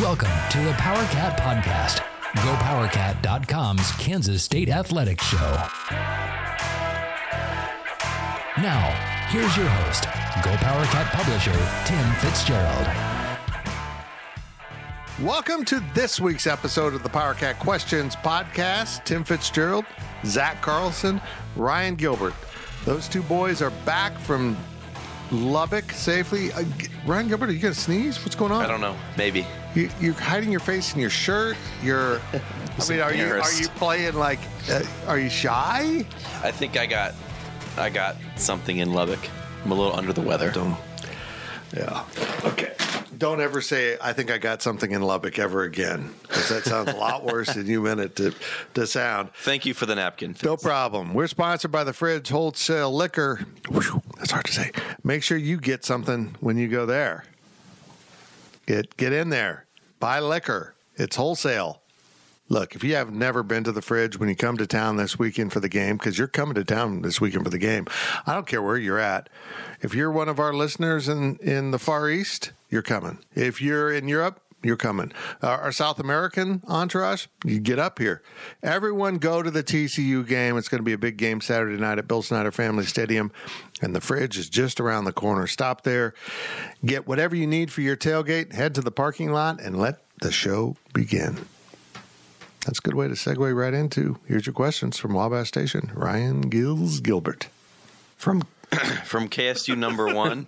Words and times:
Welcome 0.00 0.30
to 0.50 0.58
the 0.58 0.70
PowerCat 0.74 1.36
Podcast, 1.38 2.02
GoPowerCat.com's 2.36 3.90
Kansas 3.92 4.44
State 4.44 4.68
Athletics 4.68 5.24
Show. 5.24 5.66
Now, 8.62 9.26
here's 9.28 9.56
your 9.56 9.66
host, 9.66 10.04
GoPowerCat 10.04 11.10
publisher, 11.10 11.50
Tim 11.84 12.12
Fitzgerald. 12.20 12.86
Welcome 15.20 15.64
to 15.64 15.82
this 15.94 16.20
week's 16.20 16.46
episode 16.46 16.94
of 16.94 17.02
the 17.02 17.08
PowerCat 17.08 17.58
Questions 17.58 18.14
Podcast. 18.14 19.04
Tim 19.04 19.24
Fitzgerald, 19.24 19.84
Zac 20.24 20.62
Carlson, 20.62 21.20
Ryan 21.56 21.96
Gilbert. 21.96 22.34
Those 22.84 23.08
two 23.08 23.22
boys 23.22 23.60
are 23.60 23.72
back 23.84 24.16
from 24.16 24.56
Lubbock 25.30 25.90
safely. 25.92 26.52
Uh, 26.52 26.64
Ryan 27.06 27.28
Gilbert, 27.28 27.48
are 27.48 27.52
you 27.52 27.58
going 27.58 27.74
to 27.74 27.80
sneeze? 27.80 28.22
What's 28.24 28.34
going 28.34 28.52
on? 28.52 28.62
I 28.62 28.68
don't 28.68 28.80
know. 28.80 28.96
Maybe. 29.16 29.46
You, 29.78 29.88
you're 30.00 30.14
hiding 30.14 30.50
your 30.50 30.58
face 30.58 30.92
in 30.92 31.00
your 31.00 31.08
shirt. 31.08 31.56
You're. 31.84 32.20
I 32.32 32.88
mean, 32.88 32.98
are 32.98 33.14
you 33.14 33.26
are 33.26 33.52
you 33.52 33.68
playing 33.68 34.14
like? 34.14 34.40
Uh, 34.68 34.82
are 35.06 35.20
you 35.20 35.30
shy? 35.30 36.04
I 36.42 36.50
think 36.50 36.76
I 36.76 36.84
got 36.84 37.14
I 37.76 37.88
got 37.88 38.16
something 38.34 38.78
in 38.78 38.92
Lubbock. 38.92 39.20
I'm 39.64 39.70
a 39.70 39.74
little 39.76 39.94
under 39.94 40.12
the 40.12 40.20
weather. 40.20 40.52
Yeah. 41.76 42.04
Okay. 42.44 42.74
Don't 43.18 43.40
ever 43.40 43.60
say 43.60 43.96
I 44.02 44.12
think 44.12 44.32
I 44.32 44.38
got 44.38 44.62
something 44.62 44.90
in 44.90 45.00
Lubbock 45.02 45.38
ever 45.38 45.62
again, 45.62 46.12
because 46.22 46.48
that 46.48 46.64
sounds 46.64 46.90
a 46.90 46.96
lot 46.96 47.24
worse 47.32 47.54
than 47.54 47.66
you 47.66 47.80
meant 47.82 48.00
it 48.00 48.16
to 48.16 48.34
to 48.74 48.84
sound. 48.84 49.30
Thank 49.42 49.64
you 49.64 49.74
for 49.74 49.86
the 49.86 49.94
napkin. 49.94 50.34
No 50.42 50.56
problem. 50.56 51.14
We're 51.14 51.28
sponsored 51.28 51.70
by 51.70 51.84
the 51.84 51.92
Fridge 51.92 52.30
Wholesale 52.30 52.92
Liquor. 52.92 53.46
Whew, 53.68 54.02
that's 54.16 54.32
hard 54.32 54.46
to 54.46 54.52
say. 54.52 54.72
Make 55.04 55.22
sure 55.22 55.38
you 55.38 55.56
get 55.56 55.84
something 55.84 56.34
when 56.40 56.56
you 56.56 56.66
go 56.66 56.84
there. 56.84 57.22
Get 58.66 58.96
get 58.96 59.12
in 59.12 59.28
there. 59.28 59.67
Buy 60.00 60.20
liquor. 60.20 60.74
It's 60.96 61.16
wholesale. 61.16 61.82
Look, 62.50 62.74
if 62.74 62.82
you 62.82 62.94
have 62.94 63.12
never 63.12 63.42
been 63.42 63.64
to 63.64 63.72
the 63.72 63.82
fridge 63.82 64.18
when 64.18 64.28
you 64.28 64.36
come 64.36 64.56
to 64.56 64.66
town 64.66 64.96
this 64.96 65.18
weekend 65.18 65.52
for 65.52 65.60
the 65.60 65.68
game, 65.68 65.98
because 65.98 66.16
you're 66.16 66.26
coming 66.26 66.54
to 66.54 66.64
town 66.64 67.02
this 67.02 67.20
weekend 67.20 67.44
for 67.44 67.50
the 67.50 67.58
game, 67.58 67.86
I 68.26 68.32
don't 68.32 68.46
care 68.46 68.62
where 68.62 68.78
you're 68.78 68.98
at. 68.98 69.28
If 69.82 69.94
you're 69.94 70.10
one 70.10 70.28
of 70.30 70.38
our 70.38 70.54
listeners 70.54 71.08
in, 71.08 71.36
in 71.42 71.72
the 71.72 71.78
Far 71.78 72.08
East, 72.08 72.52
you're 72.70 72.80
coming. 72.80 73.18
If 73.34 73.60
you're 73.60 73.92
in 73.92 74.08
Europe, 74.08 74.40
you're 74.62 74.76
coming. 74.76 75.12
Uh, 75.42 75.48
our 75.48 75.72
South 75.72 76.00
American 76.00 76.62
entourage, 76.66 77.26
you 77.44 77.60
get 77.60 77.78
up 77.78 77.98
here. 77.98 78.22
Everyone 78.62 79.18
go 79.18 79.42
to 79.42 79.50
the 79.50 79.62
TCU 79.62 80.26
game. 80.26 80.56
It's 80.56 80.68
going 80.68 80.80
to 80.80 80.84
be 80.84 80.92
a 80.92 80.98
big 80.98 81.16
game 81.16 81.40
Saturday 81.40 81.80
night 81.80 81.98
at 81.98 82.08
Bill 82.08 82.22
Snyder 82.22 82.50
Family 82.50 82.84
Stadium, 82.84 83.30
and 83.80 83.94
the 83.94 84.00
fridge 84.00 84.36
is 84.38 84.48
just 84.48 84.80
around 84.80 85.04
the 85.04 85.12
corner. 85.12 85.46
Stop 85.46 85.82
there, 85.82 86.14
get 86.84 87.06
whatever 87.06 87.36
you 87.36 87.46
need 87.46 87.70
for 87.70 87.80
your 87.80 87.96
tailgate, 87.96 88.52
head 88.52 88.74
to 88.74 88.80
the 88.80 88.90
parking 88.90 89.32
lot, 89.32 89.60
and 89.60 89.78
let 89.78 90.02
the 90.20 90.32
show 90.32 90.76
begin. 90.92 91.38
That's 92.66 92.80
a 92.80 92.82
good 92.82 92.94
way 92.94 93.08
to 93.08 93.14
segue 93.14 93.56
right 93.56 93.72
into 93.72 94.18
here's 94.26 94.44
your 94.44 94.52
questions 94.52 94.98
from 94.98 95.14
Wabash 95.14 95.48
Station. 95.48 95.90
Ryan 95.94 96.42
Gills 96.42 97.00
Gilbert. 97.00 97.48
From 98.16 98.42
from 99.04 99.28
KSU 99.28 99.78
number 99.78 100.12
one. 100.12 100.46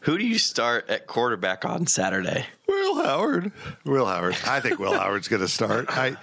Who 0.00 0.18
do 0.18 0.26
you 0.26 0.38
start 0.38 0.90
at 0.90 1.06
quarterback 1.06 1.64
on 1.64 1.86
Saturday? 1.86 2.46
Will 2.92 3.04
Howard. 3.04 3.52
Will 3.84 4.06
Howard. 4.06 4.36
I 4.46 4.60
think 4.60 4.78
Will 4.78 4.98
Howard's 4.98 5.28
going 5.28 5.40
to 5.40 5.48
start. 5.48 5.86
I, 5.88 6.16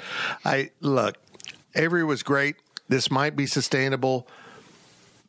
I 0.46 0.70
look. 0.82 1.18
Avery 1.76 2.04
was 2.04 2.22
great. 2.22 2.58
This 2.88 3.10
might 3.10 3.36
be 3.36 3.48
sustainable, 3.48 4.28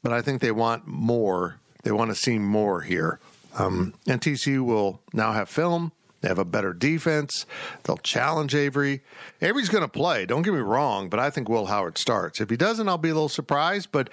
but 0.03 0.13
I 0.13 0.21
think 0.21 0.43
they 0.43 0.53
want 0.53 0.87
more. 0.87 1.57
They 1.83 1.93
want 1.93 2.11
to 2.11 2.15
see 2.15 2.39
more 2.39 2.83
here. 2.83 3.21
Um, 3.59 3.95
and 4.07 4.21
TCU 4.21 4.65
will 4.65 5.01
now 5.13 5.33
have 5.33 5.49
film. 5.49 5.93
They 6.21 6.29
have 6.29 6.39
a 6.39 6.45
better 6.45 6.75
defense. 6.75 7.47
They'll 7.85 7.97
challenge 7.97 8.55
Avery. 8.55 9.01
Avery's 9.41 9.71
going 9.71 9.83
to 9.85 9.89
play. 9.89 10.27
Don't 10.27 10.43
get 10.43 10.53
me 10.53 10.61
wrong, 10.61 11.09
but 11.09 11.19
I 11.19 11.31
think 11.31 11.49
Will 11.49 11.67
Howard 11.67 11.97
starts. 11.97 12.41
If 12.41 12.51
he 12.51 12.57
doesn't, 12.59 12.87
I'll 12.87 12.99
be 12.99 13.09
a 13.09 13.15
little 13.15 13.31
surprised. 13.31 13.89
But 13.91 14.11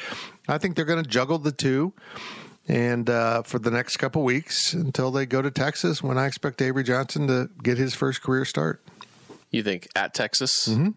I 0.47 0.57
think 0.57 0.77
they're 0.77 0.85
going 0.85 1.03
to 1.03 1.09
juggle 1.09 1.39
the 1.39 1.51
two 1.51 1.91
and 2.67 3.09
uh, 3.09 3.44
for 3.44 3.59
the 3.59 3.72
next 3.72 3.97
couple 3.97 4.23
weeks 4.23 4.73
until 4.73 5.11
they 5.11 5.25
go 5.25 5.41
to 5.41 5.51
Texas, 5.51 6.03
when 6.03 6.17
I 6.17 6.25
expect 6.25 6.61
Avery 6.61 6.83
Johnson 6.83 7.28
to 7.28 7.50
get 7.63 7.78
his 7.78 7.94
first 7.94 8.22
career 8.22 8.45
start. 8.45 8.81
You 9.51 9.63
think 9.63 9.88
at 9.95 10.13
Texas? 10.13 10.67
Mm-hmm. 10.67 10.89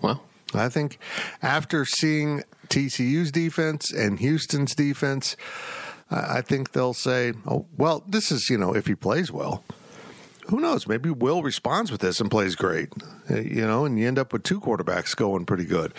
Well, 0.00 0.22
I 0.54 0.68
think 0.68 0.98
after 1.42 1.84
seeing 1.84 2.42
TCU's 2.68 3.30
defense 3.30 3.92
and 3.92 4.18
Houston's 4.18 4.74
defense, 4.74 5.36
I 6.10 6.38
I 6.38 6.40
think 6.40 6.72
they'll 6.72 6.94
say, 6.94 7.32
"Oh, 7.46 7.66
well, 7.76 8.04
this 8.06 8.30
is 8.30 8.48
you 8.48 8.56
know 8.56 8.74
if 8.74 8.86
he 8.86 8.94
plays 8.94 9.30
well." 9.30 9.64
Who 10.48 10.60
knows? 10.60 10.86
Maybe 10.86 11.10
Will 11.10 11.42
responds 11.42 11.90
with 11.90 12.00
this 12.00 12.20
and 12.20 12.30
plays 12.30 12.54
great, 12.54 12.90
Uh, 13.30 13.40
you 13.40 13.66
know, 13.66 13.84
and 13.84 13.98
you 13.98 14.06
end 14.06 14.18
up 14.18 14.32
with 14.32 14.44
two 14.44 14.60
quarterbacks 14.60 15.14
going 15.16 15.44
pretty 15.44 15.64
good. 15.64 15.92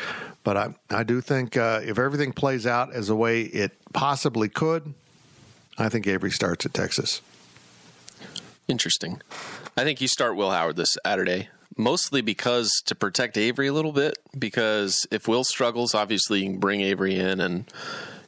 But 0.43 0.55
I, 0.57 0.75
I 0.89 1.03
do 1.03 1.19
think 1.19 1.57
uh, 1.57 1.81
if 1.83 1.99
everything 1.99 2.31
plays 2.31 2.65
out 2.65 2.93
as 2.93 3.07
the 3.07 3.15
way 3.15 3.41
it 3.41 3.73
possibly 3.93 4.47
could, 4.47 4.93
I 5.77 5.89
think 5.89 6.07
Avery 6.07 6.31
starts 6.31 6.65
at 6.65 6.73
Texas. 6.73 7.21
interesting. 8.67 9.21
I 9.75 9.83
think 9.83 10.01
you 10.01 10.07
start 10.07 10.35
Will 10.35 10.51
Howard 10.51 10.75
this 10.75 10.97
Saturday, 11.05 11.49
mostly 11.77 12.21
because 12.21 12.81
to 12.85 12.95
protect 12.95 13.37
Avery 13.37 13.67
a 13.67 13.73
little 13.73 13.91
bit. 13.91 14.17
Because 14.37 15.05
if 15.11 15.27
Will 15.27 15.43
struggles, 15.43 15.93
obviously 15.93 16.39
you 16.39 16.51
can 16.51 16.59
bring 16.59 16.81
Avery 16.81 17.15
in, 17.19 17.39
and 17.39 17.71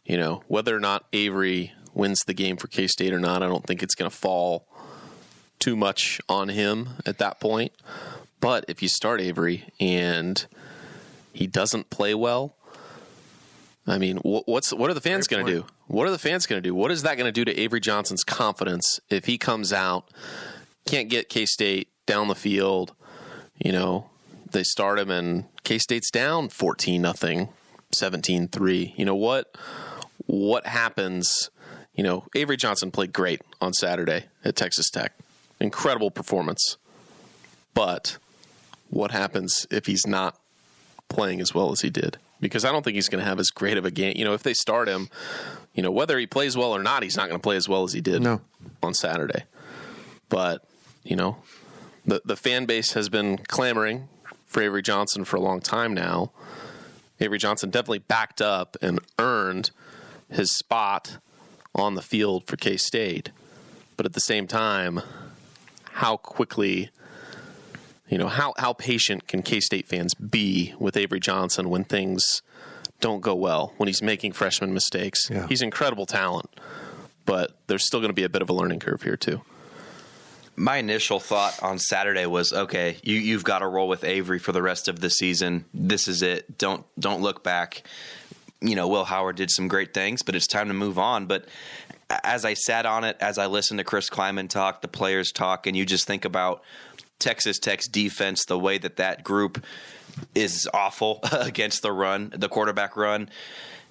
you 0.06 0.18
know 0.18 0.44
whether 0.48 0.76
or 0.76 0.80
not 0.80 1.06
Avery 1.14 1.72
wins 1.94 2.20
the 2.28 2.34
game 2.34 2.58
for 2.58 2.68
K 2.68 2.88
State 2.88 3.14
or 3.14 3.20
not, 3.20 3.42
I 3.42 3.48
don't 3.48 3.66
think 3.66 3.82
it's 3.82 3.96
going 3.96 4.12
to 4.12 4.16
fall 4.16 4.68
too 5.60 5.76
much 5.76 6.22
on 6.30 6.50
him 6.50 6.90
at 7.06 7.18
that 7.18 7.40
point. 7.40 7.72
But 8.40 8.66
if 8.68 8.82
you 8.82 8.88
start 8.88 9.22
Avery 9.22 9.66
and 9.80 10.46
he 11.34 11.48
doesn't 11.48 11.90
play 11.90 12.14
well, 12.14 12.56
I 13.86 13.98
mean, 13.98 14.18
wh- 14.18 14.48
what's 14.48 14.72
what 14.72 14.90
are 14.90 14.94
the 14.94 15.02
fans 15.02 15.28
going 15.28 15.46
to 15.46 15.52
do? 15.52 15.66
What 15.88 16.08
are 16.08 16.12
the 16.12 16.20
fans 16.20 16.46
going 16.46 16.62
to 16.62 16.68
do? 16.68 16.76
What 16.76 16.92
is 16.92 17.02
that 17.04 17.18
going 17.18 17.28
to 17.28 17.32
do 17.32 17.44
to 17.46 17.60
Avery 17.60 17.80
Johnson's 17.80 18.24
confidence 18.24 19.00
if 19.10 19.26
he 19.26 19.38
comes 19.38 19.74
out, 19.74 20.10
can't 20.86 21.10
get 21.10 21.30
K 21.30 21.46
State 21.46 21.90
down 22.06 22.28
the 22.28 22.36
field? 22.36 22.94
You 23.58 23.72
know, 23.72 24.10
they 24.52 24.64
start 24.64 25.00
him 25.00 25.10
and 25.10 25.46
K 25.64 25.78
State's 25.80 26.12
down 26.12 26.50
fourteen 26.50 27.02
nothing. 27.02 27.50
17-3. 27.96 28.94
You 28.98 29.06
know 29.06 29.16
what 29.16 29.56
what 30.26 30.68
happens, 30.68 31.50
you 31.96 32.04
know, 32.04 32.26
Avery 32.36 32.56
Johnson 32.56 32.92
played 32.92 33.12
great 33.12 33.42
on 33.60 33.74
Saturday 33.74 34.26
at 34.46 34.56
Texas 34.56 34.92
Tech. 34.92 35.14
Incredible 35.60 36.12
performance. 36.12 36.78
But 37.74 38.18
what 38.90 39.12
happens 39.12 39.68
if 39.70 39.86
he's 39.86 40.06
not 40.08 40.40
playing 41.10 41.42
as 41.42 41.54
well 41.54 41.72
as 41.72 41.82
he 41.82 41.90
did? 41.90 42.18
Because 42.42 42.64
I 42.64 42.72
don't 42.72 42.84
think 42.84 42.96
he's 42.96 43.10
going 43.10 43.22
to 43.22 43.28
have 43.28 43.40
as 43.40 43.50
great 43.50 43.78
of 43.78 43.86
a 43.86 43.92
game. 43.92 44.14
You 44.16 44.24
know, 44.26 44.34
if 44.34 44.44
they 44.44 44.54
start 44.54 44.88
him, 44.88 45.10
you 45.74 45.84
know, 45.84 45.92
whether 45.92 46.18
he 46.18 46.26
plays 46.26 46.56
well 46.56 46.74
or 46.74 46.82
not, 46.82 47.04
he's 47.04 47.18
not 47.18 47.28
going 47.28 47.40
to 47.40 47.44
play 47.44 47.58
as 47.58 47.68
well 47.68 47.84
as 47.84 47.94
he 47.94 48.02
did 48.02 48.22
No. 48.22 48.42
on 48.82 48.94
Saturday. 48.94 49.44
But, 50.30 50.64
you 51.04 51.16
know, 51.16 51.38
the 52.06 52.22
the 52.24 52.36
fan 52.38 52.66
base 52.66 52.94
has 52.94 53.10
been 53.10 53.38
clamoring 53.40 54.08
for 54.46 54.62
Avery 54.64 54.82
Johnson 54.82 55.26
for 55.26 55.36
a 55.38 55.42
long 55.42 55.60
time 55.60 55.94
now. 55.94 56.32
Avery 57.20 57.38
Johnson 57.38 57.70
definitely 57.70 58.00
backed 58.00 58.42
up 58.42 58.78
and 58.82 59.00
earned 59.20 59.72
his 60.32 60.56
spot 60.56 61.18
on 61.76 61.96
the 61.96 62.02
field 62.02 62.46
for 62.48 62.56
K 62.56 62.78
State. 62.78 63.32
But 63.98 64.06
at 64.06 64.14
the 64.14 64.22
same 64.22 64.48
time, 64.48 65.02
how 66.00 66.16
quickly, 66.16 66.90
you 68.07 68.18
know, 68.18 68.30
how, 68.30 68.54
how 68.57 68.72
patient 68.72 69.28
can 69.28 69.44
K 69.44 69.60
State 69.60 69.86
fans 69.86 70.13
be 70.13 70.74
with 70.80 70.96
Avery 70.96 71.19
Johnson 71.19 71.69
when 71.69 71.84
things 71.84 72.42
don't 73.01 73.19
go 73.19 73.36
well, 73.36 73.74
when 73.75 73.88
he's 73.88 74.01
making 74.01 74.31
freshman 74.31 74.74
mistakes? 74.74 75.30
Yeah. 75.30 75.46
He's 75.48 75.62
incredible 75.62 76.06
talent, 76.06 76.50
but 77.25 77.51
there's 77.68 77.86
still 77.86 78.00
going 78.00 78.12
to 78.12 78.13
be 78.13 78.24
a 78.24 78.30
bit 78.30 78.42
of 78.42 78.50
a 78.50 78.54
learning 78.54 78.80
curve 78.80 79.01
here, 79.01 79.18
too. 79.18 79.42
My 80.56 80.78
initial 80.78 81.19
thought 81.19 81.62
on 81.62 81.80
Saturday 81.80 82.25
was, 82.25 82.54
okay, 82.54 82.98
you 83.04 83.18
you've 83.18 83.44
got 83.44 83.60
to 83.60 83.68
roll 83.68 83.90
with 83.90 84.06
Avery 84.06 84.40
for 84.40 84.54
the 84.54 84.62
rest 84.62 84.88
of 84.88 85.02
the 85.02 85.10
season. 85.10 85.66
This 85.74 86.07
is 86.07 86.22
it. 86.22 86.57
Don't 86.57 86.86
don't 86.98 87.22
look 87.22 87.44
back. 87.44 87.84
You 88.62 88.75
know, 88.75 88.88
Will 88.88 89.06
Howard 89.06 89.36
did 89.36 89.52
some 89.52 89.68
great 89.68 89.94
things, 89.94 90.22
but 90.22 90.36
it's 90.36 90.48
time 90.48 90.68
to 90.69 90.74
move 90.74 90.98
on. 90.98 91.28
But 91.28 91.45
as 92.10 92.46
I 92.46 92.54
sat 92.54 92.86
on 92.86 93.04
it, 93.04 93.18
as 93.20 93.38
I 93.38 93.46
listened 93.46 93.78
to 93.80 93.84
Chris 93.84 94.10
Klieman 94.10 94.50
talk, 94.50 94.82
the 94.82 94.88
players 94.88 95.32
talk, 95.32 95.68
and 95.68 95.78
you 95.78 95.86
just 95.86 96.08
think 96.08 96.26
about 96.26 96.64
Texas 97.20 97.60
Tech's 97.60 97.88
defense, 97.88 98.46
the 98.46 98.58
way 98.58 98.78
that 98.78 98.96
that 98.96 99.24
group 99.24 99.64
is 100.34 100.68
awful 100.74 101.20
against 101.32 101.82
the 101.82 101.92
run, 101.92 102.34
the 102.36 102.50
quarterback 102.50 102.96
run. 102.98 103.30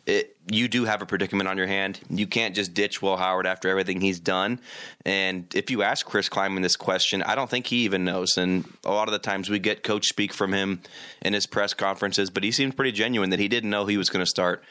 It, 0.06 0.36
you 0.50 0.68
do 0.68 0.86
have 0.86 1.02
a 1.02 1.06
predicament 1.06 1.50
on 1.50 1.58
your 1.58 1.66
hand. 1.66 2.00
You 2.08 2.26
can't 2.26 2.54
just 2.54 2.72
ditch 2.72 3.02
Will 3.02 3.18
Howard 3.18 3.46
after 3.46 3.68
everything 3.68 4.00
he's 4.00 4.18
done. 4.18 4.58
And 5.04 5.54
if 5.54 5.70
you 5.70 5.82
ask 5.82 6.06
Chris 6.06 6.30
Klieman 6.30 6.62
this 6.62 6.76
question, 6.76 7.22
I 7.22 7.34
don't 7.34 7.50
think 7.50 7.66
he 7.66 7.84
even 7.84 8.06
knows. 8.06 8.38
And 8.38 8.64
a 8.86 8.90
lot 8.90 9.08
of 9.08 9.12
the 9.12 9.18
times 9.18 9.50
we 9.50 9.58
get 9.58 9.82
coach 9.82 10.06
speak 10.06 10.32
from 10.32 10.54
him 10.54 10.80
in 11.20 11.34
his 11.34 11.46
press 11.46 11.74
conferences, 11.74 12.30
but 12.30 12.42
he 12.42 12.50
seemed 12.50 12.74
pretty 12.74 12.92
genuine 12.92 13.28
that 13.28 13.38
he 13.38 13.48
didn't 13.48 13.68
know 13.68 13.84
he 13.84 13.98
was 13.98 14.08
going 14.08 14.24
to 14.24 14.30
start 14.30 14.64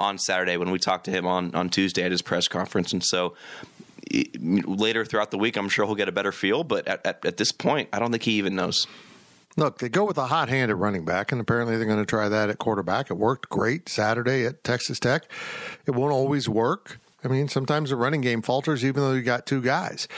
on 0.00 0.18
Saturday 0.18 0.56
when 0.56 0.70
we 0.70 0.78
talked 0.78 1.04
to 1.04 1.10
him 1.10 1.26
on, 1.26 1.54
on 1.54 1.68
Tuesday 1.68 2.02
at 2.02 2.10
his 2.10 2.22
press 2.22 2.48
conference. 2.48 2.92
And 2.92 3.04
so 3.04 3.34
later 4.34 5.04
throughout 5.04 5.30
the 5.30 5.38
week, 5.38 5.56
I'm 5.56 5.68
sure 5.68 5.86
he'll 5.86 5.94
get 5.94 6.08
a 6.08 6.12
better 6.12 6.32
feel. 6.32 6.64
But 6.64 6.88
at, 6.88 7.04
at, 7.06 7.24
at 7.24 7.36
this 7.36 7.52
point, 7.52 7.88
I 7.92 7.98
don't 7.98 8.10
think 8.10 8.24
he 8.24 8.32
even 8.32 8.56
knows. 8.56 8.86
Look, 9.56 9.78
they 9.78 9.88
go 9.88 10.04
with 10.04 10.16
a 10.16 10.26
hot 10.26 10.48
hand 10.48 10.70
at 10.70 10.76
running 10.78 11.04
back, 11.04 11.32
and 11.32 11.40
apparently 11.40 11.76
they're 11.76 11.86
going 11.86 11.98
to 11.98 12.06
try 12.06 12.28
that 12.28 12.50
at 12.50 12.58
quarterback. 12.58 13.10
It 13.10 13.14
worked 13.14 13.50
great 13.50 13.88
Saturday 13.88 14.46
at 14.46 14.64
Texas 14.64 14.98
Tech. 14.98 15.24
It 15.86 15.90
won't 15.90 16.12
always 16.12 16.48
work. 16.48 16.98
I 17.22 17.28
mean, 17.28 17.48
sometimes 17.48 17.90
the 17.90 17.96
running 17.96 18.22
game 18.22 18.40
falters 18.40 18.84
even 18.84 19.02
though 19.02 19.12
you 19.12 19.22
got 19.22 19.44
two 19.44 19.60
guys. 19.60 20.08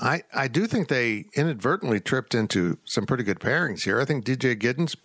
I, 0.00 0.24
I 0.34 0.48
do 0.48 0.66
think 0.66 0.88
they 0.88 1.26
inadvertently 1.34 2.00
tripped 2.00 2.34
into 2.34 2.78
some 2.84 3.06
pretty 3.06 3.22
good 3.22 3.38
pairings 3.38 3.84
here. 3.84 4.00
I 4.00 4.04
think 4.04 4.24
DJ 4.24 4.60
Giddens 4.60 4.96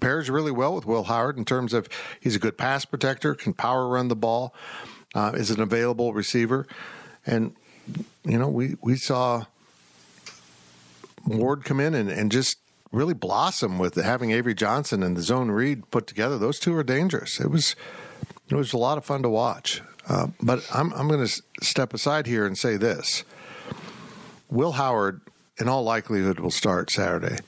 pairs 0.00 0.28
really 0.30 0.52
well 0.52 0.74
with 0.74 0.86
Will 0.86 1.04
Howard 1.04 1.38
in 1.38 1.44
terms 1.44 1.72
of 1.72 1.88
he's 2.20 2.36
a 2.36 2.38
good 2.38 2.58
pass 2.58 2.84
protector, 2.84 3.34
can 3.34 3.54
power 3.54 3.88
run 3.88 4.08
the 4.08 4.16
ball, 4.16 4.54
uh, 5.14 5.32
is 5.34 5.50
an 5.50 5.60
available 5.60 6.12
receiver. 6.12 6.66
And, 7.26 7.54
you 8.24 8.38
know, 8.38 8.48
we, 8.48 8.76
we 8.82 8.96
saw 8.96 9.44
Ward 11.26 11.64
come 11.64 11.80
in 11.80 11.94
and, 11.94 12.10
and 12.10 12.30
just 12.30 12.58
really 12.92 13.14
blossom 13.14 13.78
with 13.78 13.96
having 13.96 14.30
Avery 14.30 14.54
Johnson 14.54 15.02
and 15.02 15.16
the 15.16 15.22
zone 15.22 15.50
read 15.50 15.90
put 15.90 16.06
together. 16.06 16.38
Those 16.38 16.58
two 16.58 16.74
are 16.76 16.84
dangerous. 16.84 17.40
It 17.40 17.50
was 17.50 17.74
it 18.48 18.54
was 18.54 18.72
a 18.72 18.78
lot 18.78 18.98
of 18.98 19.04
fun 19.04 19.22
to 19.22 19.28
watch. 19.28 19.82
Uh, 20.08 20.28
but 20.42 20.66
I'm 20.72 20.92
I'm 20.92 21.08
going 21.08 21.26
to 21.26 21.42
step 21.62 21.94
aside 21.94 22.26
here 22.26 22.46
and 22.46 22.56
say 22.56 22.76
this: 22.76 23.24
Will 24.50 24.72
Howard, 24.72 25.20
in 25.58 25.68
all 25.68 25.82
likelihood, 25.82 26.38
will 26.40 26.50
start 26.50 26.90
Saturday, 26.90 27.38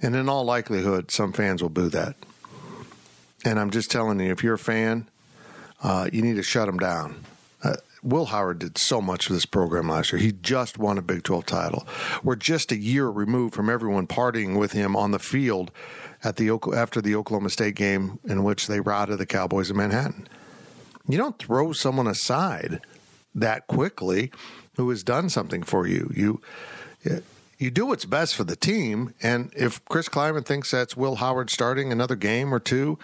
and 0.00 0.14
in 0.14 0.28
all 0.28 0.44
likelihood, 0.44 1.10
some 1.10 1.32
fans 1.32 1.62
will 1.62 1.70
boo 1.70 1.88
that. 1.90 2.16
And 3.44 3.58
I'm 3.58 3.70
just 3.70 3.90
telling 3.90 4.20
you, 4.20 4.30
if 4.30 4.42
you're 4.42 4.54
a 4.54 4.58
fan, 4.58 5.08
uh, 5.82 6.08
you 6.12 6.22
need 6.22 6.36
to 6.36 6.42
shut 6.42 6.66
them 6.66 6.78
down. 6.78 7.24
Uh, 7.62 7.76
Will 8.02 8.26
Howard 8.26 8.60
did 8.60 8.78
so 8.78 9.00
much 9.00 9.26
for 9.26 9.32
this 9.32 9.46
program 9.46 9.88
last 9.88 10.12
year. 10.12 10.20
He 10.20 10.32
just 10.32 10.78
won 10.78 10.98
a 10.98 11.02
Big 11.02 11.24
12 11.24 11.46
title. 11.46 11.86
We're 12.22 12.36
just 12.36 12.70
a 12.70 12.76
year 12.76 13.08
removed 13.08 13.54
from 13.54 13.68
everyone 13.68 14.06
partying 14.06 14.58
with 14.58 14.72
him 14.72 14.94
on 14.94 15.10
the 15.10 15.18
field 15.18 15.70
at 16.22 16.36
the 16.36 16.50
after 16.74 17.00
the 17.00 17.14
Oklahoma 17.14 17.50
State 17.50 17.74
game 17.74 18.18
in 18.24 18.44
which 18.44 18.66
they 18.66 18.80
routed 18.80 19.18
the 19.18 19.26
Cowboys 19.26 19.70
in 19.70 19.76
Manhattan. 19.76 20.28
You 21.08 21.18
don't 21.18 21.38
throw 21.38 21.72
someone 21.72 22.06
aside 22.06 22.80
that 23.34 23.66
quickly 23.66 24.30
who 24.76 24.90
has 24.90 25.02
done 25.02 25.28
something 25.28 25.62
for 25.62 25.86
you. 25.86 26.10
You 26.14 26.40
you 27.58 27.70
do 27.70 27.86
what's 27.86 28.04
best 28.04 28.34
for 28.34 28.44
the 28.44 28.56
team, 28.56 29.14
and 29.22 29.52
if 29.56 29.84
Chris 29.86 30.08
Klieman 30.08 30.46
thinks 30.46 30.70
that's 30.70 30.96
Will 30.96 31.16
Howard 31.16 31.50
starting 31.50 31.90
another 31.90 32.16
game 32.16 32.54
or 32.54 32.60
two, 32.60 32.98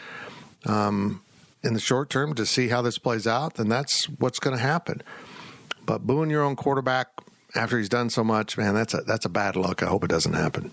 um, 0.67 1.23
in 1.63 1.75
the 1.75 1.81
short 1.81 2.11
term 2.11 2.35
to 2.35 2.47
see 2.47 2.69
how 2.69 2.83
this 2.83 2.99
plays 2.99 3.27
out, 3.27 3.55
then 3.55 3.69
that's 3.69 4.05
what's 4.05 4.39
going 4.39 4.57
to 4.57 4.63
happen. 4.63 5.03
But 5.85 6.07
booing 6.07 6.31
your 6.31 6.43
own 6.43 6.57
quarterback 6.57 7.09
after 7.55 7.79
he's 7.79 7.89
done 7.89 8.11
so 8.11 8.23
much, 8.23 8.57
man, 8.57 8.75
that's 8.75 8.95
a 8.95 8.99
that's 8.99 9.25
a 9.25 9.29
bad 9.29 9.57
luck. 9.57 9.83
I 9.83 9.87
hope 9.87 10.05
it 10.05 10.11
doesn't 10.11 10.35
happen. 10.35 10.73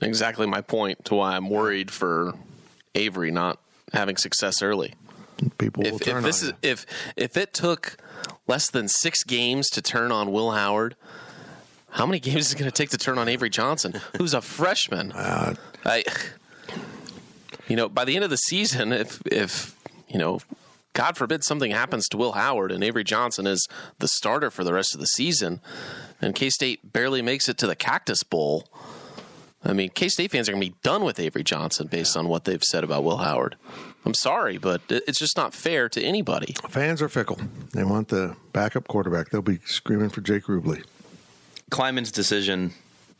Exactly 0.00 0.46
my 0.46 0.60
point 0.60 1.04
to 1.06 1.14
why 1.14 1.36
I'm 1.36 1.48
worried 1.48 1.90
for 1.90 2.34
Avery 2.94 3.30
not 3.30 3.58
having 3.92 4.16
success 4.16 4.62
early. 4.62 4.94
People 5.58 5.86
If, 5.86 6.06
if 6.06 6.22
this 6.22 6.42
is 6.42 6.50
you. 6.50 6.56
if 6.62 6.86
if 7.16 7.36
it 7.36 7.52
took 7.52 7.96
less 8.46 8.70
than 8.70 8.88
six 8.88 9.22
games 9.22 9.68
to 9.70 9.82
turn 9.82 10.10
on 10.12 10.32
Will 10.32 10.52
Howard, 10.52 10.96
how 11.92 12.06
many 12.06 12.18
games 12.18 12.46
is 12.46 12.52
it 12.54 12.58
going 12.58 12.70
to 12.70 12.74
take 12.74 12.90
to 12.90 12.98
turn 12.98 13.18
on 13.18 13.28
Avery 13.28 13.50
Johnson, 13.50 14.00
who's 14.16 14.34
a 14.34 14.40
freshman? 14.42 15.12
Uh, 15.22 15.54
I, 15.84 16.04
you 17.68 17.76
know, 17.76 17.88
by 17.88 18.04
the 18.04 18.14
end 18.16 18.24
of 18.24 18.30
the 18.30 18.36
season, 18.36 18.92
if 18.92 19.22
if 19.26 19.76
you 20.08 20.18
know, 20.18 20.40
God 20.94 21.16
forbid 21.16 21.44
something 21.44 21.70
happens 21.70 22.08
to 22.08 22.16
Will 22.16 22.32
Howard 22.32 22.72
and 22.72 22.82
Avery 22.84 23.04
Johnson 23.04 23.46
is 23.46 23.66
the 23.98 24.08
starter 24.08 24.50
for 24.50 24.64
the 24.64 24.72
rest 24.72 24.94
of 24.94 25.00
the 25.00 25.06
season, 25.06 25.60
and 26.20 26.34
K 26.34 26.50
State 26.50 26.92
barely 26.92 27.22
makes 27.22 27.48
it 27.48 27.58
to 27.58 27.66
the 27.66 27.76
Cactus 27.76 28.22
Bowl. 28.22 28.66
I 29.64 29.72
mean, 29.72 29.90
K 29.90 30.08
State 30.08 30.32
fans 30.32 30.48
are 30.48 30.52
going 30.52 30.62
to 30.62 30.70
be 30.70 30.76
done 30.82 31.04
with 31.04 31.20
Avery 31.20 31.44
Johnson 31.44 31.86
based 31.86 32.16
on 32.16 32.28
what 32.28 32.44
they've 32.44 32.62
said 32.62 32.84
about 32.84 33.04
Will 33.04 33.18
Howard. 33.18 33.56
I'm 34.04 34.14
sorry, 34.14 34.58
but 34.58 34.80
it's 34.88 35.18
just 35.18 35.36
not 35.36 35.54
fair 35.54 35.88
to 35.88 36.02
anybody. 36.02 36.56
fans 36.68 37.00
are 37.00 37.08
fickle. 37.08 37.38
They 37.72 37.84
want 37.84 38.08
the 38.08 38.36
backup 38.52 38.88
quarterback. 38.88 39.30
They'll 39.30 39.42
be 39.42 39.60
screaming 39.64 40.10
for 40.10 40.20
Jake 40.20 40.44
Rubley. 40.44 40.84
Klieman's 41.72 42.12
decision 42.12 42.72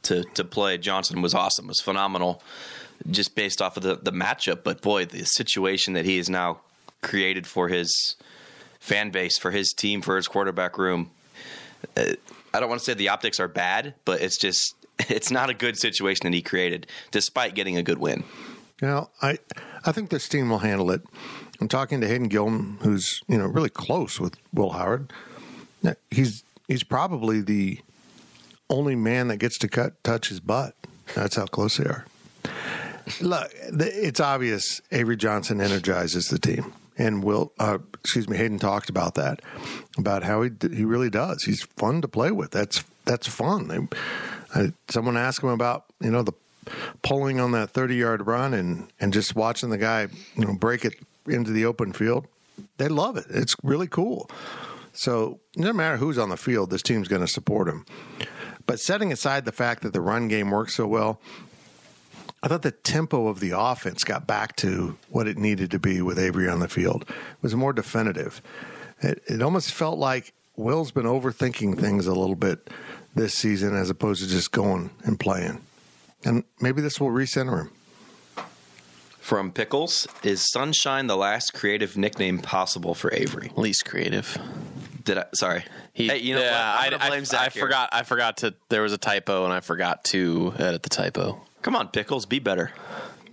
to 0.02 0.22
to 0.34 0.44
play 0.44 0.78
Johnson 0.78 1.22
was 1.22 1.34
awesome, 1.34 1.66
was 1.66 1.80
phenomenal, 1.80 2.42
just 3.10 3.34
based 3.34 3.62
off 3.62 3.76
of 3.76 3.82
the 3.82 3.96
the 3.96 4.12
matchup. 4.12 4.62
But 4.62 4.82
boy, 4.82 5.06
the 5.06 5.24
situation 5.24 5.94
that 5.94 6.04
he 6.04 6.18
has 6.18 6.28
now 6.28 6.60
created 7.00 7.46
for 7.46 7.68
his 7.68 8.14
fan 8.78 9.10
base, 9.10 9.38
for 9.38 9.50
his 9.50 9.70
team, 9.70 10.02
for 10.02 10.16
his 10.16 10.28
quarterback 10.28 10.76
room. 10.78 11.10
Uh, 11.96 12.12
I 12.54 12.60
don't 12.60 12.68
want 12.68 12.80
to 12.80 12.84
say 12.84 12.94
the 12.94 13.08
optics 13.08 13.40
are 13.40 13.48
bad, 13.48 13.94
but 14.04 14.20
it's 14.20 14.36
just 14.36 14.74
it's 15.08 15.30
not 15.30 15.50
a 15.50 15.54
good 15.54 15.78
situation 15.78 16.24
that 16.24 16.34
he 16.34 16.42
created, 16.42 16.86
despite 17.10 17.54
getting 17.54 17.76
a 17.76 17.82
good 17.82 17.98
win. 17.98 18.22
Know, 18.82 19.10
I 19.22 19.38
I 19.84 19.92
think 19.92 20.10
this 20.10 20.28
team 20.28 20.50
will 20.50 20.58
handle 20.58 20.90
it. 20.90 21.02
I'm 21.60 21.68
talking 21.68 22.00
to 22.00 22.08
Hayden 22.08 22.28
Gillum, 22.28 22.78
who's 22.82 23.22
you 23.28 23.38
know 23.38 23.46
really 23.46 23.70
close 23.70 24.20
with 24.20 24.36
Will 24.52 24.70
Howard. 24.70 25.10
He's 26.10 26.44
he's 26.68 26.82
probably 26.82 27.40
the 27.40 27.80
only 28.72 28.96
man 28.96 29.28
that 29.28 29.36
gets 29.36 29.58
to 29.58 29.68
cut 29.68 30.02
touch 30.02 30.28
his 30.28 30.40
butt. 30.40 30.74
That's 31.14 31.36
how 31.36 31.46
close 31.46 31.76
they 31.76 31.84
are. 31.84 32.06
Look, 33.20 33.50
it's 33.54 34.20
obvious 34.20 34.80
Avery 34.90 35.16
Johnson 35.16 35.60
energizes 35.60 36.28
the 36.28 36.38
team, 36.38 36.72
and 36.96 37.22
Will, 37.22 37.52
uh, 37.58 37.78
excuse 38.00 38.28
me, 38.28 38.36
Hayden 38.36 38.58
talked 38.58 38.88
about 38.88 39.14
that, 39.16 39.40
about 39.98 40.22
how 40.22 40.42
he 40.42 40.50
he 40.72 40.84
really 40.84 41.10
does. 41.10 41.44
He's 41.44 41.62
fun 41.62 42.00
to 42.02 42.08
play 42.08 42.30
with. 42.30 42.50
That's 42.50 42.82
that's 43.04 43.26
fun. 43.26 43.68
They, 43.68 43.78
I, 44.54 44.72
someone 44.88 45.16
asked 45.16 45.42
him 45.42 45.50
about 45.50 45.84
you 46.00 46.10
know 46.10 46.22
the 46.22 46.32
pulling 47.02 47.40
on 47.40 47.52
that 47.52 47.70
thirty 47.70 47.96
yard 47.96 48.26
run 48.26 48.54
and 48.54 48.88
and 49.00 49.12
just 49.12 49.34
watching 49.34 49.70
the 49.70 49.78
guy 49.78 50.08
you 50.36 50.44
know 50.44 50.54
break 50.54 50.84
it 50.84 50.94
into 51.26 51.50
the 51.50 51.66
open 51.66 51.92
field. 51.92 52.26
They 52.78 52.88
love 52.88 53.16
it. 53.16 53.26
It's 53.30 53.54
really 53.62 53.88
cool. 53.88 54.30
So 54.92 55.40
no 55.56 55.72
matter 55.72 55.96
who's 55.96 56.18
on 56.18 56.28
the 56.28 56.36
field, 56.36 56.70
this 56.70 56.82
team's 56.82 57.08
going 57.08 57.22
to 57.22 57.28
support 57.28 57.68
him. 57.68 57.86
But 58.66 58.80
setting 58.80 59.12
aside 59.12 59.44
the 59.44 59.52
fact 59.52 59.82
that 59.82 59.92
the 59.92 60.00
run 60.00 60.28
game 60.28 60.50
works 60.50 60.74
so 60.74 60.86
well, 60.86 61.20
I 62.42 62.48
thought 62.48 62.62
the 62.62 62.72
tempo 62.72 63.28
of 63.28 63.40
the 63.40 63.52
offense 63.56 64.02
got 64.04 64.26
back 64.26 64.56
to 64.56 64.96
what 65.10 65.28
it 65.28 65.38
needed 65.38 65.70
to 65.72 65.78
be 65.78 66.02
with 66.02 66.18
Avery 66.18 66.48
on 66.48 66.60
the 66.60 66.68
field. 66.68 67.04
It 67.08 67.42
was 67.42 67.54
more 67.54 67.72
definitive. 67.72 68.42
It, 69.00 69.22
it 69.26 69.42
almost 69.42 69.72
felt 69.72 69.98
like 69.98 70.32
Will's 70.56 70.90
been 70.90 71.06
overthinking 71.06 71.78
things 71.78 72.06
a 72.06 72.14
little 72.14 72.36
bit 72.36 72.68
this 73.14 73.34
season 73.34 73.76
as 73.76 73.90
opposed 73.90 74.22
to 74.22 74.28
just 74.28 74.52
going 74.52 74.90
and 75.04 75.18
playing. 75.18 75.60
And 76.24 76.44
maybe 76.60 76.82
this 76.82 77.00
will 77.00 77.10
recenter 77.10 77.62
him. 77.62 77.70
From 79.20 79.52
Pickles, 79.52 80.08
is 80.24 80.50
Sunshine 80.50 81.06
the 81.06 81.16
last 81.16 81.52
creative 81.54 81.96
nickname 81.96 82.40
possible 82.40 82.94
for 82.94 83.14
Avery? 83.14 83.52
Least 83.56 83.84
creative. 83.84 84.36
Did 85.04 85.18
I? 85.18 85.24
Sorry. 85.34 85.64
He, 85.92 86.08
hey, 86.08 86.18
you 86.18 86.34
know 86.34 86.40
yeah, 86.42 86.50
what? 86.50 86.80
I'm 86.80 86.86
I, 86.86 86.90
gonna 86.90 87.04
I- 87.04 87.08
blame 87.08 87.24
Zac 87.24 87.40
I 87.40 87.48
here. 87.50 87.62
forgot. 87.62 87.88
I 87.92 88.02
forgot 88.02 88.36
to. 88.38 88.54
There 88.68 88.82
was 88.82 88.92
a 88.92 88.98
typo, 88.98 89.44
and 89.44 89.52
I 89.52 89.60
forgot 89.60 90.04
to 90.04 90.52
edit 90.58 90.82
the 90.82 90.88
typo. 90.90 91.40
Come 91.62 91.76
on, 91.76 91.88
Pickles, 91.88 92.26
be 92.26 92.38
better. 92.38 92.72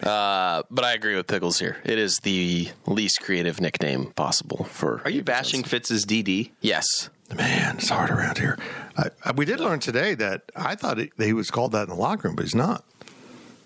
Uh, 0.02 0.64
but 0.72 0.86
I 0.86 0.94
agree 0.94 1.16
with 1.16 1.28
Pickles 1.28 1.60
here. 1.60 1.78
It 1.84 2.00
is 2.00 2.20
the 2.24 2.70
least 2.86 3.22
creative 3.22 3.60
nickname 3.60 4.12
possible 4.14 4.64
for. 4.66 5.02
Are 5.04 5.10
you 5.10 5.24
bashing 5.24 5.64
Fitz's 5.64 6.06
DD? 6.06 6.52
Yes. 6.62 7.10
Man, 7.36 7.78
it's 7.78 7.90
hard 7.90 8.10
around 8.10 8.38
here. 8.38 8.58
I, 8.98 9.10
I, 9.26 9.32
we 9.34 9.46
did 9.46 9.60
learn 9.60 9.80
today 9.80 10.16
that 10.16 10.44
I 10.56 10.76
thought 10.76 11.00
it, 11.00 11.12
he 11.18 11.34
was 11.34 11.52
called 11.52 11.74
that 11.74 11.84
in 11.84 11.90
the 11.90 11.96
locker 11.96 12.28
room, 12.30 12.36
but 12.36 12.46
he's 12.46 12.56
not. 12.56 12.84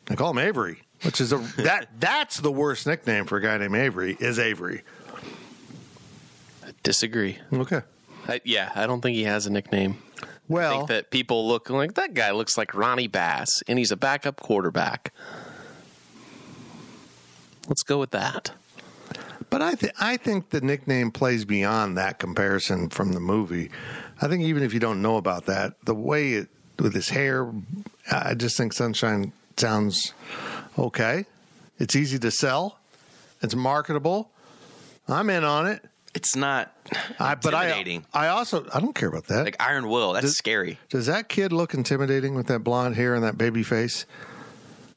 They 0.05 0.15
call 0.15 0.31
him 0.31 0.39
Avery, 0.39 0.81
which 1.03 1.21
is 1.21 1.31
a 1.31 1.37
that 1.57 1.87
that's 1.99 2.37
the 2.39 2.51
worst 2.51 2.87
nickname 2.87 3.25
for 3.25 3.37
a 3.37 3.41
guy 3.41 3.57
named 3.57 3.75
Avery 3.75 4.17
is 4.19 4.39
Avery. 4.39 4.81
I 6.65 6.71
Disagree. 6.83 7.37
Okay. 7.53 7.81
I, 8.27 8.41
yeah, 8.43 8.71
I 8.75 8.87
don't 8.87 9.01
think 9.01 9.15
he 9.15 9.23
has 9.23 9.45
a 9.45 9.49
nickname. 9.49 9.97
Well, 10.47 10.71
I 10.73 10.75
think 10.77 10.87
that 10.89 11.11
people 11.11 11.47
look 11.47 11.69
like 11.69 11.93
that 11.95 12.13
guy 12.13 12.31
looks 12.31 12.57
like 12.57 12.73
Ronnie 12.73 13.07
Bass, 13.07 13.49
and 13.67 13.79
he's 13.79 13.91
a 13.91 13.97
backup 13.97 14.41
quarterback. 14.41 15.13
Let's 17.67 17.83
go 17.83 17.97
with 17.99 18.11
that. 18.11 18.51
but 19.49 19.61
I 19.61 19.75
th- 19.75 19.93
I 19.99 20.17
think 20.17 20.49
the 20.49 20.61
nickname 20.61 21.11
plays 21.11 21.45
beyond 21.45 21.97
that 21.97 22.19
comparison 22.19 22.89
from 22.89 23.13
the 23.13 23.19
movie. 23.19 23.69
I 24.21 24.27
think 24.27 24.43
even 24.43 24.63
if 24.63 24.73
you 24.73 24.79
don't 24.79 25.01
know 25.01 25.17
about 25.17 25.45
that, 25.45 25.73
the 25.85 25.95
way 25.95 26.33
it 26.33 26.49
with 26.79 26.93
his 26.93 27.09
hair, 27.09 27.49
I 28.11 28.33
just 28.33 28.57
think 28.57 28.73
Sunshine 28.73 29.31
sounds 29.57 30.13
okay. 30.77 31.25
It's 31.79 31.95
easy 31.95 32.19
to 32.19 32.31
sell. 32.31 32.79
It's 33.41 33.55
marketable. 33.55 34.29
I'm 35.07 35.29
in 35.29 35.43
on 35.43 35.67
it. 35.67 35.85
It's 36.15 36.35
not 36.35 36.71
I, 37.19 37.35
but 37.35 37.53
I, 37.55 37.63
intimidating. 37.65 38.05
I 38.13 38.27
also 38.27 38.65
I 38.73 38.79
don't 38.79 38.93
care 38.93 39.09
about 39.09 39.25
that. 39.27 39.45
like 39.45 39.55
Iron 39.59 39.89
Will. 39.89 40.13
That's 40.13 40.25
Does- 40.27 40.37
scary. 40.37 40.77
Does 40.89 41.07
that 41.07 41.27
kid 41.29 41.51
look 41.51 41.73
intimidating 41.73 42.35
with 42.35 42.47
that 42.47 42.59
blonde 42.59 42.95
hair 42.95 43.15
and 43.15 43.23
that 43.23 43.37
baby 43.37 43.63
face? 43.63 44.05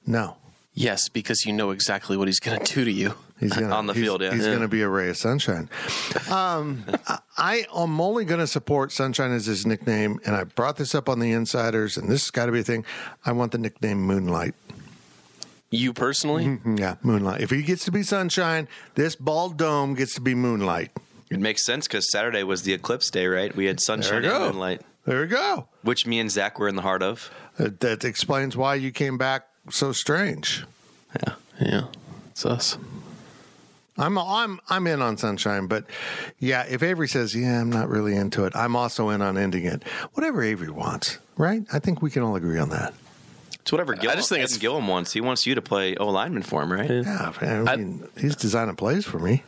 No. 0.06 0.36
Yes, 0.74 1.08
because 1.08 1.46
you 1.46 1.54
know 1.54 1.70
exactly 1.70 2.18
what 2.18 2.28
he's 2.28 2.38
going 2.38 2.60
to 2.62 2.74
do 2.74 2.84
to 2.84 2.92
you. 2.92 3.14
He's 3.40 3.52
gonna, 3.54 3.74
On 3.74 3.86
the 3.86 3.94
he's- 3.94 4.04
field, 4.04 4.20
yeah. 4.20 4.32
He's 4.34 4.42
Yeah. 4.44 4.50
going 4.50 4.60
to 4.60 4.68
be 4.68 4.82
a 4.82 4.88
ray 4.88 5.08
of 5.08 5.16
sunshine. 5.16 5.70
Um, 6.30 6.84
I, 7.08 7.18
I 7.38 7.66
am 7.74 7.98
only 7.98 8.26
going 8.26 8.40
to 8.40 8.46
support 8.46 8.92
Sunshine 8.92 9.32
as 9.32 9.46
his 9.46 9.64
nickname, 9.66 10.20
and 10.26 10.36
I 10.36 10.44
brought 10.44 10.76
this 10.76 10.94
up 10.94 11.08
on 11.08 11.18
the 11.18 11.32
Insiders, 11.32 11.96
and 11.96 12.10
this 12.10 12.24
has 12.24 12.30
got 12.30 12.46
to 12.46 12.52
be 12.52 12.60
a 12.60 12.62
thing. 12.62 12.84
I 13.24 13.32
want 13.32 13.52
the 13.52 13.58
nickname 13.58 14.02
Moonlight. 14.02 14.54
You 15.70 15.92
personally? 15.94 16.44
Mm, 16.44 16.78
Yeah, 16.78 16.96
Moonlight. 17.02 17.40
If 17.40 17.50
he 17.50 17.62
gets 17.62 17.84
to 17.86 17.90
be 17.90 18.02
Sunshine, 18.02 18.68
this 18.94 19.16
bald 19.16 19.56
dome 19.56 19.94
gets 19.94 20.14
to 20.14 20.20
be 20.20 20.34
Moonlight. 20.34 20.90
It 21.30 21.40
makes 21.40 21.64
sense 21.64 21.86
because 21.88 22.10
Saturday 22.10 22.42
was 22.44 22.62
the 22.62 22.72
eclipse 22.72 23.10
day, 23.10 23.26
right? 23.26 23.54
We 23.54 23.66
had 23.66 23.80
sunshine 23.80 24.24
and 24.24 24.44
moonlight, 24.44 24.82
There 25.04 25.20
we 25.22 25.26
go. 25.26 25.66
which 25.82 26.06
me 26.06 26.20
and 26.20 26.30
Zac 26.30 26.58
were 26.58 26.68
in 26.68 26.76
the 26.76 26.82
heart 26.82 27.02
of. 27.02 27.30
Uh, 27.58 27.70
that 27.80 28.04
explains 28.04 28.56
why 28.56 28.74
you 28.76 28.92
came 28.92 29.18
back 29.18 29.46
so 29.70 29.92
strange. 29.92 30.64
Yeah. 31.24 31.34
Yeah, 31.60 31.84
it's 32.30 32.44
us. 32.46 32.76
I'm 33.98 34.18
I'm 34.18 34.60
I'm 34.68 34.86
in 34.86 35.00
on 35.00 35.16
Sunshine, 35.16 35.68
but 35.68 35.86
yeah, 36.38 36.64
if 36.68 36.82
Avery 36.82 37.08
says, 37.08 37.34
"Yeah, 37.34 37.62
I'm 37.62 37.70
not 37.70 37.88
really 37.88 38.14
into 38.14 38.44
it," 38.44 38.54
I'm 38.54 38.76
also 38.76 39.08
in 39.08 39.22
on 39.22 39.38
ending 39.38 39.64
it. 39.64 39.82
Whatever 40.12 40.42
Avery 40.42 40.68
wants, 40.70 41.16
right? 41.38 41.62
I 41.72 41.78
think 41.78 42.02
we 42.02 42.10
can 42.10 42.22
all 42.22 42.36
agree 42.36 42.58
on 42.58 42.68
that. 42.68 42.92
It's 43.62 43.72
whatever 43.72 43.94
Gil, 43.94 44.10
I 44.10 44.14
just 44.16 44.28
think 44.28 44.40
Ed 44.40 44.44
it's- 44.44 44.58
Gillum 44.58 44.86
wants. 44.86 45.14
He 45.14 45.22
wants 45.22 45.46
you 45.46 45.54
to 45.54 45.62
play 45.62 45.96
O 45.96 46.08
lineman 46.08 46.42
for 46.42 46.62
him, 46.62 46.70
right? 46.70 46.90
Yeah, 46.90 47.32
I 47.40 47.76
mean, 47.76 48.06
he's 48.18 48.36
designing 48.36 48.76
plays 48.76 49.06
for 49.06 49.18
me. 49.18 49.44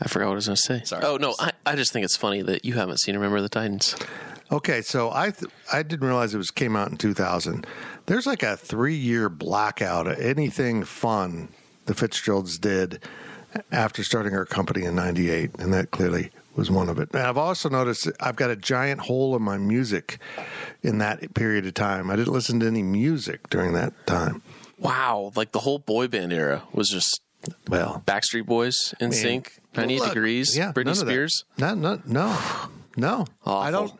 I 0.00 0.08
forgot 0.08 0.26
what 0.26 0.32
I 0.32 0.36
was 0.36 0.46
going 0.46 0.56
to 0.56 0.62
say. 0.62 0.82
Sorry. 0.84 1.04
Oh 1.04 1.16
no, 1.16 1.34
I, 1.38 1.52
I 1.64 1.76
just 1.76 1.92
think 1.92 2.04
it's 2.04 2.16
funny 2.16 2.42
that 2.42 2.64
you 2.64 2.74
haven't 2.74 2.98
seen 2.98 3.14
Remember 3.14 3.40
the 3.40 3.48
Titans. 3.48 3.96
Okay, 4.52 4.80
so 4.82 5.10
I 5.12 5.30
th- 5.30 5.50
I 5.72 5.82
didn't 5.82 6.06
realize 6.06 6.34
it 6.34 6.38
was 6.38 6.50
came 6.50 6.76
out 6.76 6.90
in 6.90 6.96
2000. 6.96 7.66
There's 8.06 8.26
like 8.26 8.42
a 8.42 8.56
three 8.56 8.94
year 8.94 9.28
blackout 9.28 10.06
of 10.06 10.18
anything 10.18 10.84
fun 10.84 11.48
the 11.86 11.94
Fitzgeralds 11.94 12.58
did 12.58 13.02
after 13.72 14.04
starting 14.04 14.34
our 14.34 14.44
company 14.44 14.84
in 14.84 14.94
'98, 14.94 15.56
and 15.58 15.72
that 15.72 15.90
clearly 15.90 16.30
was 16.54 16.70
one 16.70 16.88
of 16.88 16.98
it. 16.98 17.10
And 17.12 17.22
I've 17.22 17.38
also 17.38 17.68
noticed 17.68 18.08
I've 18.20 18.36
got 18.36 18.50
a 18.50 18.56
giant 18.56 19.00
hole 19.02 19.34
in 19.34 19.42
my 19.42 19.58
music 19.58 20.18
in 20.82 20.98
that 20.98 21.34
period 21.34 21.66
of 21.66 21.74
time. 21.74 22.10
I 22.10 22.16
didn't 22.16 22.32
listen 22.32 22.60
to 22.60 22.66
any 22.66 22.82
music 22.82 23.48
during 23.50 23.72
that 23.72 24.06
time. 24.06 24.42
Wow, 24.78 25.32
like 25.34 25.52
the 25.52 25.60
whole 25.60 25.78
boy 25.78 26.06
band 26.06 26.32
era 26.32 26.62
was 26.72 26.88
just 26.88 27.20
Well, 27.68 28.02
Backstreet 28.06 28.46
Boys, 28.46 28.94
NSYNC, 29.00 29.48
98 29.76 29.98
Look, 30.00 30.08
Degrees, 30.14 30.56
yeah, 30.56 30.72
Britney 30.72 30.86
none. 30.86 30.94
Spears. 30.96 31.44
No, 31.58 31.74
no, 31.74 32.00
no, 32.06 32.38
no. 32.96 33.26
I 33.44 33.70
don't. 33.70 33.92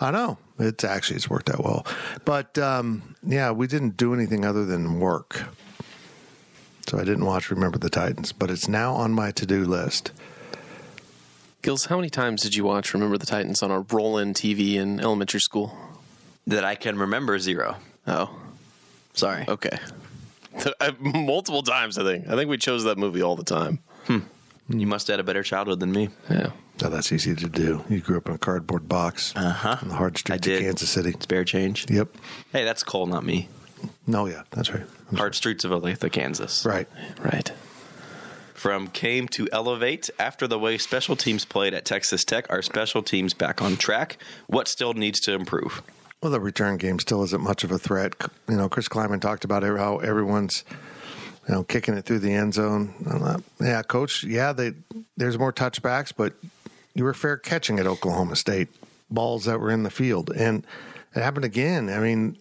I 0.00 0.10
know 0.10 0.38
it's 0.58 0.84
actually 0.84 1.16
it's 1.16 1.30
worked 1.30 1.50
out 1.50 1.62
well, 1.64 1.86
but 2.24 2.58
um, 2.58 3.14
yeah, 3.22 3.50
we 3.50 3.66
didn't 3.66 3.96
do 3.96 4.14
anything 4.14 4.44
other 4.44 4.64
than 4.64 5.00
work. 5.00 5.44
So 6.88 6.98
I 6.98 7.04
didn't 7.04 7.24
watch 7.24 7.50
Remember 7.50 7.78
the 7.78 7.90
Titans, 7.90 8.32
but 8.32 8.50
it's 8.50 8.68
now 8.68 8.94
on 8.94 9.12
my 9.12 9.30
to 9.32 9.46
do 9.46 9.64
list. 9.64 10.10
Gills, 11.62 11.84
how 11.86 11.96
many 11.96 12.10
times 12.10 12.42
did 12.42 12.54
you 12.56 12.64
watch 12.64 12.92
Remember 12.92 13.16
the 13.16 13.26
Titans 13.26 13.62
on 13.62 13.70
a 13.70 13.80
roll-in 13.80 14.34
TV 14.34 14.74
in 14.74 14.98
elementary 14.98 15.38
school? 15.40 15.76
That 16.44 16.64
I 16.64 16.74
can 16.74 16.98
remember 16.98 17.38
zero. 17.38 17.76
Oh, 18.08 18.36
Sorry. 19.14 19.44
okay. 19.46 19.78
Multiple 21.00 21.62
times, 21.62 21.98
I 21.98 22.04
think. 22.04 22.28
I 22.28 22.36
think 22.36 22.48
we 22.50 22.56
chose 22.58 22.84
that 22.84 22.98
movie 22.98 23.22
all 23.22 23.36
the 23.36 23.44
time. 23.44 23.80
You 24.68 24.86
must 24.86 25.06
have 25.08 25.14
had 25.14 25.20
a 25.20 25.24
better 25.24 25.42
childhood 25.42 25.80
than 25.80 25.92
me. 25.92 26.08
Yeah. 26.30 26.50
So 26.78 26.88
that's 26.88 27.12
easy 27.12 27.34
to 27.34 27.48
do. 27.48 27.84
You 27.88 28.00
grew 28.00 28.16
up 28.16 28.28
in 28.28 28.34
a 28.34 28.38
cardboard 28.38 28.88
box 28.88 29.32
Uh-huh. 29.36 29.76
on 29.82 29.88
the 29.88 29.94
hard 29.94 30.16
streets 30.18 30.46
of. 30.46 30.58
Kansas 30.60 30.88
City. 30.88 31.14
Spare 31.20 31.44
change. 31.44 31.90
Yep. 31.90 32.08
Hey, 32.52 32.64
that's 32.64 32.82
Cole, 32.82 33.06
not 33.06 33.24
me. 33.24 33.48
No, 34.06 34.26
yeah, 34.26 34.42
that's 34.50 34.72
right. 34.72 34.84
Hard 35.16 35.34
streets 35.34 35.64
of 35.64 35.72
Olathe, 35.72 36.10
Kansas. 36.12 36.64
Right. 36.64 36.88
Right. 37.22 37.52
From 38.54 38.86
came 38.88 39.26
to 39.28 39.48
elevate 39.52 40.08
after 40.18 40.46
the 40.46 40.58
way 40.58 40.78
special 40.78 41.16
teams 41.16 41.44
played 41.44 41.74
at 41.74 41.84
Texas 41.84 42.24
Tech. 42.24 42.46
Are 42.48 42.62
special 42.62 43.02
teams 43.02 43.34
back 43.34 43.60
on 43.60 43.76
track? 43.76 44.18
What 44.46 44.68
still 44.68 44.94
needs 44.94 45.18
to 45.20 45.32
improve? 45.34 45.82
Well, 46.22 46.30
the 46.30 46.40
return 46.40 46.76
game 46.76 47.00
still 47.00 47.24
isn't 47.24 47.42
much 47.42 47.64
of 47.64 47.72
a 47.72 47.78
threat. 47.78 48.14
You 48.48 48.56
know, 48.56 48.68
Chris 48.68 48.88
Klieman 48.88 49.20
talked 49.20 49.44
about 49.44 49.64
how 49.64 49.98
everyone's, 49.98 50.64
you 51.48 51.54
know, 51.54 51.64
kicking 51.64 51.94
it 51.94 52.04
through 52.04 52.20
the 52.20 52.32
end 52.32 52.54
zone. 52.54 53.42
Yeah, 53.60 53.82
coach. 53.82 54.22
Yeah, 54.22 54.52
they 54.52 54.72
there's 55.16 55.36
more 55.36 55.52
touchbacks, 55.52 56.12
but 56.16 56.34
you 56.94 57.02
were 57.02 57.12
fair 57.12 57.36
catching 57.36 57.80
at 57.80 57.86
Oklahoma 57.86 58.36
State 58.36 58.68
balls 59.10 59.46
that 59.46 59.58
were 59.58 59.70
in 59.70 59.82
the 59.82 59.90
field, 59.90 60.30
and 60.30 60.64
it 61.14 61.20
happened 61.20 61.44
again. 61.44 61.90
I 61.90 61.98
mean, 61.98 62.38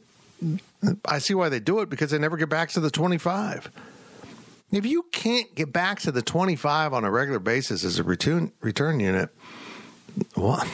I 1.05 1.17
see 1.17 1.33
why 1.33 1.49
they 1.49 1.59
do 1.59 1.79
it 1.79 1.89
because 1.89 2.11
they 2.11 2.19
never 2.19 2.37
get 2.37 2.49
back 2.49 2.69
to 2.71 2.79
the 2.79 2.91
25. 2.91 3.71
If 4.71 4.85
you 4.85 5.05
can't 5.11 5.53
get 5.55 5.73
back 5.73 5.99
to 6.01 6.11
the 6.11 6.21
25 6.21 6.93
on 6.93 7.03
a 7.03 7.11
regular 7.11 7.39
basis 7.39 7.83
as 7.83 7.97
a 7.97 8.03
return 8.03 8.51
return 8.61 8.99
unit, 8.99 9.29
what 10.35 10.67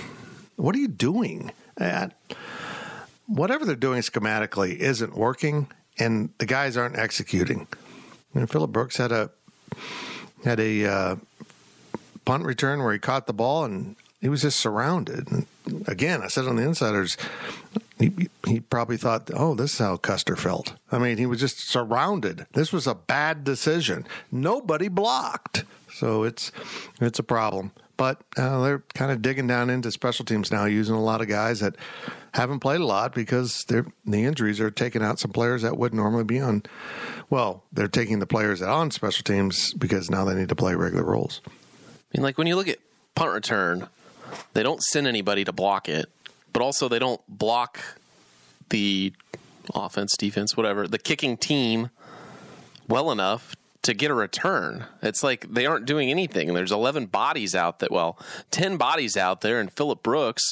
what 0.57 0.75
are 0.75 0.79
you 0.79 0.89
doing? 0.89 1.51
Uh, 1.79 2.09
whatever 3.27 3.65
they're 3.65 3.75
doing 3.75 4.01
schematically 4.01 4.77
isn't 4.77 5.15
working, 5.15 5.67
and 5.99 6.29
the 6.39 6.45
guys 6.45 6.75
aren't 6.75 6.97
executing. 6.97 7.67
And 8.33 8.49
Phillip 8.49 8.71
Brooks 8.71 8.97
had 8.97 9.11
a 9.11 9.29
had 10.43 10.59
a 10.59 10.85
uh, 10.85 11.15
punt 12.25 12.43
return 12.43 12.83
where 12.83 12.93
he 12.93 12.99
caught 12.99 13.27
the 13.27 13.33
ball 13.33 13.65
and 13.65 13.95
he 14.21 14.29
was 14.29 14.41
just 14.41 14.59
surrounded. 14.59 15.31
And 15.31 15.45
again, 15.87 16.21
I 16.21 16.27
said 16.27 16.45
on 16.45 16.55
the 16.55 16.63
insiders, 16.63 17.17
he, 17.99 18.29
he 18.47 18.59
probably 18.59 18.97
thought, 18.97 19.29
"Oh, 19.33 19.55
this 19.55 19.73
is 19.73 19.79
how 19.79 19.97
Custer 19.97 20.35
felt." 20.35 20.73
I 20.91 20.97
mean, 20.99 21.17
he 21.17 21.25
was 21.25 21.39
just 21.39 21.59
surrounded. 21.59 22.45
This 22.53 22.71
was 22.71 22.87
a 22.87 22.95
bad 22.95 23.43
decision. 23.43 24.05
Nobody 24.31 24.87
blocked, 24.87 25.63
so 25.91 26.23
it's 26.23 26.51
it's 27.01 27.19
a 27.19 27.23
problem. 27.23 27.71
But 27.95 28.21
uh, 28.37 28.61
they're 28.61 28.83
kind 28.93 29.11
of 29.11 29.23
digging 29.23 29.47
down 29.47 29.71
into 29.71 29.91
special 29.91 30.23
teams 30.23 30.51
now, 30.51 30.65
using 30.65 30.93
a 30.93 31.01
lot 31.01 31.21
of 31.21 31.27
guys 31.27 31.61
that 31.61 31.75
haven't 32.37 32.59
played 32.59 32.81
a 32.81 32.85
lot 32.85 33.13
because 33.15 33.65
the 33.65 33.91
injuries 34.05 34.59
are 34.59 34.69
taking 34.71 35.03
out 35.03 35.19
some 35.19 35.31
players 35.31 35.63
that 35.63 35.75
would 35.75 35.93
normally 35.93 36.23
be 36.23 36.39
on. 36.39 36.63
Well, 37.29 37.63
they're 37.73 37.87
taking 37.87 38.19
the 38.19 38.27
players 38.27 38.59
that 38.59 38.69
on 38.69 38.91
special 38.91 39.23
teams 39.23 39.73
because 39.73 40.09
now 40.09 40.23
they 40.23 40.35
need 40.35 40.49
to 40.49 40.55
play 40.55 40.75
regular 40.75 41.03
roles. 41.03 41.41
I 41.45 41.49
mean, 42.13 42.23
like 42.23 42.37
when 42.37 42.47
you 42.47 42.55
look 42.55 42.67
at 42.67 42.77
punt 43.15 43.33
return, 43.33 43.89
they 44.53 44.61
don't 44.61 44.81
send 44.81 45.07
anybody 45.07 45.43
to 45.45 45.51
block 45.51 45.89
it, 45.89 46.09
but 46.53 46.61
also 46.61 46.87
they 46.87 46.99
don't 46.99 47.21
block 47.27 47.79
the 48.69 49.13
offense, 49.73 50.15
defense, 50.15 50.55
whatever, 50.55 50.87
the 50.87 50.99
kicking 50.99 51.37
team 51.37 51.89
well 52.87 53.11
enough 53.11 53.55
to 53.87 53.93
get 53.93 54.11
a 54.11 54.13
return. 54.13 54.85
It's 55.01 55.23
like 55.23 55.49
they 55.49 55.65
aren't 55.65 55.85
doing 55.85 56.11
anything. 56.11 56.53
There's 56.53 56.73
11 56.73 57.05
bodies 57.05 57.55
out 57.55 57.79
that, 57.79 57.89
well, 57.89 58.19
10 58.51 58.75
bodies 58.75 59.15
out 59.15 59.39
there, 59.39 59.61
and 59.61 59.71
Phillip 59.71 60.03
Brooks 60.03 60.51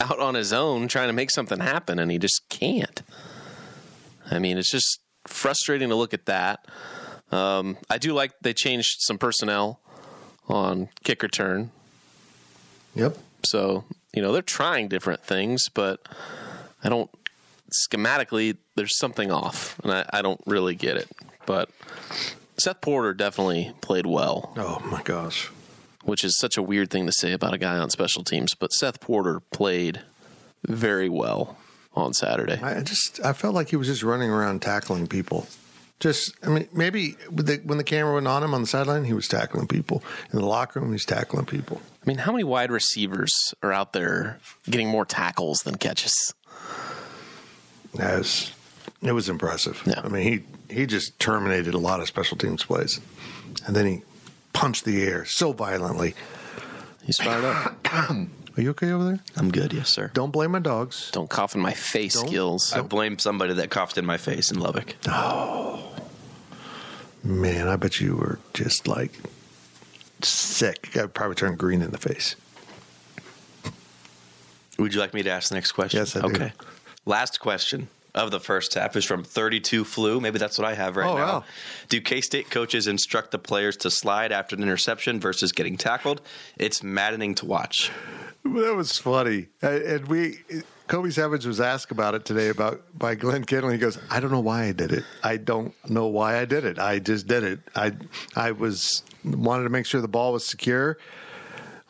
out 0.00 0.20
on 0.20 0.36
his 0.36 0.52
own 0.52 0.86
trying 0.86 1.08
to 1.08 1.12
make 1.12 1.32
something 1.32 1.58
happen, 1.58 1.98
and 1.98 2.12
he 2.12 2.18
just 2.18 2.48
can't. 2.48 3.02
I 4.30 4.38
mean, 4.38 4.56
it's 4.56 4.70
just 4.70 5.00
frustrating 5.26 5.88
to 5.88 5.96
look 5.96 6.14
at 6.14 6.26
that. 6.26 6.64
Um, 7.32 7.76
I 7.90 7.98
do 7.98 8.12
like 8.12 8.34
they 8.40 8.54
changed 8.54 8.98
some 9.00 9.18
personnel 9.18 9.80
on 10.48 10.88
kick 11.02 11.24
return. 11.24 11.72
Yep. 12.94 13.18
So, 13.44 13.82
you 14.14 14.22
know, 14.22 14.30
they're 14.30 14.42
trying 14.42 14.86
different 14.86 15.24
things, 15.24 15.68
but 15.74 16.06
I 16.84 16.88
don't 16.88 17.10
schematically 17.90 18.56
there's 18.76 18.96
something 18.96 19.32
off 19.32 19.76
and 19.80 19.90
I, 19.90 20.08
I 20.12 20.22
don't 20.22 20.40
really 20.46 20.76
get 20.76 20.96
it. 20.96 21.08
But 21.46 21.68
Seth 22.58 22.80
Porter 22.80 23.12
definitely 23.14 23.72
played 23.80 24.06
well, 24.06 24.52
Oh 24.56 24.80
my 24.90 25.02
gosh. 25.02 25.50
which 26.04 26.24
is 26.24 26.38
such 26.38 26.56
a 26.56 26.62
weird 26.62 26.90
thing 26.90 27.06
to 27.06 27.12
say 27.12 27.32
about 27.32 27.52
a 27.54 27.58
guy 27.58 27.76
on 27.76 27.90
special 27.90 28.24
teams, 28.24 28.54
but 28.54 28.72
Seth 28.72 29.00
Porter 29.00 29.40
played 29.40 30.00
very 30.66 31.08
well 31.08 31.58
on 31.94 32.12
Saturday. 32.14 32.60
I 32.62 32.82
just 32.82 33.20
I 33.24 33.32
felt 33.32 33.54
like 33.54 33.68
he 33.70 33.76
was 33.76 33.88
just 33.88 34.02
running 34.02 34.30
around 34.30 34.62
tackling 34.62 35.06
people. 35.06 35.46
Just 36.00 36.34
I 36.42 36.48
mean 36.48 36.68
maybe 36.72 37.16
with 37.30 37.46
the, 37.46 37.56
when 37.64 37.78
the 37.78 37.84
camera 37.84 38.14
went 38.14 38.26
on 38.28 38.42
him 38.42 38.52
on 38.54 38.60
the 38.62 38.66
sideline, 38.66 39.04
he 39.04 39.12
was 39.14 39.28
tackling 39.28 39.66
people. 39.66 40.02
In 40.32 40.38
the 40.38 40.44
locker 40.46 40.80
room, 40.80 40.92
he's 40.92 41.04
tackling 41.06 41.46
people. 41.46 41.80
I 42.02 42.06
mean, 42.06 42.18
how 42.18 42.32
many 42.32 42.44
wide 42.44 42.70
receivers 42.70 43.32
are 43.62 43.72
out 43.72 43.92
there 43.92 44.38
getting 44.68 44.88
more 44.88 45.04
tackles 45.06 45.58
than 45.60 45.76
catches? 45.76 46.34
Was, 47.94 48.52
it 49.02 49.12
was 49.12 49.28
impressive. 49.28 49.82
Yeah. 49.86 50.00
I 50.04 50.08
mean 50.08 50.22
he 50.22 50.42
he 50.70 50.86
just 50.86 51.18
terminated 51.18 51.74
a 51.74 51.78
lot 51.78 52.00
of 52.00 52.08
special 52.08 52.36
teams 52.36 52.64
plays, 52.64 53.00
and 53.66 53.74
then 53.74 53.86
he 53.86 54.02
punched 54.52 54.84
the 54.84 55.02
air 55.02 55.24
so 55.24 55.52
violently. 55.52 56.14
He's 57.04 57.18
fired 57.18 57.44
up. 57.44 57.76
Are 58.56 58.62
you 58.62 58.70
okay 58.70 58.90
over 58.90 59.04
there? 59.04 59.20
I'm 59.36 59.50
good, 59.50 59.72
yes, 59.74 59.90
sir. 59.90 60.10
Don't 60.14 60.30
blame 60.30 60.52
my 60.52 60.58
dogs. 60.60 61.10
Don't 61.12 61.28
cough 61.28 61.54
in 61.54 61.60
my 61.60 61.74
face, 61.74 62.14
Don't- 62.14 62.28
Skills. 62.28 62.72
I 62.72 62.80
blame 62.80 63.18
somebody 63.18 63.52
that 63.54 63.70
coughed 63.70 63.98
in 63.98 64.06
my 64.06 64.16
face 64.16 64.50
in 64.50 64.58
Lubbock. 64.58 64.96
Oh. 65.06 65.92
Man, 67.22 67.68
I 67.68 67.76
bet 67.76 68.00
you 68.00 68.16
were 68.16 68.38
just 68.54 68.88
like 68.88 69.12
sick. 70.22 70.96
I 70.96 71.06
probably 71.06 71.34
turned 71.34 71.58
green 71.58 71.82
in 71.82 71.90
the 71.90 71.98
face. 71.98 72.34
Would 74.78 74.94
you 74.94 75.00
like 75.00 75.12
me 75.12 75.22
to 75.22 75.30
ask 75.30 75.48
the 75.50 75.54
next 75.54 75.72
question? 75.72 75.98
Yes, 75.98 76.16
I 76.16 76.20
do. 76.20 76.26
Okay. 76.28 76.52
Last 77.04 77.40
question 77.40 77.88
of 78.16 78.30
the 78.30 78.40
first 78.40 78.74
half 78.74 78.96
is 78.96 79.04
from 79.04 79.22
32 79.22 79.84
Flu. 79.84 80.20
Maybe 80.20 80.38
that's 80.38 80.58
what 80.58 80.66
I 80.66 80.74
have 80.74 80.96
right 80.96 81.08
Oh, 81.08 81.16
now. 81.16 81.24
wow. 81.24 81.44
Do 81.88 82.00
K 82.00 82.20
State 82.20 82.50
coaches 82.50 82.86
instruct 82.86 83.30
the 83.30 83.38
players 83.38 83.76
to 83.78 83.90
slide 83.90 84.32
after 84.32 84.56
an 84.56 84.62
interception 84.62 85.20
versus 85.20 85.52
getting 85.52 85.76
tackled? 85.76 86.20
It's 86.56 86.82
maddening 86.82 87.34
to 87.36 87.46
watch. 87.46 87.90
That 88.44 88.74
was 88.74 88.96
funny. 88.98 89.48
Uh, 89.62 89.68
And 89.70 90.08
we, 90.08 90.38
Kobe 90.88 91.10
Savage 91.10 91.44
was 91.44 91.60
asked 91.60 91.90
about 91.90 92.14
it 92.14 92.24
today 92.24 92.48
about 92.48 92.80
by 92.96 93.14
Glenn 93.16 93.44
Kittle. 93.44 93.70
He 93.70 93.78
goes, 93.78 93.98
"I 94.10 94.20
don't 94.20 94.30
know 94.30 94.40
why 94.40 94.64
I 94.64 94.72
did 94.72 94.92
it. 94.92 95.04
I 95.22 95.36
don't 95.36 95.74
know 95.90 96.06
why 96.06 96.38
I 96.38 96.44
did 96.44 96.64
it. 96.64 96.78
I 96.78 97.00
just 97.00 97.26
did 97.26 97.42
it. 97.44 97.58
I, 97.74 97.92
I 98.34 98.52
was 98.52 99.02
wanted 99.24 99.64
to 99.64 99.70
make 99.70 99.84
sure 99.84 100.00
the 100.00 100.06
ball 100.08 100.32
was 100.32 100.46
secure. 100.46 100.96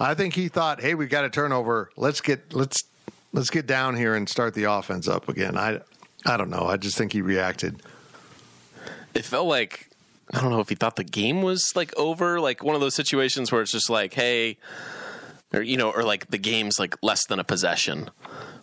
I 0.00 0.14
think 0.14 0.34
he 0.34 0.48
thought, 0.48 0.80
hey, 0.80 0.94
we 0.94 1.06
got 1.06 1.24
a 1.24 1.30
turnover. 1.30 1.90
Let's 1.96 2.20
get 2.22 2.54
let's 2.54 2.82
let's 3.34 3.50
get 3.50 3.66
down 3.66 3.94
here 3.96 4.14
and 4.14 4.26
start 4.28 4.54
the 4.54 4.64
offense 4.64 5.08
up 5.08 5.28
again. 5.28 5.58
I, 5.58 5.80
I 6.26 6.36
don't 6.36 6.50
know. 6.50 6.66
I 6.66 6.76
just 6.76 6.98
think 6.98 7.12
he 7.12 7.22
reacted. 7.22 7.82
it 9.14 9.24
felt 9.24 9.46
like 9.46 9.88
I 10.34 10.40
don't 10.40 10.50
know 10.50 10.60
if 10.60 10.68
he 10.68 10.74
thought 10.74 10.96
the 10.96 11.04
game 11.04 11.40
was 11.42 11.72
like 11.76 11.96
over, 11.96 12.40
like 12.40 12.62
one 12.64 12.74
of 12.74 12.80
those 12.80 12.94
situations 12.94 13.52
where 13.52 13.62
it's 13.62 13.70
just 13.72 13.88
like, 13.88 14.12
hey, 14.14 14.58
or 15.54 15.62
you 15.62 15.76
know, 15.76 15.90
or 15.90 16.02
like 16.02 16.28
the 16.30 16.38
game's 16.38 16.78
like 16.78 16.96
less 17.02 17.24
than 17.26 17.38
a 17.38 17.44
possession, 17.44 18.10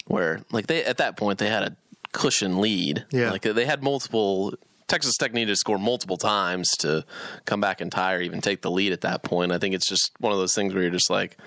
where 0.05 0.41
like 0.51 0.67
they 0.67 0.83
at 0.83 0.97
that 0.97 1.15
point 1.17 1.39
they 1.39 1.49
had 1.49 1.63
a 1.63 1.75
cushion 2.11 2.59
lead, 2.59 3.05
Yeah. 3.11 3.31
like 3.31 3.41
they 3.43 3.65
had 3.65 3.81
multiple. 3.81 4.53
Texas 4.85 5.15
Tech 5.17 5.33
needed 5.33 5.49
to 5.51 5.55
score 5.55 5.79
multiple 5.79 6.17
times 6.17 6.69
to 6.79 7.03
come 7.45 7.61
back 7.61 7.79
and 7.81 7.89
tie 7.91 8.13
or 8.13 8.21
even 8.21 8.41
take 8.41 8.61
the 8.61 8.69
lead 8.69 8.91
at 8.91 9.01
that 9.01 9.23
point. 9.23 9.51
I 9.53 9.57
think 9.57 9.73
it's 9.73 9.87
just 9.87 10.11
one 10.19 10.33
of 10.33 10.37
those 10.37 10.53
things 10.53 10.73
where 10.73 10.83
you're 10.83 10.91
just 10.91 11.09
like, 11.09 11.37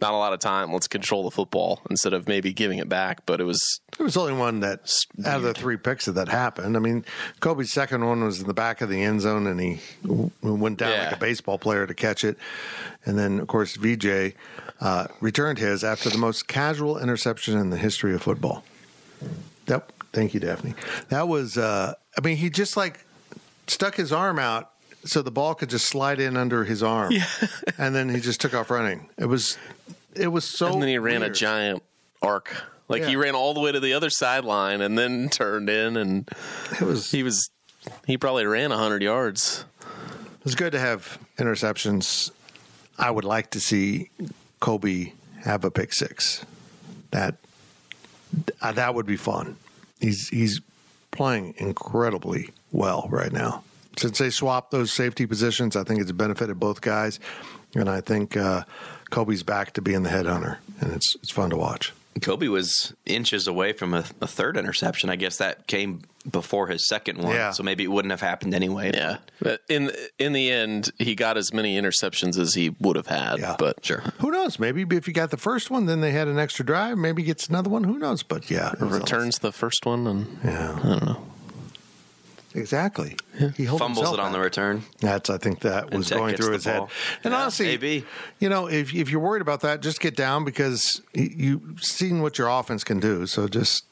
not 0.00 0.12
a 0.12 0.16
lot 0.16 0.32
of 0.32 0.40
time. 0.40 0.72
Let's 0.72 0.88
control 0.88 1.24
the 1.24 1.30
football 1.30 1.80
instead 1.88 2.12
of 2.12 2.28
maybe 2.28 2.52
giving 2.52 2.78
it 2.78 2.88
back. 2.88 3.24
But 3.26 3.40
it 3.40 3.44
was 3.44 3.80
it 3.98 4.02
was 4.02 4.16
only 4.16 4.34
one 4.34 4.60
that 4.60 4.80
out 5.24 5.36
of 5.36 5.42
the 5.42 5.54
three 5.54 5.76
picks 5.76 6.04
that 6.04 6.12
that 6.12 6.28
happened. 6.28 6.76
I 6.76 6.80
mean, 6.80 7.04
Kobe's 7.40 7.72
second 7.72 8.04
one 8.04 8.22
was 8.22 8.40
in 8.40 8.46
the 8.46 8.54
back 8.54 8.80
of 8.82 8.88
the 8.90 9.02
end 9.02 9.20
zone, 9.22 9.46
and 9.46 9.58
he 9.60 9.80
went 10.42 10.78
down 10.78 10.90
Yeah. 10.90 11.04
like 11.04 11.16
a 11.16 11.20
baseball 11.20 11.58
player 11.58 11.86
to 11.86 11.94
catch 11.94 12.24
it. 12.24 12.36
And 13.04 13.18
then, 13.18 13.38
of 13.40 13.46
course, 13.46 13.76
VJ 13.76 14.34
uh, 14.80 15.06
returned 15.20 15.58
his 15.58 15.82
after 15.84 16.10
the 16.10 16.18
most 16.18 16.46
casual 16.48 16.98
interception 16.98 17.56
in 17.56 17.70
the 17.70 17.76
history 17.78 18.14
of 18.14 18.22
football. 18.22 18.64
Yep. 19.68 19.92
Thank 20.12 20.34
you, 20.34 20.40
Daphne. 20.40 20.74
That 21.08 21.28
was. 21.28 21.56
Uh, 21.58 21.94
I 22.16 22.20
mean, 22.22 22.36
he 22.36 22.50
just 22.50 22.76
like 22.76 23.04
stuck 23.66 23.94
his 23.96 24.12
arm 24.12 24.38
out 24.38 24.70
so 25.06 25.22
the 25.22 25.30
ball 25.30 25.54
could 25.54 25.70
just 25.70 25.86
slide 25.86 26.20
in 26.20 26.36
under 26.36 26.64
his 26.64 26.82
arm, 26.82 27.12
and 27.78 27.94
then 27.94 28.08
he 28.08 28.20
just 28.20 28.40
took 28.40 28.54
off 28.54 28.70
running. 28.70 29.08
It 29.18 29.26
was. 29.26 29.56
It 30.14 30.28
was 30.28 30.44
so. 30.44 30.72
and 30.72 30.82
then 30.82 30.88
he 30.88 30.98
ran 30.98 31.22
a 31.22 31.30
giant 31.30 31.82
arc. 32.22 32.54
Like 32.88 33.04
he 33.04 33.16
ran 33.16 33.34
all 33.34 33.52
the 33.52 33.60
way 33.60 33.72
to 33.72 33.80
the 33.80 33.92
other 33.94 34.10
sideline 34.10 34.80
and 34.80 34.96
then 34.96 35.28
turned 35.30 35.68
in, 35.68 35.96
and 35.96 36.28
It 36.72 36.82
was. 36.82 37.10
he 37.10 37.22
was 37.22 37.50
he 38.06 38.16
probably 38.16 38.46
ran 38.46 38.70
hundred 38.70 39.02
yards. 39.02 39.64
It's 40.44 40.54
good 40.54 40.72
to 40.72 40.78
have 40.78 41.18
interceptions. 41.38 42.30
I 42.98 43.10
would 43.10 43.24
like 43.24 43.50
to 43.50 43.60
see 43.60 44.10
Kobe 44.60 45.12
have 45.44 45.64
a 45.64 45.70
pick 45.70 45.92
six. 45.92 46.44
That 47.10 47.34
uh, 48.62 48.72
that 48.72 48.94
would 48.94 49.06
be 49.06 49.16
fun. 49.16 49.56
He's 50.00 50.28
he's 50.28 50.60
playing 51.10 51.54
incredibly 51.58 52.50
well 52.72 53.06
right 53.10 53.32
now. 53.32 53.64
Since 53.98 54.18
they 54.18 54.30
swapped 54.30 54.70
those 54.70 54.92
safety 54.92 55.26
positions, 55.26 55.76
I 55.76 55.84
think 55.84 56.00
it's 56.00 56.12
benefited 56.12 56.58
both 56.60 56.80
guys, 56.80 57.18
and 57.74 57.88
I 57.88 58.00
think 58.00 58.36
uh, 58.36 58.64
Kobe's 59.10 59.42
back 59.42 59.72
to 59.74 59.82
being 59.82 60.02
the 60.02 60.10
headhunter, 60.10 60.58
and 60.80 60.92
it's 60.92 61.14
it's 61.16 61.30
fun 61.30 61.50
to 61.50 61.56
watch. 61.56 61.92
Kobe 62.22 62.48
was 62.48 62.94
inches 63.04 63.46
away 63.46 63.74
from 63.74 63.92
a, 63.92 63.98
a 64.22 64.26
third 64.26 64.56
interception. 64.56 65.10
I 65.10 65.16
guess 65.16 65.36
that 65.36 65.66
came 65.66 66.00
before 66.30 66.66
his 66.66 66.88
second 66.88 67.18
one, 67.18 67.34
Yeah. 67.34 67.50
so 67.50 67.62
maybe 67.62 67.84
it 67.84 67.88
wouldn't 67.88 68.10
have 68.10 68.22
happened 68.22 68.54
anyway. 68.54 68.90
Yeah, 68.94 69.18
but 69.40 69.60
in 69.68 69.92
in 70.18 70.32
the 70.32 70.50
end, 70.50 70.90
he 70.98 71.14
got 71.14 71.36
as 71.36 71.52
many 71.52 71.78
interceptions 71.80 72.38
as 72.38 72.54
he 72.54 72.70
would 72.80 72.96
have 72.96 73.06
had. 73.06 73.38
Yeah. 73.38 73.56
But 73.58 73.84
Sure. 73.84 74.02
Who 74.20 74.30
knows? 74.30 74.58
Maybe 74.58 74.84
if 74.96 75.06
you 75.06 75.12
got 75.14 75.30
the 75.30 75.36
first 75.36 75.70
one, 75.70 75.84
then 75.86 76.00
they 76.00 76.10
had 76.12 76.26
an 76.26 76.38
extra 76.38 76.64
drive. 76.64 76.96
Maybe 76.98 77.20
he 77.22 77.26
gets 77.26 77.48
another 77.48 77.68
one. 77.70 77.84
Who 77.84 77.98
knows? 77.98 78.22
But 78.22 78.50
yeah, 78.50 78.72
it 78.72 78.80
was 78.80 78.98
returns 78.98 79.38
the 79.40 79.52
first 79.52 79.84
one, 79.86 80.06
and 80.06 80.38
Yeah. 80.44 80.78
I 80.82 80.88
don't 80.88 81.04
know. 81.04 81.26
Exactly. 82.56 83.16
He 83.56 83.66
Fumbles 83.66 83.80
himself 83.98 84.14
it 84.14 84.20
on 84.20 84.32
the 84.32 84.40
return. 84.40 84.82
That's 85.00 85.28
I 85.30 85.38
think 85.38 85.60
that 85.60 85.92
was 85.92 86.10
going 86.10 86.34
through 86.36 86.46
the 86.46 86.52
his 86.54 86.64
head. 86.64 86.82
And 87.22 87.32
Yeah, 87.32 87.40
honestly, 87.42 87.66
maybe. 87.66 88.04
you 88.38 88.48
know, 88.48 88.66
if 88.68 88.94
if 88.94 89.10
you're 89.10 89.20
worried 89.20 89.42
about 89.42 89.60
that, 89.60 89.82
just 89.82 90.00
get 90.00 90.16
down 90.16 90.44
because 90.44 91.00
you've 91.12 91.82
seen 91.82 92.22
what 92.22 92.38
your 92.38 92.48
offense 92.48 92.82
can 92.84 92.98
do. 92.98 93.26
So 93.26 93.46
just 93.48 93.84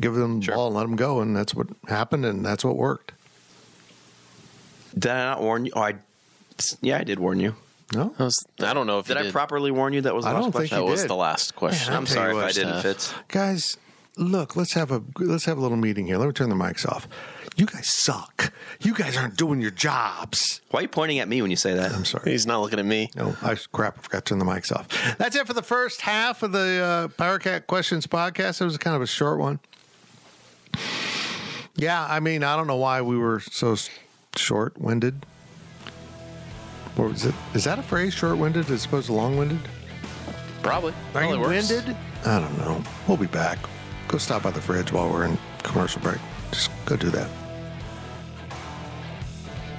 give 0.00 0.14
them 0.14 0.40
the 0.40 0.46
Sure. 0.46 0.54
ball 0.54 0.66
and 0.68 0.76
let 0.76 0.82
them 0.82 0.96
go, 0.96 1.20
and 1.20 1.36
that's 1.36 1.54
what 1.54 1.66
happened, 1.88 2.24
and 2.24 2.44
that's 2.44 2.64
what 2.64 2.76
worked. 2.76 3.12
Did 4.98 5.12
I 5.12 5.24
not 5.24 5.40
warn 5.42 5.66
you? 5.66 5.72
Oh, 5.76 5.82
I, 5.82 5.94
yeah, 6.80 6.98
I 6.98 7.04
did 7.04 7.18
warn 7.18 7.40
you. 7.40 7.54
No, 7.94 8.14
I, 8.18 8.24
was, 8.24 8.46
I 8.60 8.74
don't 8.74 8.86
know 8.86 8.98
if 8.98 9.06
Did 9.06 9.18
you 9.18 9.28
I 9.28 9.30
properly 9.30 9.70
warn 9.70 9.92
you? 9.94 10.02
That 10.02 10.14
was 10.14 10.24
the 10.24 10.30
I 10.30 10.34
last 10.34 10.42
don't 10.42 10.52
think 10.52 10.54
question. 10.54 10.78
That 10.78 10.84
you 10.84 10.90
was 10.90 11.00
did. 11.02 11.10
the 11.10 11.16
last 11.16 11.54
question. 11.56 11.86
Man, 11.86 11.92
I'll 11.94 11.98
I'm 12.00 12.06
sorry 12.06 12.36
if 12.36 12.42
I 12.44 12.52
didn't, 12.52 12.82
Fitz. 12.82 13.14
guys, 13.28 13.76
look, 14.18 14.56
let's 14.56 14.74
have 14.74 14.90
a 14.90 15.02
let's 15.18 15.46
have 15.46 15.56
a 15.56 15.60
little 15.60 15.76
meeting 15.78 16.06
here. 16.06 16.18
Let 16.18 16.26
me 16.26 16.32
turn 16.32 16.50
the 16.50 16.54
mics 16.54 16.86
off. 16.86 17.08
You 17.58 17.66
guys 17.66 17.88
suck. 17.92 18.52
You 18.80 18.94
guys 18.94 19.16
aren't 19.16 19.36
doing 19.36 19.60
your 19.60 19.72
jobs. 19.72 20.60
Why 20.70 20.78
are 20.78 20.82
you 20.82 20.88
pointing 20.88 21.18
at 21.18 21.26
me 21.28 21.42
when 21.42 21.50
you 21.50 21.56
say 21.56 21.74
that? 21.74 21.90
I'm 21.92 22.04
sorry. 22.04 22.30
He's 22.30 22.46
not 22.46 22.60
looking 22.60 22.78
at 22.78 22.84
me. 22.84 23.10
No, 23.16 23.36
I 23.42 23.56
crap. 23.72 23.98
I 23.98 24.02
forgot 24.02 24.24
to 24.26 24.30
turn 24.30 24.38
the 24.38 24.44
mics 24.44 24.70
off. 24.70 24.86
That's 25.18 25.34
it 25.34 25.44
for 25.44 25.54
the 25.54 25.62
first 25.62 26.00
half 26.02 26.44
of 26.44 26.52
the 26.52 26.80
uh, 26.80 27.08
Power 27.08 27.40
Cat 27.40 27.66
Questions 27.66 28.06
podcast. 28.06 28.60
It 28.60 28.64
was 28.64 28.78
kind 28.78 28.94
of 28.94 29.02
a 29.02 29.08
short 29.08 29.40
one. 29.40 29.58
Yeah, 31.74 32.06
I 32.08 32.20
mean, 32.20 32.44
I 32.44 32.56
don't 32.56 32.68
know 32.68 32.76
why 32.76 33.02
we 33.02 33.18
were 33.18 33.40
so 33.40 33.74
short 34.36 34.78
winded. 34.80 35.26
Or 36.96 37.08
was 37.08 37.24
it? 37.24 37.34
Is 37.54 37.64
that 37.64 37.80
a 37.80 37.82
phrase? 37.82 38.14
Short 38.14 38.38
winded 38.38 38.70
as 38.70 38.84
opposed 38.84 39.06
to 39.06 39.12
long 39.14 39.36
winded? 39.36 39.58
Probably. 40.62 40.92
Are 40.92 40.94
Probably 41.12 41.36
you 41.38 41.40
works. 41.42 41.70
winded? 41.70 41.96
I 42.24 42.38
don't 42.38 42.56
know. 42.58 42.82
We'll 43.08 43.16
be 43.16 43.26
back. 43.26 43.58
Go 44.06 44.18
stop 44.18 44.44
by 44.44 44.52
the 44.52 44.60
fridge 44.60 44.92
while 44.92 45.10
we're 45.10 45.24
in 45.24 45.36
commercial 45.64 46.00
break. 46.02 46.18
Just 46.52 46.70
go 46.86 46.94
do 46.96 47.10
that. 47.10 47.28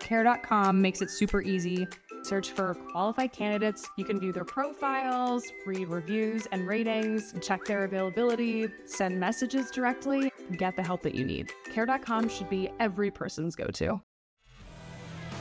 Care.com 0.00 0.80
makes 0.80 1.02
it 1.02 1.10
super 1.10 1.42
easy. 1.42 1.86
Search 2.22 2.50
for 2.52 2.74
qualified 2.90 3.32
candidates. 3.32 3.88
You 3.96 4.04
can 4.04 4.18
view 4.18 4.32
their 4.32 4.44
profiles, 4.44 5.44
read 5.66 5.88
reviews 5.88 6.46
and 6.52 6.66
ratings, 6.66 7.34
check 7.42 7.64
their 7.66 7.84
availability, 7.84 8.68
send 8.86 9.20
messages 9.20 9.70
directly, 9.70 10.32
get 10.56 10.74
the 10.76 10.82
help 10.82 11.02
that 11.02 11.14
you 11.14 11.24
need. 11.24 11.52
Care.com 11.72 12.28
should 12.28 12.48
be 12.48 12.70
every 12.80 13.10
person's 13.10 13.54
go 13.54 13.66
to. 13.66 14.00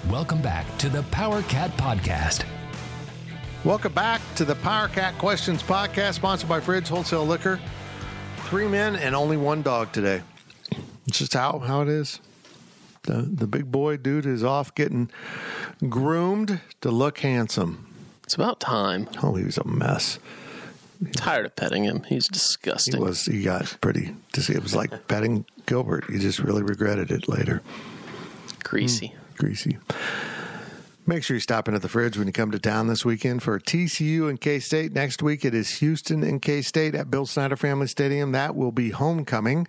Welcome 0.10 0.42
back 0.42 0.66
to 0.80 0.90
the 0.90 1.04
Power 1.04 1.42
Cat 1.44 1.72
Podcast. 1.78 2.46
Welcome 3.64 3.94
back 3.94 4.20
to 4.36 4.44
the 4.44 4.56
Power 4.56 4.90
Cat 4.90 5.18
Questions 5.18 5.64
Podcast, 5.64 6.16
sponsored 6.16 6.50
by 6.50 6.60
Fridge 6.60 6.90
Wholesale 6.90 7.26
Liquor. 7.26 7.62
Three 8.48 8.68
men 8.68 8.98
and 8.98 9.16
only 9.16 9.38
one 9.38 9.62
dog 9.62 9.94
today. 9.94 10.22
It's 11.08 11.18
just 11.18 11.34
how, 11.34 11.60
how 11.60 11.82
it 11.82 11.88
is. 11.88 12.20
The, 13.04 13.22
the 13.24 13.48
big 13.48 13.72
boy 13.72 13.98
dude 13.98 14.26
is 14.26 14.44
off 14.44 14.74
getting 14.76 15.10
groomed 15.90 16.62
to 16.82 16.90
look 16.92 17.20
handsome. 17.20 17.88
It's 18.24 18.34
about 18.36 18.60
time. 18.60 19.10
Oh, 19.22 19.36
he 19.36 19.44
was 19.44 19.58
a 19.58 19.68
mess. 19.68 20.20
Tired 21.18 21.46
of 21.46 21.56
petting 21.56 21.84
him. 21.84 22.04
He's 22.04 22.28
He 22.28 22.34
disgusting. 22.34 23.02
was. 23.02 23.26
He 23.26 23.44
got 23.44 23.78
pretty. 23.82 24.16
To 24.34 24.42
see 24.42 24.54
it 24.54 24.64
was 24.64 24.74
like 24.74 25.08
petting 25.10 25.46
Gilbert. 25.66 26.10
You 26.10 26.18
just 26.20 26.40
really 26.40 26.64
regretted 26.64 27.12
it 27.12 27.28
later. 27.28 27.62
Greasy. 28.64 29.08
Hmm. 29.08 29.18
Greasy. 29.38 29.78
Make 31.06 31.24
sure 31.26 31.36
you 31.36 31.42
stop 31.42 31.68
in 31.68 31.74
at 31.76 31.82
the 31.82 31.90
fridge 31.90 32.18
when 32.18 32.28
you 32.28 32.34
come 32.34 32.52
to 32.52 32.60
town 32.60 32.88
this 32.88 33.04
weekend 33.04 33.44
for 33.44 33.60
TCU 33.60 34.30
and 34.30 34.40
K 34.40 34.60
State. 34.62 34.94
Next 34.94 35.22
week 35.22 35.44
it 35.44 35.54
is 35.54 35.80
Houston 35.80 36.24
and 36.24 36.42
K 36.42 36.62
State 36.62 36.96
at 36.96 37.12
Bill 37.12 37.26
Snyder 37.26 37.58
Family 37.58 37.88
Stadium. 37.88 38.32
That 38.32 38.56
will 38.56 38.72
be 38.72 38.92
homecoming. 38.92 39.68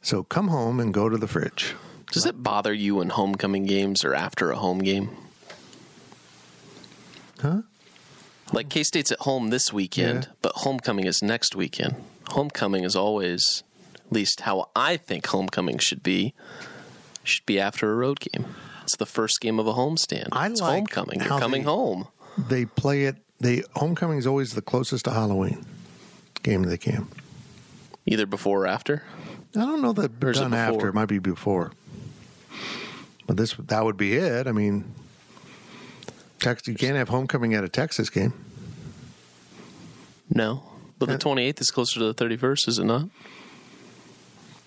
So 0.00 0.22
come 0.22 0.46
home 0.46 0.78
and 0.78 0.94
go 0.94 1.08
to 1.08 1.16
the 1.16 1.26
fridge. 1.26 1.74
Does 2.12 2.24
it 2.26 2.42
bother 2.42 2.72
you 2.72 2.96
when 2.96 3.10
homecoming 3.10 3.64
games 3.66 4.04
are 4.04 4.14
after 4.14 4.50
a 4.50 4.56
home 4.56 4.78
game? 4.78 5.10
Huh? 7.40 7.62
Like 8.52 8.68
K 8.70 8.82
State's 8.82 9.12
at 9.12 9.20
home 9.20 9.50
this 9.50 9.72
weekend, 9.72 10.24
Yeah. 10.24 10.32
but 10.42 10.52
homecoming 10.56 11.06
is 11.06 11.20
next 11.22 11.54
weekend. 11.54 11.96
Homecoming 12.30 12.84
is 12.84 12.96
always, 12.96 13.62
at 13.94 14.10
least 14.12 14.40
how 14.42 14.70
I 14.74 14.96
think 14.96 15.26
homecoming 15.26 15.78
should 15.78 16.02
be, 16.02 16.34
should 17.22 17.44
be 17.46 17.60
after 17.60 17.92
a 17.92 17.94
road 17.94 18.20
game. 18.20 18.46
It's 18.84 18.96
the 18.96 19.06
first 19.06 19.40
game 19.40 19.58
of 19.58 19.66
a 19.66 19.74
homestand. 19.74 20.28
I 20.32 20.46
it's 20.48 20.60
like 20.62 20.74
homecoming. 20.76 21.20
You're 21.20 21.28
coming 21.28 21.62
they- 21.62 21.68
home. 21.68 22.08
They 22.38 22.64
play 22.64 23.04
it. 23.04 23.16
They 23.40 23.62
homecoming 23.76 24.18
is 24.18 24.26
always 24.26 24.54
the 24.54 24.62
closest 24.62 25.04
to 25.04 25.10
Halloween 25.12 25.64
game 26.42 26.62
they 26.62 26.78
can. 26.78 27.08
Either 28.06 28.26
before 28.26 28.62
or 28.62 28.66
after. 28.66 29.02
I 29.56 29.60
don't 29.60 29.82
know 29.82 29.92
that 29.92 30.22
Or 30.24 30.32
done 30.32 30.54
after. 30.54 30.88
It 30.88 30.94
might 30.94 31.06
be 31.08 31.18
before. 31.18 31.72
But 33.28 33.36
this 33.36 33.54
that 33.54 33.84
would 33.84 33.96
be 33.96 34.14
it. 34.16 34.48
I 34.48 34.52
mean, 34.52 34.92
Tex, 36.40 36.66
you 36.66 36.74
can't 36.74 36.96
have 36.96 37.10
homecoming 37.10 37.54
at 37.54 37.62
a 37.62 37.68
Texas 37.68 38.10
game. 38.10 38.32
No. 40.30 40.62
But 40.98 41.06
the 41.10 41.14
Uh, 41.14 41.18
28th 41.18 41.60
is 41.60 41.70
closer 41.70 42.00
to 42.00 42.12
the 42.12 42.14
31st, 42.14 42.66
is 42.68 42.78
it 42.80 42.84
not? 42.84 43.08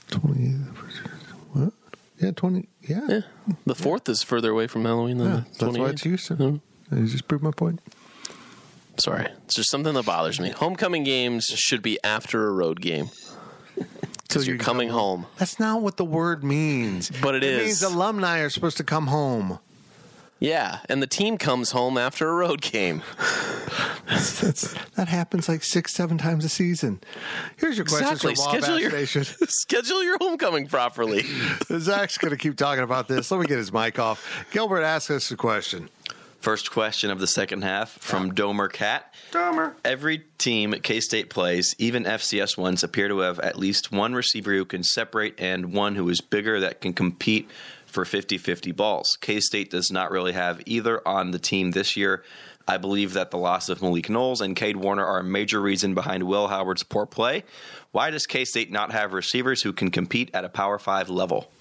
Twenty 0.09 0.45
eighth. 0.47 0.67
What? 1.53 1.73
Yeah, 2.19 2.31
twenty. 2.31 2.67
Yeah, 2.81 3.01
Yeah. 3.09 3.21
The 3.65 3.75
4th 3.75 4.07
is 4.09 4.23
further 4.23 4.51
away 4.51 4.67
from 4.67 4.85
Halloween 4.85 5.17
than 5.17 5.27
Yeah, 5.27 5.43
the 5.57 5.65
that's 5.65 5.77
why 5.77 5.89
it's 5.89 6.03
Houston. 6.03 6.37
Hmm. 6.89 6.97
You 6.97 7.07
just 7.07 7.27
proved 7.27 7.43
my 7.43 7.51
point. 7.51 7.79
Sorry. 8.97 9.27
It's 9.45 9.55
just 9.55 9.71
something 9.71 9.93
that 9.93 10.05
bothers 10.05 10.39
me. 10.39 10.49
Homecoming 10.51 11.03
games 11.03 11.45
should 11.55 11.81
be 11.81 11.97
after 12.03 12.47
a 12.47 12.51
road 12.51 12.79
game. 12.81 13.09
Because 14.31 14.47
you 14.47 14.53
you're 14.53 14.63
coming 14.63 14.89
home. 14.89 15.25
That's 15.37 15.59
not 15.59 15.81
what 15.81 15.97
the 15.97 16.05
word 16.05 16.43
means. 16.43 17.11
But 17.21 17.35
it 17.35 17.43
it 17.43 17.53
is. 17.53 17.65
means 17.65 17.83
alumni 17.83 18.39
are 18.39 18.49
supposed 18.49 18.77
to 18.77 18.83
come 18.83 19.07
home. 19.07 19.59
Yeah, 20.39 20.79
and 20.89 21.03
the 21.03 21.07
team 21.07 21.37
comes 21.37 21.69
home 21.69 21.99
after 21.99 22.27
a 22.27 22.33
road 22.33 22.61
game. 22.61 23.03
That's, 24.07 24.73
that 24.95 25.07
happens 25.07 25.47
like 25.47 25.63
six, 25.63 25.93
seven 25.93 26.17
times 26.17 26.43
a 26.43 26.49
season. 26.49 26.99
Here's 27.57 27.77
your 27.77 27.85
question 27.85 28.11
Exactly. 28.11 28.35
Schedule 28.35 28.79
your 28.79 28.91
Nation. 28.91 29.23
schedule 29.47 30.03
your 30.03 30.17
homecoming 30.19 30.67
properly. 30.67 31.23
Zac's 31.77 32.17
going 32.17 32.31
to 32.31 32.37
keep 32.37 32.57
talking 32.57 32.83
about 32.83 33.07
this. 33.07 33.29
Let 33.29 33.39
me 33.39 33.45
get 33.45 33.59
his 33.59 33.71
mic 33.71 33.99
off. 33.99 34.45
Gilbert 34.51 34.81
asked 34.81 35.11
us 35.11 35.29
a 35.29 35.37
question. 35.37 35.89
First 36.41 36.71
question 36.71 37.11
of 37.11 37.19
the 37.19 37.27
second 37.27 37.61
half 37.61 37.91
from 37.99 38.33
Domer 38.33 38.71
Cat. 38.71 39.13
Domer. 39.31 39.75
Every 39.85 40.23
team 40.39 40.73
K 40.81 40.99
State 40.99 41.29
plays, 41.29 41.75
even 41.77 42.03
FCS 42.03 42.57
ones, 42.57 42.83
appear 42.83 43.07
to 43.09 43.19
have 43.19 43.39
at 43.39 43.59
least 43.59 43.91
one 43.91 44.15
receiver 44.15 44.51
who 44.51 44.65
can 44.65 44.81
separate 44.81 45.39
and 45.39 45.71
one 45.71 45.93
who 45.93 46.09
is 46.09 46.19
bigger 46.19 46.59
that 46.59 46.81
can 46.81 46.93
compete 46.93 47.47
for 47.85 48.05
50 48.05 48.39
50 48.39 48.71
balls. 48.71 49.19
K 49.21 49.39
State 49.39 49.69
does 49.69 49.91
not 49.91 50.09
really 50.09 50.31
have 50.31 50.63
either 50.65 51.07
on 51.07 51.29
the 51.29 51.37
team 51.37 51.71
this 51.71 51.95
year. 51.95 52.23
I 52.67 52.77
believe 52.77 53.13
that 53.13 53.29
the 53.29 53.37
loss 53.37 53.69
of 53.69 53.83
Malik 53.83 54.09
Knowles 54.09 54.41
and 54.41 54.55
Cade 54.55 54.77
Warner 54.77 55.05
are 55.05 55.19
a 55.19 55.23
major 55.23 55.61
reason 55.61 55.93
behind 55.93 56.23
Will 56.23 56.47
Howard's 56.47 56.81
poor 56.83 57.05
play. 57.05 57.43
Why 57.91 58.09
does 58.09 58.25
K 58.25 58.45
State 58.45 58.71
not 58.71 58.91
have 58.91 59.13
receivers 59.13 59.61
who 59.61 59.73
can 59.73 59.91
compete 59.91 60.31
at 60.33 60.43
a 60.43 60.49
Power 60.49 60.79
5 60.79 61.07
level? 61.07 61.51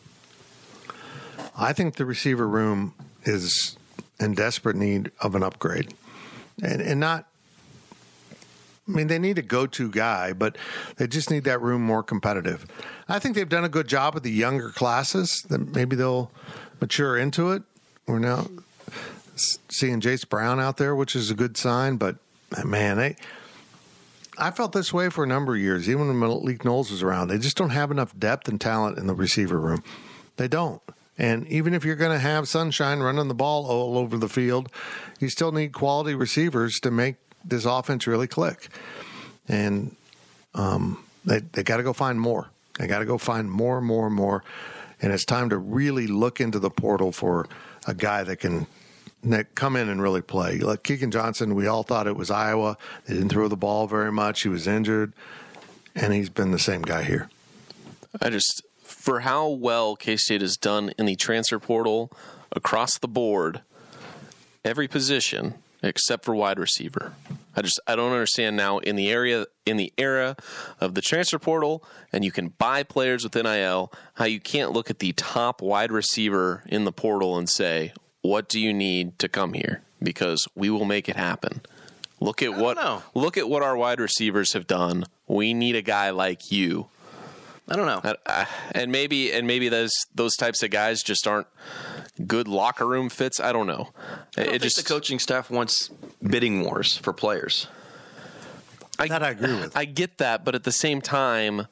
I 1.55 1.75
think 1.75 1.97
the 1.97 2.07
receiver 2.07 2.49
room 2.49 2.95
is 3.25 3.77
in 4.20 4.35
desperate 4.35 4.76
need 4.76 5.11
of 5.20 5.35
an 5.35 5.42
upgrade. 5.42 5.94
And, 6.62 6.80
and 6.80 7.00
not, 7.00 7.26
I 8.87 8.92
mean, 8.92 9.06
they 9.06 9.18
need 9.18 9.38
a 9.38 9.42
go 9.42 9.66
to 9.66 9.90
guy, 9.90 10.33
but 10.33 10.56
they 10.96 11.06
just 11.06 11.30
need 11.30 11.44
that 11.44 11.61
room 11.61 11.83
more 11.83 12.02
competitive. 12.02 12.66
I 13.09 13.18
think 13.18 13.35
they've 13.35 13.48
done 13.48 13.64
a 13.64 13.68
good 13.68 13.88
job 13.88 14.14
with 14.14 14.22
the 14.22 14.30
younger 14.30 14.70
classes, 14.70 15.44
that 15.48 15.74
maybe 15.74 15.96
they'll 15.96 16.30
mature 16.80 17.16
into 17.16 17.52
it. 17.52 17.62
We're 18.06 18.18
now 18.18 18.46
seeing 19.70 20.00
Jayce 20.00 20.28
Brown 20.28 20.61
out 20.61 20.76
there, 20.76 20.94
which 20.94 21.16
is 21.16 21.30
a 21.30 21.35
good 21.35 21.56
sign, 21.56 21.96
but 21.96 22.16
uh, 22.56 22.64
man, 22.64 22.96
they. 22.96 23.16
I 24.38 24.50
felt 24.50 24.72
this 24.72 24.92
way 24.92 25.11
for 25.11 25.22
a 25.22 25.26
number 25.26 25.54
of 25.54 25.61
years, 25.61 25.88
even 25.88 26.09
when 26.09 26.18
Malik 26.18 26.64
Knowles 26.64 26.90
was 26.90 27.02
around. 27.02 27.28
They 27.28 27.38
just 27.38 27.56
don't 27.56 27.70
have 27.70 27.90
enough 27.90 28.18
depth 28.18 28.48
and 28.48 28.59
talent 28.59 28.98
in 28.98 29.06
the 29.06 29.14
receiver 29.14 29.61
room. 29.61 29.85
They 30.37 30.48
don't. 30.48 30.80
And 31.20 31.46
even 31.48 31.74
if 31.74 31.85
you're 31.85 31.96
going 31.96 32.12
to 32.12 32.18
have 32.18 32.48
Sunshine 32.48 33.00
running 33.00 33.28
the 33.28 33.35
ball 33.35 33.66
all 33.66 33.98
over 33.98 34.16
the 34.16 34.28
field, 34.28 34.72
you 35.18 35.28
still 35.28 35.52
need 35.52 35.74
quality 35.74 36.14
receivers 36.14 36.80
to 36.80 36.90
make 36.90 37.16
this 37.44 37.66
offense 37.66 38.06
really 38.06 38.26
click. 38.26 38.68
And 39.46 39.94
um, 40.54 41.04
they 41.26 41.40
they 41.40 41.62
got 41.62 41.76
to 41.76 41.83
go 41.83 41.92
find 41.92 42.18
more. 42.18 42.48
They 42.78 42.87
got 42.87 43.00
to 43.00 43.04
go 43.04 43.18
find 43.18 43.50
more, 43.50 43.83
more, 43.83 44.09
more. 44.09 44.42
And 45.02 45.12
it's 45.12 45.26
time 45.26 45.50
to 45.50 45.59
really 45.59 46.06
look 46.06 46.40
into 46.40 46.59
the 46.59 46.70
portal 46.70 47.12
for 47.12 47.46
a 47.87 47.92
guy 47.92 48.22
that 48.22 48.37
can 48.37 48.66
that 49.24 49.54
come 49.54 49.76
in 49.76 49.90
and 49.90 50.00
really 50.00 50.22
play. 50.22 50.61
Like 50.61 50.83
Keagan 50.85 51.11
Johnson, 51.11 51.54
we 51.54 51.66
all 51.66 51.83
thought 51.83 52.06
it 52.06 52.16
was 52.16 52.30
Iowa. 52.30 52.78
They 53.04 53.12
didn't 53.12 53.28
throw 53.28 53.48
the 53.48 53.59
ball 53.59 53.87
very 53.87 54.11
much. 54.11 54.40
He 54.40 54.48
was 54.48 54.66
injured, 54.66 55.12
and 55.94 56.14
he's 56.14 56.30
been 56.30 56.50
the 56.50 56.59
same 56.59 56.80
guy 56.80 57.02
here. 57.02 57.28
I 58.22 58.30
just 58.30 58.62
for 59.00 59.20
how 59.20 59.48
well 59.48 59.96
K 59.96 60.16
State 60.16 60.42
has 60.42 60.58
done 60.58 60.92
in 60.98 61.06
the 61.06 61.16
transfer 61.16 61.58
portal 61.58 62.12
across 62.52 62.98
the 62.98 63.08
board, 63.08 63.62
every 64.62 64.86
position 64.86 65.54
except 65.82 66.26
for 66.26 66.34
wide 66.34 66.58
receiver. 66.58 67.14
I 67.56 67.62
just 67.62 67.80
I 67.86 67.96
don't 67.96 68.12
understand 68.12 68.56
now 68.56 68.78
in 68.78 68.96
the 68.96 69.10
area 69.10 69.46
in 69.64 69.78
the 69.78 69.90
era 69.96 70.36
of 70.80 70.94
the 70.94 71.00
transfer 71.00 71.38
portal 71.38 71.82
and 72.12 72.26
you 72.26 72.30
can 72.30 72.48
buy 72.48 72.82
players 72.82 73.24
with 73.24 73.34
NIL, 73.34 73.90
how 74.14 74.26
you 74.26 74.38
can't 74.38 74.72
look 74.72 74.90
at 74.90 74.98
the 74.98 75.12
top 75.12 75.62
wide 75.62 75.90
receiver 75.90 76.62
in 76.66 76.84
the 76.84 76.92
portal 76.92 77.38
and 77.38 77.48
say, 77.48 77.94
"What 78.20 78.50
do 78.50 78.60
you 78.60 78.74
need 78.74 79.18
to 79.20 79.30
come 79.30 79.54
here?" 79.54 79.80
Because 80.02 80.46
we 80.54 80.68
will 80.68 80.84
make 80.84 81.08
it 81.08 81.16
happen. 81.16 81.62
Look 82.20 82.42
at 82.42 82.54
what 82.54 82.76
know. 82.76 83.02
look 83.14 83.38
at 83.38 83.48
what 83.48 83.62
our 83.62 83.78
wide 83.78 83.98
receivers 83.98 84.52
have 84.52 84.66
done. 84.66 85.06
We 85.26 85.54
need 85.54 85.74
a 85.74 85.82
guy 85.82 86.10
like 86.10 86.52
you. 86.52 86.88
I 87.70 87.76
don't 87.76 87.87
know. 87.87 88.00
Uh, 88.26 88.44
and 88.72 88.90
maybe 88.90 89.33
and 89.33 89.46
maybe 89.46 89.68
those 89.68 89.92
those 90.14 90.35
types 90.35 90.62
of 90.64 90.70
guys 90.70 91.02
just 91.02 91.26
aren't 91.28 91.46
good 92.26 92.48
locker 92.48 92.87
room 92.87 93.09
fits. 93.09 93.38
I 93.38 93.52
don't 93.52 93.68
know. 93.68 93.90
I 94.37 94.42
don't 94.42 94.46
it 94.46 94.50
think 94.50 94.62
just 94.62 94.76
the 94.76 94.83
coaching 94.83 95.20
staff 95.20 95.50
wants 95.50 95.88
bidding 96.20 96.64
wars 96.64 96.96
for 96.96 97.12
players. 97.12 97.68
I, 98.98 99.06
That 99.09 99.22
I 99.22 99.30
agree 99.30 99.54
with. 99.54 99.76
I 99.76 99.85
get 99.85 100.18
that, 100.18 100.44
but 100.44 100.54
at 100.54 100.64
the 100.64 100.72
same 100.72 101.00
time, 101.00 101.68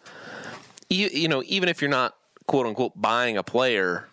you, 0.88 1.08
you 1.12 1.28
know, 1.28 1.42
even 1.46 1.68
if 1.68 1.82
you're 1.82 1.90
not 1.90 2.16
quote 2.46 2.66
unquote 2.66 2.92
buying 2.94 3.36
a 3.36 3.42
player, 3.42 4.08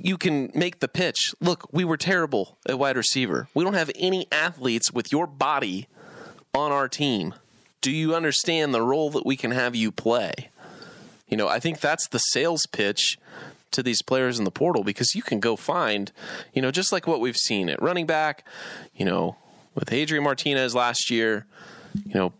you 0.00 0.16
can 0.16 0.50
make 0.54 0.80
the 0.80 0.88
pitch. 0.88 1.34
Look, 1.40 1.68
we 1.72 1.84
were 1.84 1.96
terrible 1.96 2.58
at 2.66 2.78
wide 2.78 2.96
receiver. 2.96 3.48
We 3.54 3.64
don't 3.64 3.74
have 3.74 3.90
any 3.96 4.26
athletes 4.32 4.92
with 4.92 5.12
your 5.12 5.26
body 5.26 5.88
on 6.54 6.72
our 6.72 6.88
team. 6.88 7.34
Do 7.80 7.90
you 7.90 8.14
understand 8.14 8.72
the 8.72 8.80
role 8.82 9.10
that 9.10 9.26
we 9.26 9.36
can 9.36 9.50
have 9.50 9.76
you 9.76 9.92
play? 9.92 10.50
You 11.34 11.38
know, 11.38 11.48
I 11.48 11.58
think 11.58 11.80
that's 11.80 12.06
the 12.06 12.20
sales 12.20 12.64
pitch 12.70 13.18
to 13.72 13.82
these 13.82 14.02
players 14.02 14.38
in 14.38 14.44
the 14.44 14.52
portal 14.52 14.84
because 14.84 15.16
you 15.16 15.22
can 15.22 15.40
go 15.40 15.56
find, 15.56 16.12
you 16.52 16.62
know, 16.62 16.70
just 16.70 16.92
like 16.92 17.08
what 17.08 17.18
we've 17.18 17.36
seen 17.36 17.68
at 17.68 17.82
running 17.82 18.06
back, 18.06 18.46
you 18.94 19.04
know, 19.04 19.34
with 19.74 19.92
Adrian 19.92 20.22
Martinez 20.22 20.76
last 20.76 21.10
year, 21.10 21.44
you 22.06 22.14
know, 22.14 22.32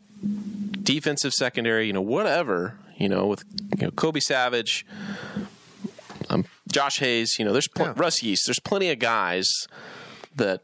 defensive 0.80 1.33
secondary, 1.33 1.88
you 1.88 1.92
know, 1.92 2.00
whatever, 2.00 2.76
you 2.96 3.09
know, 3.09 3.26
with 3.26 3.42
you 3.76 3.87
know 3.87 3.90
Kobe 3.90 4.20
Savage, 4.20 4.87
um, 6.30 6.44
Josh 6.70 7.00
Hayes, 7.00 7.37
you 7.37 7.44
know, 7.44 7.52
there's 7.52 7.66
pl- 7.66 7.87
Yeah. 7.87 7.94
Russ 7.96 8.22
Yeast, 8.22 8.46
there's 8.46 8.61
plenty 8.61 8.92
of 8.92 9.00
guys 9.00 9.48
that, 10.37 10.61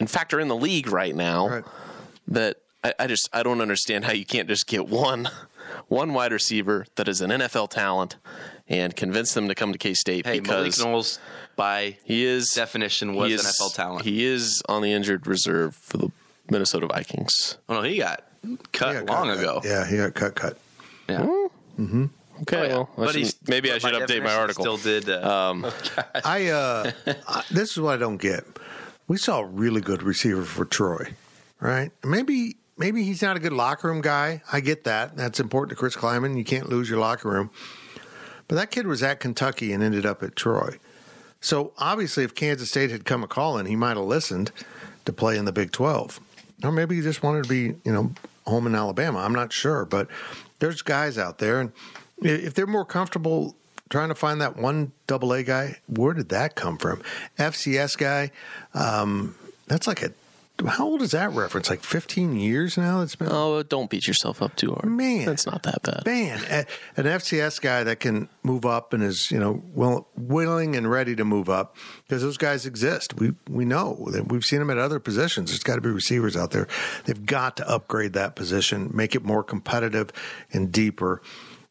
in 0.00 0.06
fact, 0.06 0.32
are 0.32 0.40
in 0.40 0.48
the 0.48 0.56
league 0.56 0.90
right 0.90 1.14
now 1.14 1.48
Right. 1.50 1.64
that 2.28 2.56
I, 2.82 2.94
I 3.00 3.06
just 3.08 3.28
I 3.34 3.42
don't 3.42 3.60
understand 3.60 4.06
how 4.06 4.12
you 4.12 4.24
can't 4.24 4.48
just 4.48 4.66
get 4.66 4.88
one 4.88 5.28
one 5.88 6.12
wide 6.14 6.32
receiver 6.32 6.86
that 6.96 7.08
is 7.08 7.20
an 7.20 7.30
NFL 7.30 7.70
talent 7.70 8.16
and 8.68 8.94
convince 8.94 9.34
them 9.34 9.48
to 9.48 9.54
come 9.54 9.72
to 9.72 9.78
K 9.78 9.94
State 9.94 10.26
Hey, 10.26 10.40
Malik 10.40 10.64
because 10.64 10.84
Knowles, 10.84 11.18
by 11.56 11.96
he 12.04 12.24
is 12.24 12.50
definition, 12.54 13.14
was 13.14 13.32
an 13.32 13.38
is- 13.38 13.44
NFL 13.46 13.74
talent. 13.74 14.04
He 14.04 14.24
is 14.24 14.62
on 14.68 14.82
the 14.82 14.92
injured 14.92 15.26
reserve 15.26 15.74
for 15.76 15.96
the 15.98 16.10
Minnesota 16.50 16.86
Vikings. 16.86 17.58
oh 17.68 17.74
no, 17.74 17.82
he 17.82 17.98
got 17.98 18.24
cut 18.72 18.94
He 19.00 19.04
got 19.04 19.06
long 19.06 19.28
cut, 19.28 19.38
ago. 19.38 19.60
Yeah, 19.64 19.86
he 19.86 19.96
got 19.96 20.14
cut, 20.14 20.34
cut. 20.34 20.58
Yeah. 21.08 21.22
Okay, 22.42 22.56
Oh, 22.56 22.62
yeah. 22.62 22.68
well, 22.68 22.90
I 22.96 23.00
But 23.00 23.06
should- 23.12 23.16
he's- 23.18 23.34
maybe 23.48 23.72
I 23.72 23.78
should 23.78 23.92
by 23.92 23.98
update 23.98 24.22
my 24.22 24.30
definition, 24.30 24.38
article. 24.40 24.76
Still 24.78 25.00
did. 25.00 25.08
Uh, 25.10 25.50
um, 25.50 25.66
I 26.24 26.48
uh, 26.48 26.92
I- 27.26 27.44
this 27.50 27.72
is 27.72 27.80
what 27.80 27.94
I 27.94 27.96
don't 27.96 28.18
get. 28.18 28.44
We 29.08 29.16
saw 29.16 29.40
a 29.40 29.44
really 29.44 29.80
good 29.80 30.02
receiver 30.02 30.44
for 30.44 30.64
Troy, 30.64 31.14
right? 31.60 31.90
Maybe 32.04 32.56
maybe 32.78 33.02
he's 33.02 33.22
not 33.22 33.36
a 33.36 33.40
good 33.40 33.52
locker 33.52 33.88
room 33.88 34.00
guy. 34.00 34.42
I 34.52 34.60
get 34.60 34.84
that. 34.84 35.16
That's 35.16 35.40
important 35.40 35.70
to 35.70 35.76
Chris 35.76 35.96
Klieman. 35.96 36.36
You 36.36 36.44
can't 36.44 36.68
lose 36.68 36.88
your 36.88 36.98
locker 36.98 37.28
room. 37.28 37.50
But 38.46 38.54
that 38.54 38.70
kid 38.70 38.86
was 38.86 39.02
at 39.02 39.20
Kentucky 39.20 39.72
and 39.72 39.82
ended 39.82 40.06
up 40.06 40.22
at 40.22 40.36
Troy. 40.36 40.78
So 41.40 41.72
obviously, 41.78 42.24
if 42.24 42.34
Kansas 42.34 42.70
State 42.70 42.90
had 42.90 43.04
come 43.04 43.22
a 43.22 43.28
calling, 43.28 43.66
he 43.66 43.76
might 43.76 43.96
have 43.96 44.06
listened 44.06 44.50
to 45.04 45.12
play 45.12 45.36
in 45.36 45.44
the 45.44 45.52
Big 45.52 45.70
Twelve, 45.70 46.20
or 46.64 46.72
maybe 46.72 46.96
he 46.96 47.02
just 47.02 47.22
wanted 47.22 47.44
to 47.44 47.48
be, 47.48 47.76
you 47.84 47.92
know, 47.92 48.12
home 48.46 48.66
in 48.66 48.74
Alabama. 48.74 49.20
I'm 49.20 49.34
not 49.34 49.52
sure, 49.52 49.84
but 49.84 50.08
there's 50.58 50.82
guys 50.82 51.18
out 51.18 51.38
there, 51.38 51.60
and 51.60 51.72
if 52.22 52.54
they're 52.54 52.66
more 52.66 52.84
comfortable 52.84 53.54
trying 53.88 54.08
to 54.08 54.14
find 54.14 54.40
that 54.40 54.56
one 54.56 54.92
double 55.06 55.32
A 55.32 55.42
guy, 55.42 55.76
where 55.86 56.12
did 56.12 56.30
that 56.30 56.56
come 56.56 56.76
from? 56.76 57.02
FCS 57.38 57.96
guy, 57.96 58.30
um, 58.74 59.34
that's 59.66 59.86
like 59.86 60.02
a 60.02 60.12
how 60.66 60.86
old 60.86 61.02
is 61.02 61.12
that 61.12 61.30
reference? 61.32 61.70
Like 61.70 61.82
15 61.82 62.36
years 62.36 62.76
now. 62.76 63.00
It's 63.02 63.14
been 63.14 63.28
oh, 63.30 63.62
don't 63.62 63.88
beat 63.88 64.06
yourself 64.08 64.42
up 64.42 64.56
too 64.56 64.72
hard. 64.72 64.86
Man. 64.86 65.24
that's 65.24 65.46
not 65.46 65.62
that 65.62 65.82
bad. 65.82 66.04
man, 66.04 66.40
a- 66.50 67.00
an 67.00 67.06
FCS 67.06 67.60
guy 67.60 67.84
that 67.84 68.00
can 68.00 68.28
move 68.42 68.66
up 68.66 68.92
and 68.92 69.02
is 69.02 69.30
you 69.30 69.38
know 69.38 69.62
will, 69.72 70.08
willing 70.16 70.74
and 70.74 70.90
ready 70.90 71.14
to 71.14 71.24
move 71.24 71.48
up 71.48 71.76
because 72.06 72.22
those 72.22 72.36
guys 72.36 72.66
exist. 72.66 73.14
We 73.18 73.34
we 73.48 73.64
know 73.64 74.08
that 74.10 74.28
we've 74.32 74.44
seen 74.44 74.58
them 74.58 74.70
at 74.70 74.78
other 74.78 74.98
positions. 74.98 75.50
There's 75.50 75.62
got 75.62 75.76
to 75.76 75.80
be 75.80 75.90
receivers 75.90 76.36
out 76.36 76.50
there. 76.50 76.66
They've 77.04 77.24
got 77.24 77.56
to 77.58 77.68
upgrade 77.68 78.14
that 78.14 78.34
position, 78.34 78.90
make 78.92 79.14
it 79.14 79.24
more 79.24 79.44
competitive 79.44 80.10
and 80.52 80.72
deeper. 80.72 81.22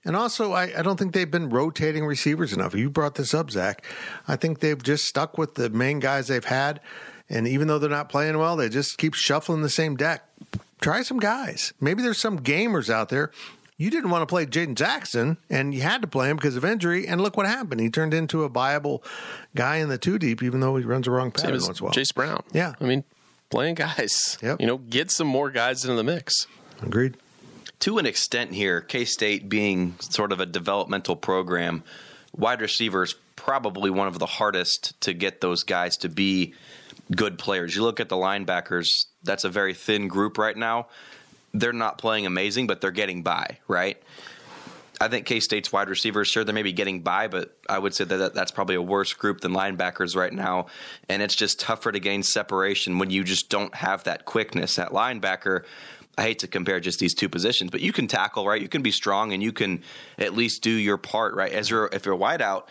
And 0.05 0.15
also, 0.15 0.53
I, 0.53 0.71
I 0.77 0.83
don't 0.83 0.97
think 0.97 1.13
they've 1.13 1.29
been 1.29 1.49
rotating 1.49 2.05
receivers 2.05 2.53
enough. 2.53 2.73
You 2.73 2.89
brought 2.89 3.15
this 3.15 3.33
up, 3.33 3.51
Zac. 3.51 3.83
I 4.25 4.37
think 4.37 4.59
they've 4.59 4.81
just 4.81 5.03
stuck 5.03 5.37
with 5.37 5.55
the 5.55 5.69
main 5.69 5.99
guys 5.99 6.27
they've 6.29 6.45
had. 6.45 6.79
And 7.29 7.47
even 7.47 7.67
though 7.67 7.79
they're 7.79 7.89
not 7.89 8.09
playing 8.09 8.37
well, 8.37 8.55
they 8.55 8.69
just 8.69 8.97
keep 8.97 9.13
shuffling 9.13 9.61
the 9.61 9.69
same 9.69 9.95
deck. 9.97 10.23
Try 10.79 11.01
some 11.01 11.19
guys. 11.19 11.73
Maybe 11.81 12.01
there's 12.01 12.19
some 12.19 12.39
gamers 12.39 12.89
out 12.89 13.09
there. 13.09 13.31
You 13.79 13.91
didn't 13.91 14.09
want 14.09 14.23
to 14.23 14.25
play 14.25 14.45
Jaden 14.45 14.75
Jackson, 14.75 15.37
and 15.49 15.73
you 15.73 15.81
had 15.81 16.01
to 16.01 16.07
play 16.07 16.29
him 16.29 16.37
because 16.37 16.55
of 16.55 16.65
injury. 16.65 17.07
And 17.07 17.21
look 17.21 17.37
what 17.37 17.45
happened. 17.45 17.79
He 17.81 17.89
turned 17.89 18.13
into 18.13 18.43
a 18.43 18.49
viable 18.49 19.03
guy 19.55 19.77
in 19.77 19.89
the 19.89 19.97
two 19.99 20.17
deep, 20.17 20.41
even 20.41 20.61
though 20.61 20.75
he 20.77 20.83
runs 20.83 21.07
a 21.07 21.11
wrong 21.11 21.31
Same 21.35 21.43
pattern 21.43 21.55
as 21.57 21.67
once 21.67 21.79
in 21.79 21.83
a 21.83 21.85
while. 21.85 21.93
Jayce 21.93 22.13
Brown. 22.13 22.43
Yeah. 22.53 22.73
I 22.81 22.85
mean, 22.85 23.03
playing 23.49 23.75
guys. 23.75 24.37
Yep. 24.41 24.61
You 24.61 24.67
know, 24.67 24.77
get 24.77 25.11
some 25.11 25.27
more 25.27 25.51
guys 25.51 25.83
into 25.83 25.95
the 25.95 26.03
mix. 26.03 26.47
Agreed. 26.81 27.17
to 27.79 27.97
an 27.97 28.05
extent 28.05 28.53
here, 28.53 28.81
K 28.81 29.05
State 29.05 29.49
being 29.49 29.95
sort 29.99 30.31
of 30.31 30.39
a 30.39 30.45
developmental 30.45 31.15
program, 31.15 31.83
wide 32.35 32.61
receivers 32.61 33.15
probably 33.35 33.89
one 33.91 34.07
of 34.07 34.17
the 34.17 34.25
hardest 34.25 34.99
to 35.01 35.13
get 35.13 35.41
those 35.41 35.63
guys 35.63 35.97
to 35.97 36.09
be 36.09 36.53
good 37.15 37.37
players. 37.37 37.75
You 37.75 37.83
look 37.83 37.99
at 37.99 38.09
the 38.09 38.15
linebackers, 38.15 39.05
that's 39.23 39.43
a 39.43 39.49
very 39.49 39.73
thin 39.73 40.07
group 40.07 40.37
right 40.37 40.55
now. 40.55 40.87
They're 41.53 41.73
not 41.73 41.97
playing 41.97 42.25
amazing, 42.25 42.67
but 42.67 42.81
they're 42.81 42.91
getting 42.91 43.23
by, 43.23 43.57
right? 43.67 44.01
I 44.99 45.07
think 45.07 45.25
K 45.25 45.39
State's 45.39 45.71
wide 45.71 45.89
receivers, 45.89 46.27
sure, 46.27 46.43
they 46.43 46.53
may 46.53 46.63
be 46.63 46.73
getting 46.73 47.01
by, 47.01 47.27
but 47.27 47.55
I 47.69 47.77
would 47.77 47.93
say 47.93 48.03
that 48.03 48.17
that- 48.17 48.33
that's 48.33 48.51
probably 48.51 48.75
a 48.75 48.81
worse 48.81 49.13
group 49.13 49.41
than 49.41 49.53
linebackers 49.53 50.15
right 50.15 50.33
now. 50.33 50.67
And 51.07 51.21
it's 51.21 51.35
just 51.35 51.59
tougher 51.59 51.91
to 51.91 51.99
gain 51.99 52.23
separation 52.23 52.97
when 52.97 53.11
you 53.11 53.23
just 53.23 53.49
don't 53.49 53.73
have 53.75 54.05
that 54.05 54.25
quickness. 54.25 54.75
That 54.75 54.91
linebacker, 54.91 55.63
I 56.17 56.23
hate 56.23 56.39
to 56.39 56.47
compare 56.47 56.79
just 56.79 56.99
these 56.99 57.13
two 57.13 57.29
positions, 57.29 57.69
but 57.69 57.81
you 57.81 57.93
can 57.93 58.07
tackle, 58.07 58.47
right? 58.47 58.61
You 58.61 58.67
can 58.67 58.81
be 58.81 58.91
strong 58.91 59.33
and 59.33 59.43
you 59.43 59.51
can 59.51 59.83
at 60.17 60.35
least 60.35 60.63
do 60.63 60.71
your 60.71 60.97
part, 60.97 61.35
right? 61.35 61.51
As 61.51 61.69
you're, 61.69 61.89
if 61.93 62.07
you're 62.07 62.17
wideout, 62.17 62.63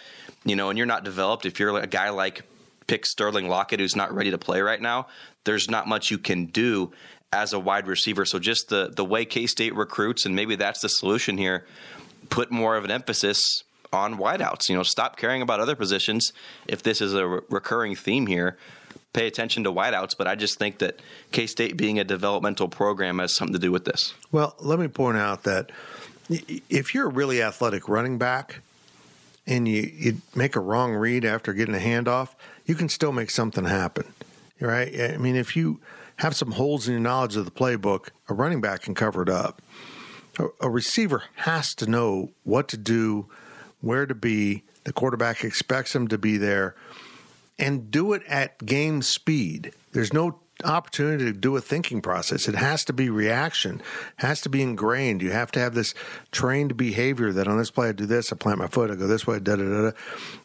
you 0.45 0.57
know, 0.57 0.69
and 0.69 0.77
you're 0.77 0.87
not 0.87 1.05
developed, 1.05 1.47
if 1.47 1.61
you're 1.61 1.79
a 1.79 1.87
guy 1.87 2.11
like 2.11 2.43
pick 2.87 3.07
Sterling 3.07 3.49
Lockett 3.49 3.81
who's 3.81 3.97
not 3.97 4.15
ready 4.15 4.31
to 4.31 4.39
play 4.39 4.61
right 4.61 4.81
now, 4.81 5.07
there's 5.45 5.69
not 5.71 5.87
much 5.87 6.11
you 6.11 6.19
can 6.19 6.47
do 6.47 6.93
as 7.33 7.53
a 7.53 7.59
wide 7.59 7.87
receiver. 7.87 8.25
So 8.25 8.39
just 8.39 8.69
the 8.69 8.93
the 8.95 9.05
way 9.05 9.25
K 9.25 9.47
State 9.47 9.75
recruits, 9.75 10.27
and 10.27 10.35
maybe 10.35 10.57
that's 10.57 10.81
the 10.81 10.89
solution 10.89 11.39
here. 11.39 11.67
Put 12.29 12.51
more 12.51 12.77
of 12.77 12.85
an 12.85 12.91
emphasis 12.91 13.43
on 13.93 14.19
wideouts. 14.19 14.69
You 14.69 14.77
know, 14.77 14.83
stop 14.83 15.17
caring 15.17 15.43
about 15.43 15.61
other 15.61 15.77
positions. 15.77 16.33
If 16.67 16.83
this 16.83 17.01
is 17.01 17.15
a 17.15 17.27
re- 17.27 17.41
recurring 17.49 17.95
theme 17.95 18.27
here, 18.27 18.57
pay 19.13 19.27
attention 19.27 19.65
to 19.65 19.73
wideouts. 19.73 20.17
But 20.17 20.27
I 20.27 20.35
just 20.35 20.59
think 20.59 20.79
that 20.79 21.01
K 21.33 21.47
State 21.47 21.77
being 21.77 21.99
a 21.99 22.05
developmental 22.05 22.69
program 22.69 23.19
has 23.19 23.35
something 23.35 23.55
to 23.55 23.61
do 23.61 23.73
with 23.73 23.85
this. 23.85 24.15
Well, 24.33 24.55
let 24.61 24.79
me 24.79 24.89
point 24.89 25.19
out 25.19 25.45
that 25.45 25.71
if 26.29 26.95
you're 26.95 27.07
a 27.07 27.13
really 27.13 27.43
athletic 27.43 27.89
running 27.89 28.19
back 28.19 28.61
and 29.47 29.69
you, 29.69 29.83
you 29.83 30.17
make 30.35 30.57
a 30.57 30.61
wrong 30.61 30.95
read 30.95 31.25
after 31.25 31.53
getting 31.53 31.75
a 31.75 31.79
handoff, 31.79 32.31
you 32.67 32.75
can 32.75 32.89
still 32.89 33.13
make 33.13 33.31
something 33.31 33.65
happen. 33.65 34.13
Right? 34.61 34.99
I 35.01 35.17
mean, 35.17 35.37
if 35.37 35.57
you 35.57 35.81
have 36.17 36.35
some 36.35 36.53
holes 36.53 36.89
in 36.89 36.93
your 36.93 37.01
knowledge 37.01 37.37
of 37.37 37.45
the 37.45 37.51
playbook, 37.51 38.09
a 38.29 38.35
running 38.35 38.61
back 38.61 38.83
can 38.83 38.95
cover 38.95 39.23
it 39.23 39.29
up. 39.29 39.63
A, 40.61 40.69
receiver 40.69 41.23
has 41.37 41.75
to 41.77 41.87
know 41.87 42.31
what 42.43 42.69
to 42.69 42.77
do, 42.77 43.27
where 43.81 44.05
to 44.05 44.15
be. 44.15 44.65
The 44.85 44.93
quarterback 44.93 45.43
expects 45.45 45.95
him 45.95 46.09
to 46.09 46.19
be 46.19 46.37
there 46.37 46.75
and 47.59 47.91
do 47.91 48.13
it 48.13 48.23
at 48.29 48.65
game 48.65 49.01
speed. 49.01 49.73
There's 49.93 50.13
no 50.13 50.39
opportunity 50.65 51.25
to 51.25 51.33
do 51.33 51.57
a 51.57 51.61
thinking 51.61 52.01
process. 52.01 52.49
It 52.49 52.55
has 52.55 52.85
to 52.85 52.93
be 52.93 53.09
reaction, 53.11 53.83
has 54.17 54.41
to 54.43 54.49
be 54.49 54.63
ingrained. 54.63 55.23
You 55.23 55.31
have 55.31 55.51
to 55.53 55.61
have 55.61 55.75
this 55.75 55.95
trained 56.33 56.77
behavior 56.77 57.33
that 57.33 57.49
on 57.49 57.59
this 57.59 57.71
play 57.71 57.89
I 57.89 57.93
do 57.93 58.07
this, 58.07 58.33
I 58.33 58.37
plant 58.37 58.59
my 58.59 58.67
foot, 58.67 58.91
I 58.91 58.95
go 58.95 59.07
this 59.07 59.27
way, 59.27 59.39
da 59.39 59.57
da 59.57 59.65
da 59.65 59.91
da. 59.91 59.97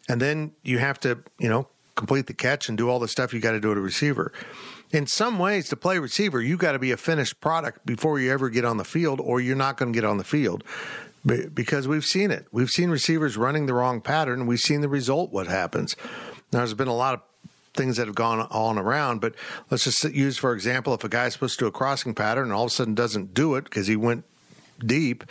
And 0.09 0.21
then 0.21 0.51
you 0.63 0.79
have 0.79 0.99
to, 1.01 1.19
you 1.37 1.49
know, 1.49 1.67
complete 1.95 2.27
the 2.27 2.33
catch 2.33 2.69
and 2.69 2.77
do 2.77 2.89
all 2.89 2.99
the 2.99 3.07
stuff 3.07 3.33
you 3.33 3.39
got 3.39 3.51
to 3.51 3.59
do 3.59 3.71
at 3.71 3.77
a 3.77 3.81
receiver. 3.81 4.31
In 4.91 5.07
some 5.07 5.39
ways, 5.39 5.69
to 5.69 5.75
play 5.75 5.99
receiver, 5.99 6.41
you 6.41 6.57
got 6.57 6.73
to 6.73 6.79
be 6.79 6.91
a 6.91 6.97
finished 6.97 7.39
product 7.39 7.85
before 7.85 8.19
you 8.19 8.31
ever 8.31 8.49
get 8.49 8.65
on 8.65 8.77
the 8.77 8.83
field, 8.83 9.21
or 9.21 9.39
you're 9.39 9.55
not 9.55 9.77
going 9.77 9.93
to 9.93 9.97
get 9.97 10.05
on 10.05 10.17
the 10.17 10.23
field 10.23 10.63
because 11.25 11.87
we've 11.87 12.03
seen 12.03 12.31
it. 12.31 12.47
We've 12.51 12.69
seen 12.69 12.89
receivers 12.89 13.37
running 13.37 13.67
the 13.67 13.73
wrong 13.73 14.01
pattern. 14.01 14.47
We've 14.47 14.59
seen 14.59 14.81
the 14.81 14.89
result, 14.89 15.31
what 15.31 15.47
happens. 15.47 15.95
Now, 16.51 16.59
there's 16.59 16.73
been 16.73 16.87
a 16.87 16.95
lot 16.95 17.13
of 17.13 17.21
things 17.73 17.97
that 17.97 18.07
have 18.07 18.15
gone 18.15 18.47
on 18.51 18.77
around, 18.77 19.21
but 19.21 19.35
let's 19.69 19.85
just 19.85 20.03
use, 20.03 20.37
for 20.37 20.53
example, 20.53 20.93
if 20.93 21.03
a 21.03 21.09
guy's 21.09 21.33
supposed 21.33 21.57
to 21.59 21.65
do 21.65 21.67
a 21.67 21.71
crossing 21.71 22.13
pattern 22.13 22.45
and 22.45 22.53
all 22.53 22.65
of 22.65 22.71
a 22.71 22.73
sudden 22.73 22.95
doesn't 22.95 23.33
do 23.33 23.55
it 23.55 23.63
because 23.65 23.87
he 23.87 23.95
went 23.95 24.25
deep 24.85 25.23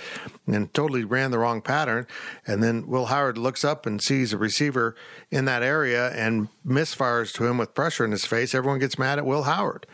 and 0.47 0.73
totally 0.73 1.05
ran 1.05 1.31
the 1.31 1.39
wrong 1.39 1.61
pattern. 1.61 2.07
And 2.47 2.63
then 2.63 2.87
Will 2.87 3.07
Howard 3.07 3.39
looks 3.39 3.65
up 3.65 3.87
and 3.87 4.03
sees 4.03 4.33
a 4.33 4.39
receiver 4.39 4.95
in 5.31 5.45
that 5.47 5.63
area 5.63 6.11
and 6.11 6.49
misfires 6.67 7.33
to 7.35 7.47
him 7.47 7.59
with 7.59 7.75
pressure 7.75 8.05
in 8.05 8.11
his 8.11 8.25
face. 8.25 8.55
Everyone 8.55 8.79
gets 8.79 8.99
mad 8.99 9.19
at 9.19 9.27
Will 9.27 9.45
Howard. 9.45 9.87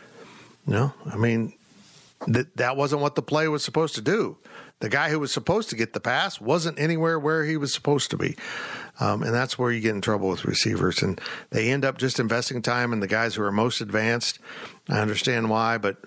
No, 0.65 0.93
I 1.05 1.15
mean, 1.15 1.53
that 2.27 2.57
that 2.57 2.75
wasn't 2.75 3.01
what 3.01 3.15
the 3.15 3.21
play 3.21 3.47
was 3.47 3.63
supposed 3.63 3.95
to 3.95 4.01
do. 4.01 4.37
The 4.79 4.89
guy 4.89 5.09
who 5.09 5.19
was 5.19 5.33
supposed 5.33 5.69
to 5.71 5.75
get 5.75 5.93
the 5.93 5.99
pass 5.99 6.39
wasn't 6.39 6.79
anywhere 6.79 7.17
where 7.17 7.43
he 7.45 7.57
was 7.57 7.73
supposed 7.73 8.11
to 8.11 8.17
be. 8.17 8.35
Um, 8.99 9.23
and 9.23 9.33
that's 9.33 9.57
where 9.57 9.71
you 9.71 9.79
get 9.79 9.95
in 9.95 10.01
trouble 10.01 10.29
with 10.29 10.45
receivers. 10.45 11.01
And 11.01 11.19
they 11.49 11.71
end 11.71 11.83
up 11.83 11.97
just 11.97 12.19
investing 12.19 12.61
time 12.61 12.93
in 12.93 12.99
the 12.99 13.07
guys 13.07 13.35
who 13.35 13.43
are 13.43 13.51
most 13.51 13.81
advanced. 13.81 14.39
I 14.87 14.99
understand 14.99 15.49
why, 15.49 15.77
but 15.79 15.97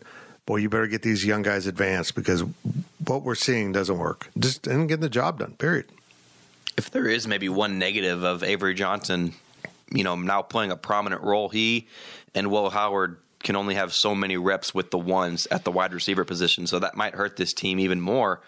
boy, 0.46 0.56
you 0.56 0.68
better 0.68 0.86
get 0.86 1.02
these 1.02 1.24
young 1.24 1.42
guys 1.42 1.66
advanced 1.66 2.14
because 2.14 2.44
what 3.06 3.22
we're 3.22 3.34
seeing 3.34 3.72
doesn't 3.72 3.98
work. 3.98 4.28
Just 4.38 4.66
and 4.66 4.88
getting 4.88 5.00
the 5.02 5.08
job 5.08 5.38
done, 5.40 5.54
period. 5.54 5.86
if 6.76 6.90
there 6.90 7.06
is 7.06 7.26
maybe 7.26 7.48
one 7.48 7.78
negative 7.78 8.22
of 8.22 8.42
Avery 8.42 8.74
Johnson, 8.74 9.34
you 9.90 10.04
know, 10.04 10.16
now 10.16 10.42
playing 10.42 10.70
a 10.70 10.76
prominent 10.76 11.22
role, 11.22 11.48
he 11.48 11.88
and 12.34 12.50
Will 12.50 12.70
Howard 12.70 13.16
can 13.42 13.56
only 13.56 13.74
have 13.74 13.92
so 13.94 14.14
many 14.14 14.36
reps 14.36 14.74
with 14.74 14.90
the 14.90 14.98
ones 14.98 15.46
at 15.50 15.64
the 15.64 15.70
wide 15.72 15.92
receiver 15.94 16.24
position. 16.24 16.66
So 16.66 16.78
that 16.78 16.94
might 16.96 17.14
hurt 17.14 17.36
this 17.36 17.52
team 17.54 17.78
even 17.80 18.00
more 18.00 18.40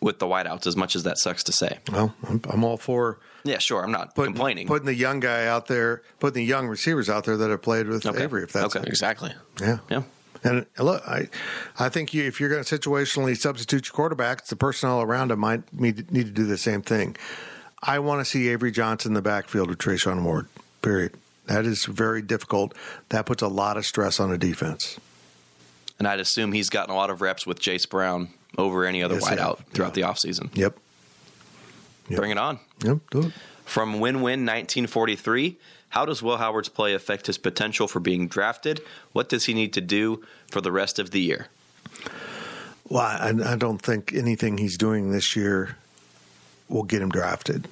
with 0.00 0.18
the 0.18 0.26
wideouts. 0.26 0.66
As 0.66 0.76
much 0.76 0.94
as 0.94 1.02
that 1.04 1.18
sucks 1.18 1.42
to 1.44 1.52
say. 1.52 1.78
Well, 1.90 2.14
I'm, 2.28 2.40
I'm 2.50 2.62
all 2.62 2.76
for 2.76 3.18
Yeah, 3.42 3.58
sure. 3.58 3.82
I'm 3.82 3.90
not 3.90 4.14
putting, 4.14 4.34
complaining. 4.34 4.66
putting 4.66 4.84
the 4.86 4.94
young 4.94 5.18
guy 5.20 5.46
out 5.46 5.66
there, 5.66 6.02
putting 6.20 6.34
the 6.34 6.44
young 6.44 6.66
receivers 6.68 7.08
out 7.08 7.24
there 7.24 7.36
that 7.38 7.48
have 7.50 7.62
played 7.62 7.86
with 7.88 8.04
Okay. 8.06 8.22
Avery. 8.22 8.42
If 8.44 8.52
that's 8.52 8.76
Okay. 8.76 8.86
Exactly. 8.86 9.32
yeah. 9.60 9.78
yeah. 9.90 10.02
And 10.44 10.66
look, 10.78 11.06
I, 11.06 11.28
I 11.78 11.88
think 11.88 12.14
you, 12.14 12.24
if 12.24 12.40
you're 12.40 12.48
going 12.48 12.62
to 12.62 12.78
situationally 12.78 13.36
substitute 13.36 13.88
your 13.88 13.94
quarterbacks, 14.10 14.46
the 14.46 14.56
personnel 14.56 15.02
around 15.02 15.30
him 15.30 15.40
might 15.40 15.72
need, 15.72 16.10
need 16.12 16.26
to 16.26 16.32
do 16.32 16.44
the 16.44 16.58
same 16.58 16.82
thing. 16.82 17.16
I 17.82 17.98
want 17.98 18.20
to 18.20 18.24
see 18.24 18.48
Avery 18.48 18.72
Johnson 18.72 19.10
in 19.10 19.14
the 19.14 19.22
backfield 19.22 19.68
with 19.68 19.78
Treshaun 19.78 20.22
Ward. 20.22 20.48
Period. 20.82 21.14
That 21.46 21.64
is 21.64 21.86
very 21.86 22.22
difficult. 22.22 22.74
That 23.08 23.26
puts 23.26 23.42
a 23.42 23.48
lot 23.48 23.76
of 23.76 23.86
stress 23.86 24.20
on 24.20 24.30
a 24.30 24.38
defense. 24.38 24.98
And 25.98 26.06
I'd 26.06 26.20
assume 26.20 26.52
he's 26.52 26.68
gotten 26.68 26.94
a 26.94 26.96
lot 26.96 27.10
of 27.10 27.20
reps 27.20 27.46
with 27.46 27.60
Jayce 27.60 27.88
Brown 27.88 28.28
over 28.56 28.84
any 28.84 29.02
other 29.02 29.16
Yes, 29.16 29.28
wideout 29.28 29.64
throughout 29.72 29.94
the 29.94 30.02
offseason. 30.02 30.54
Yep. 30.56 30.78
Yep. 32.08 32.18
Bring 32.18 32.30
it 32.30 32.38
on. 32.38 32.60
Yep. 32.84 32.98
Do 33.10 33.20
it. 33.20 33.32
From 33.64 34.00
Win 34.00 34.16
Win 34.16 34.46
1943, 34.46 35.56
how 35.90 36.04
does 36.04 36.22
Will 36.22 36.36
Howard's 36.36 36.68
play 36.68 36.94
affect 36.94 37.26
his 37.26 37.38
potential 37.38 37.88
for 37.88 38.00
being 38.00 38.28
drafted? 38.28 38.80
What 39.12 39.28
does 39.28 39.46
he 39.46 39.54
need 39.54 39.72
to 39.74 39.80
do 39.80 40.24
for 40.50 40.60
the 40.60 40.72
rest 40.72 40.98
of 40.98 41.10
the 41.10 41.20
year? 41.20 41.48
Well, 42.88 43.02
I, 43.02 43.32
I 43.44 43.56
don't 43.56 43.80
think 43.80 44.12
anything 44.14 44.58
he's 44.58 44.78
doing 44.78 45.10
this 45.10 45.36
year 45.36 45.76
will 46.68 46.84
get 46.84 47.02
him 47.02 47.10
drafted. 47.10 47.68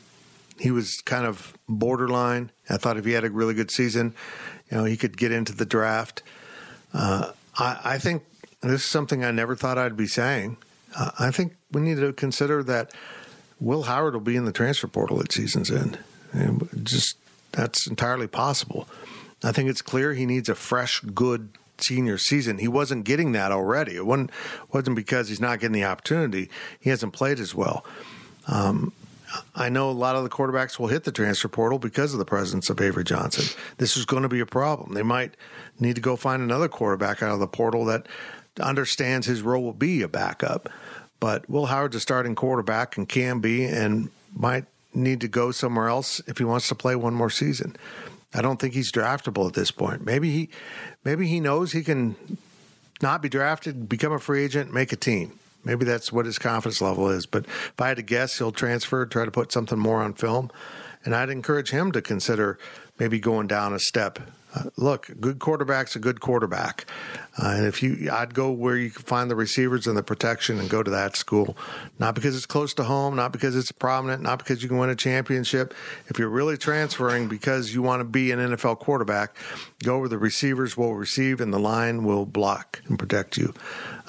He 0.59 0.70
was 0.70 1.00
kind 1.05 1.26
of 1.26 1.57
borderline. 1.68 2.50
I 2.68 2.79
thought 2.79 2.96
if 2.96 3.05
he 3.05 3.12
had 3.12 3.24
a 3.24 3.31
really 3.31 3.55
good 3.55 3.70
season, 3.70 4.14
you 4.70 4.79
know, 4.79 4.85
he 4.85 4.96
could 4.96 5.16
get 5.16 5.33
into 5.33 5.55
the 5.55 5.66
draft. 5.66 6.22
Uh, 6.94 7.33
I, 7.59 7.81
I 7.85 7.98
think 7.98 8.24
this 8.62 8.83
is 8.83 8.88
something 8.88 9.24
I 9.24 9.31
never 9.31 9.55
thought 9.55 9.79
I'd 9.79 9.96
be 9.96 10.07
saying. 10.07 10.57
Uh, 10.98 11.11
I 11.18 11.31
think 11.31 11.57
we 11.72 11.83
need 11.83 11.98
to 11.98 12.12
consider 12.12 12.62
that 12.64 12.92
Will 13.61 13.85
Howard 13.85 14.14
will 14.14 14.20
be 14.20 14.37
in 14.37 14.44
the 14.44 14.52
transfer 14.52 14.87
portal 14.87 15.20
at 15.20 15.33
season's 15.33 15.70
end. 15.70 15.98
And 16.33 16.68
just 16.83 17.16
that's 17.57 17.87
entirely 17.87 18.29
possible. 18.29 18.87
I 19.42 19.53
think 19.53 19.69
it's 19.69 19.83
clear 19.83 20.14
he 20.14 20.27
needs 20.27 20.49
a 20.49 20.55
fresh, 20.55 21.01
good 21.01 21.51
senior 21.79 22.19
season. 22.19 22.59
He 22.59 22.69
wasn't 22.69 23.05
getting 23.05 23.33
that 23.33 23.53
already. 23.53 23.97
It 23.97 24.07
wasn't, 24.07 24.31
wasn't 24.73 24.97
because 24.97 25.29
he's 25.29 25.40
not 25.40 25.61
getting 25.61 25.75
the 25.75 25.85
opportunity. 25.85 26.51
He 26.79 26.90
hasn't 26.90 27.12
played 27.12 27.40
as 27.40 27.55
well. 27.55 27.85
Um, 28.47 28.92
I 29.55 29.69
know 29.69 29.90
a 29.90 29.92
lot 29.92 30.16
of 30.16 30.23
the 30.23 30.31
quarterbacks 30.31 30.79
will 30.79 30.87
hit 30.87 31.05
the 31.05 31.12
transfer 31.12 31.49
portal 31.49 31.79
because 31.79 32.12
of 32.12 32.19
the 32.19 32.25
presence 32.25 32.71
of 32.71 32.81
Avery 32.81 33.05
Johnson. 33.05 33.45
This 33.79 33.97
is 33.97 34.05
going 34.05 34.23
to 34.23 34.29
be 34.29 34.40
a 34.40 34.47
problem. 34.47 34.95
They 34.95 35.03
might 35.03 35.37
need 35.81 35.97
to 35.97 36.01
go 36.01 36.16
find 36.16 36.42
another 36.42 36.69
quarterback 36.69 37.23
out 37.23 37.33
of 37.33 37.40
the 37.40 37.47
portal 37.47 37.85
that 37.87 38.07
understands 38.61 39.27
his 39.27 39.42
role 39.42 39.62
will 39.62 39.73
be 39.73 40.03
a 40.03 40.09
backup. 40.09 40.69
But 41.21 41.49
Will 41.51 41.66
Howard's 41.66 41.97
a 41.97 42.01
starting 42.01 42.35
quarterback 42.35 42.97
and 42.97 43.09
can 43.09 43.40
be 43.40 43.64
and 43.64 44.11
might 44.35 44.66
need 44.96 45.20
to 45.20 45.28
go 45.28 45.50
somewhere 45.50 45.88
else 45.88 46.20
if 46.26 46.38
he 46.38 46.44
wants 46.44 46.68
to 46.68 46.74
play 46.74 46.96
one 46.96 47.14
more 47.14 47.30
season. 47.30 47.76
I 48.35 48.42
don't 48.42 48.61
think 48.61 48.74
he's 48.74 48.90
draftable 48.90 49.46
at 49.46 49.54
this 49.54 49.70
point. 49.70 50.04
Maybe 50.04 50.30
he 50.30 50.48
maybe 51.04 51.26
he 51.26 51.40
knows 51.40 51.72
he 51.72 51.82
can 51.82 52.16
not 53.02 53.22
be 53.22 53.28
drafted, 53.28 53.88
become 53.88 54.12
a 54.12 54.18
free 54.18 54.44
agent, 54.44 54.72
make 54.72 54.92
a 54.92 54.96
team. 54.96 55.38
Maybe 55.64 55.85
that's 55.85 56.12
what 56.12 56.26
his 56.26 56.38
confidence 56.38 56.80
level 56.80 57.09
is. 57.09 57.26
But 57.26 57.44
if 57.44 57.80
I 57.80 57.88
had 57.88 57.96
to 57.96 58.02
guess, 58.02 58.38
he'll 58.38 58.52
transfer, 58.52 59.04
try 59.04 59.24
to 59.24 59.30
put 59.30 59.52
something 59.52 59.78
more 59.78 60.02
on 60.02 60.14
film. 60.14 60.50
And 61.04 61.14
I'd 61.14 61.28
encourage 61.28 61.70
him 61.70 61.92
to 61.92 62.00
consider 62.00 62.59
maybe 62.98 63.18
going 63.18 63.46
down 63.48 63.74
a 63.74 63.78
step. 63.78 64.18
Uh, 64.54 64.70
look, 64.76 65.11
good 65.20 65.38
quarterback's 65.38 65.96
a 65.96 65.98
good 65.98 66.20
quarterback. 66.20 66.87
Uh, 67.38 67.54
and 67.56 67.66
if 67.66 67.82
you, 67.82 68.09
I'd 68.11 68.32
go 68.32 68.50
where 68.50 68.76
you 68.76 68.90
can 68.90 69.02
find 69.02 69.30
the 69.30 69.37
receivers 69.37 69.87
and 69.87 69.96
the 69.96 70.02
protection 70.02 70.59
and 70.59 70.70
go 70.70 70.82
to 70.82 70.90
that 70.90 71.16
school. 71.16 71.56
Not 71.98 72.14
because 72.14 72.37
it's 72.37 72.46
close 72.46 72.72
to 72.74 72.85
home, 72.85 73.16
not 73.16 73.32
because 73.32 73.56
it's 73.56 73.72
prominent, 73.72 74.22
not 74.22 74.38
because 74.38 74.62
you 74.62 74.68
can 74.68 74.78
win 74.78 74.88
a 74.88 74.96
championship. 74.96 75.74
If 76.06 76.18
you're 76.18 76.28
really 76.28 76.56
transferring 76.56 77.28
because 77.28 77.74
you 77.74 77.82
want 77.82 78.00
to 78.00 78.04
be 78.04 78.32
an 78.32 78.38
NFL 78.38 78.78
quarterback, 78.78 79.37
go 79.82 79.98
where 79.98 80.09
the 80.09 80.18
receivers 80.18 80.76
will 80.76 80.94
receive 80.94 81.40
and 81.40 81.52
the 81.52 81.59
line 81.59 82.04
will 82.04 82.24
block 82.24 82.80
and 82.87 82.98
protect 82.98 83.37
you. 83.37 83.52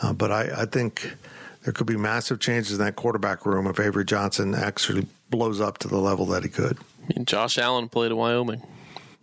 Uh, 0.01 0.13
but 0.13 0.31
I, 0.31 0.61
I 0.61 0.65
think 0.65 1.15
there 1.63 1.73
could 1.73 1.87
be 1.87 1.97
massive 1.97 2.39
changes 2.39 2.73
in 2.73 2.77
that 2.79 2.95
quarterback 2.95 3.45
room 3.45 3.67
if 3.67 3.79
Avery 3.79 4.05
Johnson 4.05 4.55
actually 4.55 5.07
blows 5.29 5.59
up 5.59 5.79
to 5.79 5.89
the 5.89 5.97
level 5.97 6.25
that 6.27 6.43
he 6.43 6.49
could. 6.49 6.77
I 6.77 7.13
mean, 7.13 7.25
Josh 7.25 7.57
Allen 7.57 7.89
played 7.89 8.11
at 8.11 8.17
Wyoming. 8.17 8.61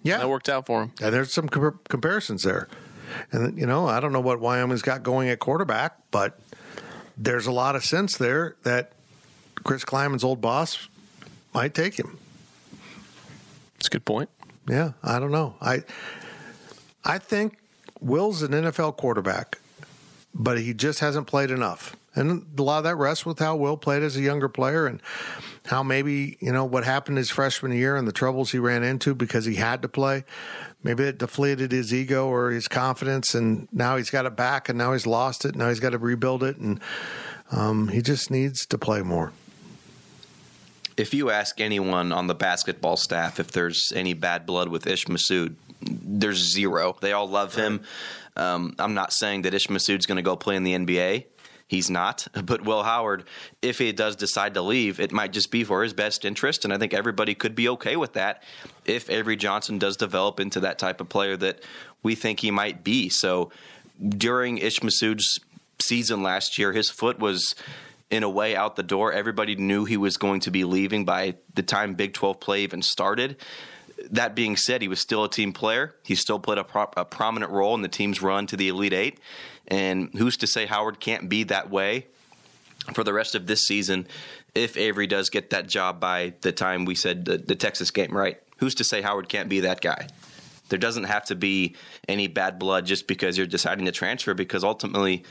Yeah, 0.05 0.19
That 0.19 0.29
worked 0.29 0.49
out 0.49 0.67
for 0.67 0.83
him. 0.85 0.93
and 1.03 1.13
there's 1.13 1.33
some 1.33 1.49
com- 1.49 1.81
comparisons 1.89 2.45
there. 2.45 2.69
And 3.33 3.59
you 3.59 3.67
know, 3.67 3.87
I 3.89 3.99
don't 4.01 4.13
know 4.13 4.21
what 4.21 4.39
Wyoming's 4.39 4.83
got 4.83 5.03
going 5.03 5.29
at 5.31 5.39
quarterback, 5.41 5.97
but 6.13 6.39
there's 7.17 7.47
a 7.47 7.53
lot 7.53 7.75
of 7.75 7.85
sense 7.85 8.17
there 8.17 8.55
that 8.65 8.93
Chris 9.65 9.85
Klieman's 9.85 10.23
old 10.25 10.41
boss 10.41 10.89
might 11.53 11.75
take 11.75 11.99
him. 11.99 12.19
It's 13.79 13.87
a 13.89 13.91
good 13.91 14.05
point. 14.05 14.31
Yeah, 14.69 14.93
I 15.03 15.19
don't 15.19 15.31
know. 15.33 15.57
I 15.61 15.83
I 17.05 17.19
think 17.19 17.59
Will's 18.01 18.43
an 18.43 18.53
NFL 18.53 18.97
quarterback, 18.97 19.59
but 20.35 20.59
he 20.59 20.73
just 20.75 21.01
hasn't 21.01 21.27
played 21.27 21.51
enough. 21.51 21.95
And 22.17 22.47
a 22.59 22.63
lot 22.63 22.79
of 22.79 22.85
that 22.85 22.97
rests 22.97 23.27
with 23.27 23.39
how 23.41 23.57
Will 23.57 23.77
played 23.77 24.03
as 24.03 24.17
a 24.17 24.21
younger 24.21 24.49
player 24.49 24.87
and 24.87 25.01
how 25.67 25.83
maybe, 25.83 26.37
you 26.41 26.53
know, 26.53 26.65
what 26.65 26.85
happened 26.85 27.17
his 27.17 27.31
freshman 27.31 27.73
year 27.73 27.97
and 27.97 28.07
the 28.07 28.13
troubles 28.13 28.53
he 28.53 28.59
ran 28.59 28.83
into 28.83 29.15
because 29.15 29.47
he 29.47 29.55
had 29.55 29.83
to 29.83 29.89
play. 29.89 30.25
Maybe 30.83 31.05
it 31.05 31.19
deflated 31.19 31.73
his 31.73 31.95
ego 31.95 32.29
or 32.29 32.51
his 32.51 32.69
confidence, 32.69 33.35
and 33.35 33.67
now 33.73 33.97
he's 33.97 34.11
got 34.11 34.27
it 34.27 34.37
back, 34.37 34.69
and 34.69 34.77
now 34.77 34.93
he's 34.93 35.07
lost 35.07 35.47
it. 35.47 35.55
Now 35.55 35.71
he's 35.71 35.81
got 35.81 35.91
to 35.91 35.99
rebuild 35.99 36.43
it, 36.43 36.59
and 36.59 36.81
um, 37.51 37.89
he 37.89 38.03
just 38.03 38.31
needs 38.31 38.67
to 38.67 38.77
play 38.77 39.01
more. 39.01 39.33
If 40.97 41.15
you 41.15 41.31
ask 41.31 41.61
anyone 41.61 42.13
on 42.13 42.27
the 42.27 42.35
basketball 42.35 42.97
staff 42.97 43.41
if 43.41 43.51
there's 43.51 43.91
any 43.95 44.13
bad 44.13 44.47
blood 44.47 44.69
with 44.69 44.87
Ish 44.87 45.07
Massoud, 45.07 45.55
there's 45.81 46.53
zero. 46.53 46.97
They 47.01 47.13
all 47.13 47.29
love 47.29 47.55
him. 47.55 47.81
Um, 48.37 48.75
I'm 48.79 48.95
not 48.95 49.13
saying 49.13 49.43
that 49.43 49.55
Ish 49.55 49.69
Massoud's 49.69 50.07
going 50.07 50.17
to 50.17 50.23
go 50.23 50.37
play 50.37 50.57
in 50.57 50.65
the 50.65 50.75
NBA. 50.75 51.25
He's 51.67 51.91
not. 51.91 52.27
But 52.45 52.65
Will 52.65 52.83
Howard, 52.83 53.25
if 53.63 53.79
he 53.79 53.93
does 53.93 54.17
decide 54.17 54.55
to 54.55 54.63
leave, 54.63 55.01
it 55.01 55.13
might 55.13 55.33
just 55.33 55.51
be 55.51 55.65
for 55.65 55.83
his 55.83 55.93
best 55.93 56.25
interest. 56.25 56.65
And 56.65 56.73
I 56.73 56.79
think 56.79 56.93
everybody 56.93 57.35
could 57.35 57.55
be 57.55 57.69
okay 57.71 57.97
with 57.97 58.13
that 58.15 58.43
if 58.85 59.09
Avery 59.11 59.37
Johnson 59.37 59.79
does 59.79 59.97
develop 59.97 60.41
into 60.41 60.61
that 60.61 60.79
type 60.79 61.01
of 61.01 61.09
player 61.09 61.37
that 61.39 61.63
we 62.03 62.15
think 62.15 62.41
he 62.41 62.51
might 62.51 62.85
be. 62.85 63.09
So 63.09 63.51
during 64.07 64.59
Ish 64.59 64.83
Massoud's 64.83 65.39
season 65.81 66.23
last 66.23 66.59
year, 66.59 66.73
his 66.73 66.91
foot 66.91 67.19
was 67.19 67.55
in 68.11 68.23
a 68.23 68.31
way 68.31 68.55
out 68.55 68.77
the 68.77 68.83
door. 68.83 69.13
Everybody 69.13 69.57
knew 69.57 69.85
he 69.85 69.97
was 69.97 70.17
going 70.17 70.41
to 70.41 70.51
be 70.51 70.65
leaving 70.65 71.05
by 71.05 71.37
the 71.55 71.63
time 71.63 71.95
Big 71.95 72.13
12 72.13 72.41
play 72.41 72.63
even 72.63 72.83
started. 72.83 73.37
That 74.11 74.35
being 74.35 74.57
said, 74.57 74.83
he 74.83 74.89
was 74.89 75.01
still 75.01 75.25
a 75.25 75.31
team 75.31 75.53
player. 75.53 75.95
He 76.03 76.15
still 76.15 76.39
played 76.39 76.59
a, 76.59 76.65
pro- 76.65 76.91
a 76.97 77.05
prominent 77.05 77.51
role 77.53 77.75
in 77.75 77.83
the 77.83 77.89
team's 77.89 78.21
run 78.21 78.47
to 78.49 78.57
the 78.57 78.69
Elite 78.69 78.93
Eight. 78.93 79.19
And 79.69 80.11
who's 80.15 80.37
to 80.39 80.47
say 80.47 80.67
Howard 80.67 81.01
can't 81.01 81.29
be 81.29 81.45
that 81.45 81.71
way 81.71 82.07
for 82.93 83.03
the 83.03 83.13
rest 83.13 83.35
of 83.35 83.47
this 83.47 83.63
season 83.63 84.07
if 84.55 84.77
Avery 84.77 85.07
does 85.07 85.31
get 85.31 85.51
that 85.51 85.67
job 85.67 86.01
by 86.01 86.35
the 86.43 86.53
time 86.53 86.85
we 86.85 86.95
said 86.95 87.25
the, 87.25 87.39
the 87.39 87.57
Texas 87.57 87.91
game, 87.91 88.17
right? 88.17 88.41
Who's 88.59 88.75
to 88.77 88.85
say 88.85 89.03
Howard 89.03 89.29
can't 89.29 89.49
be 89.49 89.61
that 89.61 89.81
guy? 89.81 90.09
There 90.69 90.79
doesn't 90.79 91.05
have 91.05 91.25
to 91.27 91.35
be 91.35 91.77
any 92.09 92.27
bad 92.27 92.59
blood 92.59 92.87
just 92.87 93.07
because 93.07 93.37
you're 93.37 93.47
deciding 93.47 93.85
to 93.87 93.93
transfer, 93.93 94.33
because 94.33 94.65
ultimately, 94.65 95.25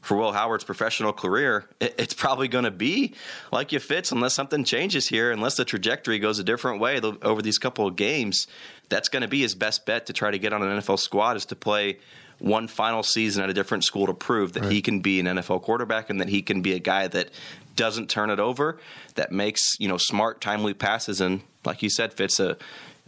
for 0.00 0.16
Will 0.16 0.32
Howard's 0.32 0.64
professional 0.64 1.12
career, 1.12 1.66
it's 1.80 2.14
probably 2.14 2.48
going 2.48 2.64
to 2.64 2.70
be 2.70 3.14
like 3.52 3.70
you 3.70 3.78
fits 3.78 4.12
unless 4.12 4.34
something 4.34 4.64
changes 4.64 5.08
here, 5.08 5.30
unless 5.30 5.56
the 5.56 5.64
trajectory 5.64 6.18
goes 6.18 6.38
a 6.38 6.44
different 6.44 6.80
way 6.80 7.00
over 7.00 7.42
these 7.42 7.58
couple 7.58 7.86
of 7.86 7.96
games. 7.96 8.46
That's 8.88 9.08
going 9.08 9.22
to 9.22 9.28
be 9.28 9.42
his 9.42 9.54
best 9.54 9.86
bet 9.86 10.06
to 10.06 10.12
try 10.12 10.30
to 10.30 10.38
get 10.38 10.52
on 10.52 10.62
an 10.62 10.80
NFL 10.80 10.98
squad 10.98 11.36
is 11.36 11.44
to 11.46 11.56
play 11.56 11.98
one 12.40 12.68
final 12.68 13.02
season 13.02 13.42
at 13.42 13.50
a 13.50 13.54
different 13.54 13.84
school 13.84 14.06
to 14.06 14.14
prove 14.14 14.54
that 14.54 14.70
he 14.70 14.82
can 14.82 15.00
be 15.00 15.20
an 15.20 15.26
NFL 15.26 15.62
quarterback 15.62 16.10
and 16.10 16.20
that 16.20 16.28
he 16.28 16.42
can 16.42 16.62
be 16.62 16.72
a 16.72 16.78
guy 16.78 17.06
that 17.08 17.30
doesn't 17.76 18.10
turn 18.10 18.30
it 18.30 18.40
over, 18.40 18.78
that 19.14 19.30
makes 19.30 19.74
you 19.78 19.88
know 19.88 19.96
smart, 19.96 20.40
timely 20.40 20.74
passes, 20.74 21.20
and 21.20 21.42
like 21.64 21.82
you 21.82 21.90
said, 21.90 22.12
fits 22.12 22.40
a 22.40 22.56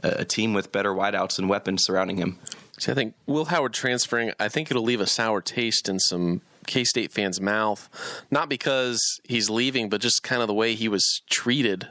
a 0.02 0.24
team 0.24 0.52
with 0.52 0.72
better 0.72 0.92
wideouts 0.92 1.38
and 1.38 1.48
weapons 1.48 1.84
surrounding 1.84 2.16
him. 2.16 2.38
See, 2.78 2.90
I 2.90 2.94
think 2.94 3.14
Will 3.26 3.46
Howard 3.46 3.72
transferring, 3.72 4.32
I 4.40 4.48
think 4.48 4.70
it'll 4.70 4.82
leave 4.82 5.00
a 5.00 5.06
sour 5.06 5.40
taste 5.40 5.88
in 5.88 6.00
some 6.00 6.40
K 6.66 6.84
State 6.84 7.12
fans' 7.12 7.40
mouth. 7.40 7.88
Not 8.30 8.48
because 8.48 9.20
he's 9.24 9.50
leaving, 9.50 9.88
but 9.88 10.00
just 10.00 10.22
kind 10.22 10.42
of 10.42 10.48
the 10.48 10.54
way 10.54 10.74
he 10.74 10.88
was 10.88 11.22
treated 11.30 11.88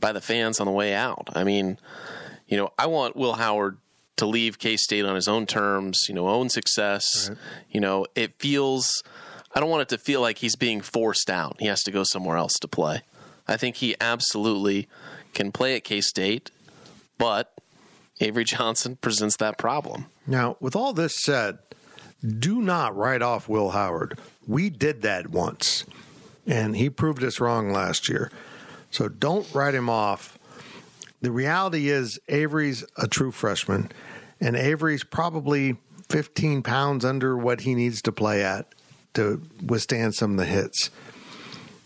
by 0.00 0.12
the 0.12 0.20
fans 0.20 0.60
on 0.60 0.66
the 0.66 0.72
way 0.72 0.94
out. 0.94 1.30
I 1.34 1.44
mean, 1.44 1.78
you 2.46 2.56
know, 2.56 2.72
I 2.78 2.86
want 2.86 3.16
Will 3.16 3.34
Howard 3.34 3.78
to 4.16 4.26
leave 4.26 4.58
K 4.58 4.76
State 4.76 5.04
on 5.04 5.14
his 5.14 5.28
own 5.28 5.46
terms, 5.46 6.06
you 6.08 6.14
know, 6.14 6.28
own 6.28 6.48
success. 6.48 7.30
You 7.70 7.80
know, 7.80 8.06
it 8.14 8.38
feels, 8.38 9.02
I 9.54 9.60
don't 9.60 9.70
want 9.70 9.82
it 9.82 9.88
to 9.90 9.98
feel 9.98 10.20
like 10.20 10.38
he's 10.38 10.56
being 10.56 10.80
forced 10.80 11.28
out. 11.30 11.56
He 11.58 11.66
has 11.66 11.82
to 11.84 11.90
go 11.90 12.04
somewhere 12.04 12.36
else 12.36 12.54
to 12.60 12.68
play. 12.68 13.02
I 13.48 13.56
think 13.56 13.76
he 13.76 13.94
absolutely 14.00 14.88
can 15.34 15.52
play 15.52 15.76
at 15.76 15.84
K 15.84 16.00
State, 16.00 16.50
but 17.18 17.52
Avery 18.20 18.44
Johnson 18.54 18.96
presents 18.96 19.36
that 19.38 19.58
problem. 19.58 20.06
Now, 20.26 20.56
with 20.60 20.74
all 20.76 20.92
this 20.92 21.16
said, 21.22 21.58
do 22.38 22.62
not 22.62 22.96
write 22.96 23.20
off 23.20 23.48
Will 23.48 23.70
Howard. 23.70 24.18
We 24.46 24.70
did 24.70 25.02
that 25.02 25.28
once. 25.30 25.84
and 26.46 26.76
he 26.76 26.88
proved 26.88 27.22
us 27.24 27.40
wrong 27.40 27.70
last 27.70 28.08
year. 28.08 28.30
So 28.90 29.08
don't 29.08 29.52
write 29.54 29.74
him 29.74 29.90
off. 29.90 30.33
The 31.24 31.32
reality 31.32 31.88
is, 31.88 32.20
Avery's 32.28 32.84
a 32.98 33.08
true 33.08 33.32
freshman, 33.32 33.90
and 34.42 34.54
Avery's 34.56 35.04
probably 35.04 35.78
15 36.10 36.62
pounds 36.62 37.02
under 37.02 37.34
what 37.34 37.62
he 37.62 37.74
needs 37.74 38.02
to 38.02 38.12
play 38.12 38.44
at 38.44 38.66
to 39.14 39.40
withstand 39.64 40.14
some 40.14 40.32
of 40.32 40.36
the 40.36 40.44
hits. 40.44 40.90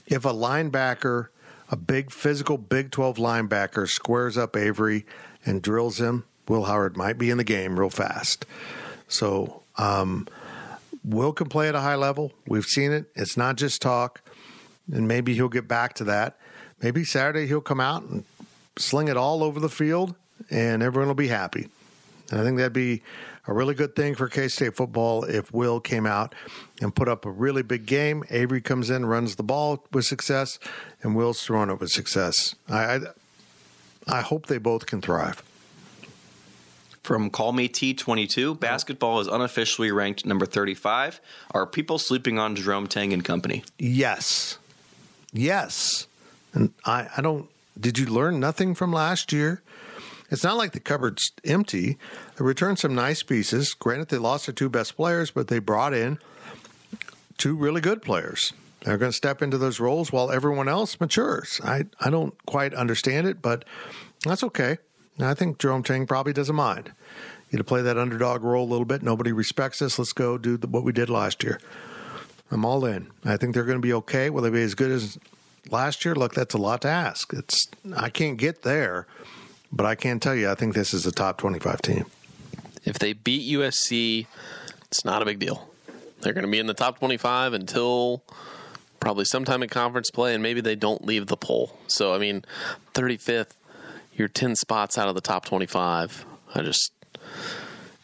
If 0.09 0.24
a 0.24 0.32
linebacker, 0.32 1.28
a 1.70 1.76
big 1.76 2.11
physical 2.11 2.59
Big 2.59 2.91
12 2.91 3.18
linebacker, 3.18 3.86
squares 3.86 4.36
up 4.36 4.57
Avery 4.57 5.07
and 5.47 5.62
drills 5.62 6.01
him, 6.01 6.24
Will 6.49 6.64
Howard 6.64 6.97
might 6.97 7.16
be 7.16 7.30
in 7.30 7.39
the 7.39 7.45
game 7.45 7.78
real 7.78 7.91
fast. 7.91 8.45
So, 9.07 9.62
um, 9.76 10.26
Will 11.05 11.32
can 11.32 11.49
play 11.49 11.68
at 11.68 11.76
a 11.76 11.80
high 11.80 11.95
level. 11.95 12.32
We've 12.49 12.64
seen 12.64 12.91
it. 12.91 13.05
It's 13.14 13.36
not 13.36 13.55
just 13.55 13.80
talk. 13.80 14.20
And 14.93 15.07
maybe 15.07 15.34
he'll 15.34 15.49
get 15.49 15.68
back 15.68 15.95
to 15.95 16.05
that. 16.05 16.36
Maybe 16.82 17.05
Saturday 17.05 17.47
he'll 17.47 17.61
come 17.61 17.80
out 17.80 18.03
and 18.03 18.24
sling 18.79 19.09
it 19.09 19.16
all 19.16 19.43
over 19.43 19.61
the 19.61 19.68
field 19.68 20.14
and 20.51 20.83
everyone 20.83 21.09
will 21.09 21.14
be 21.14 21.29
happy. 21.29 21.68
And 22.31 22.41
I 22.41 22.45
think 22.45 22.59
that'd 22.59 22.72
be 22.72 23.03
a 23.47 23.53
really 23.55 23.74
good 23.74 23.97
thing 23.97 24.14
for 24.14 24.29
K 24.29 24.49
State 24.49 24.76
football 24.76 25.24
if 25.24 25.53
Will 25.53 25.81
came 25.81 26.07
out 26.07 26.35
and 26.81 26.95
put 26.95 27.09
up 27.09 27.24
a 27.24 27.31
really 27.31 27.62
big 27.62 27.87
game. 27.87 28.22
Avery 28.31 28.61
comes 28.61 28.91
in, 28.91 29.07
runs 29.07 29.37
the 29.37 29.43
ball 29.43 29.85
with 29.93 30.05
success, 30.05 30.59
and 31.03 31.16
Will's 31.16 31.43
throwing 31.43 31.70
it 31.70 31.81
with 31.81 31.91
success. 31.91 32.55
I, 32.68 32.76
I, 32.76 32.99
I 34.07 34.20
hope 34.20 34.47
they 34.47 34.59
both 34.59 34.87
can 34.87 35.01
thrive. 35.01 35.43
From 37.03 37.31
Call 37.31 37.53
Me 37.53 37.70
T22, 37.70 38.61
basketball 38.61 39.20
is 39.20 39.29
unofficially 39.29 39.91
ranked 39.91 40.26
number 40.26 40.45
35. 40.45 41.22
Are 41.53 41.66
people 41.66 41.99
sleeping 41.99 42.39
on 42.39 42.55
Jerome 42.55 42.87
Tang 42.87 43.14
and 43.14 43.24
company? 43.24 43.64
Yes. 43.79 44.59
Yes. 45.33 46.07
And 46.53 46.74
I, 46.85 47.09
I 47.16 47.22
don't, 47.22 47.49
did 47.79 47.99
you 47.99 48.07
learn 48.07 48.41
nothing 48.41 48.74
from 48.74 48.93
last 48.93 49.33
year? 49.33 49.62
It's 50.31 50.45
not 50.45 50.57
like 50.57 50.72
the 50.72 50.81
cupboard's 50.81 51.33
empty. 51.45 51.97
They 52.37 52.45
returned 52.45 52.79
some 52.79 52.95
nice 52.95 53.22
pieces. 53.22 53.72
Granted, 53.74 54.09
they 54.09 54.18
lost 54.18 54.47
their 54.47 54.55
two 54.55 54.68
best 54.68 54.97
players, 54.97 55.31
but 55.31 55.49
they 55.49 55.59
brought 55.59 55.95
in 55.95 56.18
two 57.39 57.57
really 57.57 57.81
good 57.81 58.03
players. 58.03 58.53
They're 58.83 58.99
going 58.99 59.11
to 59.11 59.16
step 59.16 59.43
into 59.43 59.59
those 59.59 59.81
roles 59.81 60.12
while 60.12 60.31
everyone 60.31 60.68
else 60.68 61.01
matures. 61.01 61.61
I, 61.64 61.85
I 62.01 62.11
don't 62.11 62.35
quite 62.47 62.74
understand 62.74 63.26
it, 63.26 63.41
but 63.41 63.64
that's 64.24 64.45
okay. 64.45 64.79
I 65.18 65.35
think 65.35 65.59
Jerome 65.59 65.83
Tang 65.83 66.07
probably 66.07 66.33
doesn't 66.33 66.55
mind. 66.55 66.93
You 67.51 67.59
to 67.59 67.64
play 67.64 67.81
that 67.83 67.97
underdog 67.97 68.43
role 68.45 68.64
a 68.64 68.70
little 68.70 68.85
bit. 68.85 69.03
Nobody 69.03 69.33
respects 69.33 69.81
us. 69.81 69.99
Let's 69.99 70.12
go 70.12 70.37
do 70.37 70.59
the, 70.59 70.66
what 70.66 70.85
we 70.85 70.93
did 70.93 71.09
last 71.09 71.43
year. 71.43 71.61
I'm 72.51 72.64
all 72.64 72.85
in. 72.85 73.11
I 73.24 73.37
think 73.37 73.55
they're 73.55 73.64
going 73.64 73.79
to 73.79 73.83
be 73.83 73.95
okay. 73.95 74.31
Will 74.31 74.43
they 74.43 74.51
be 74.51 74.62
as 74.62 74.74
good 74.74 74.91
as 74.91 75.18
last 75.71 76.05
year? 76.05 76.14
Look, 76.14 76.35
that's 76.35 76.55
a 76.55 76.59
lot 76.59 76.83
to 76.83 76.89
ask. 76.89 77.33
It's 77.33 77.69
I 77.97 78.09
can't 78.11 78.37
get 78.37 78.62
there, 78.62 79.07
but 79.73 79.87
I 79.87 79.95
can 79.95 80.21
tell 80.21 80.35
you 80.35 80.51
I 80.51 80.55
think 80.55 80.75
this 80.75 80.93
is 80.95 81.07
a 81.07 81.12
top 81.12 81.39
25 81.39 81.83
team. 81.83 82.07
If 82.85 82.99
they 82.99 83.12
beat 83.12 83.51
USC, 83.53 84.27
it's 84.87 85.05
not 85.05 85.23
a 85.23 85.25
big 85.25 85.39
deal. 85.39 85.69
They're 86.21 86.33
going 86.33 86.45
to 86.45 86.51
be 86.51 86.59
in 86.59 86.66
the 86.66 86.75
top 86.75 86.99
25 86.99 87.53
until 87.53 88.23
probably 89.01 89.25
sometime 89.25 89.62
in 89.62 89.69
conference 89.69 90.11
play, 90.11 90.35
and 90.35 90.43
maybe 90.43 90.61
they 90.61 90.75
don't 90.75 91.05
leave 91.05 91.27
the 91.27 91.37
poll. 91.37 91.79
So, 91.87 92.14
I 92.14 92.19
mean, 92.19 92.45
35th, 92.95 93.51
you're 94.14 94.29
10 94.29 94.57
spots 94.57 94.99
out 94.99 95.09
of 95.09 95.14
the 95.14 95.21
top 95.21 95.45
25. 95.45 96.25
I 96.55 96.62
just, 96.62 96.93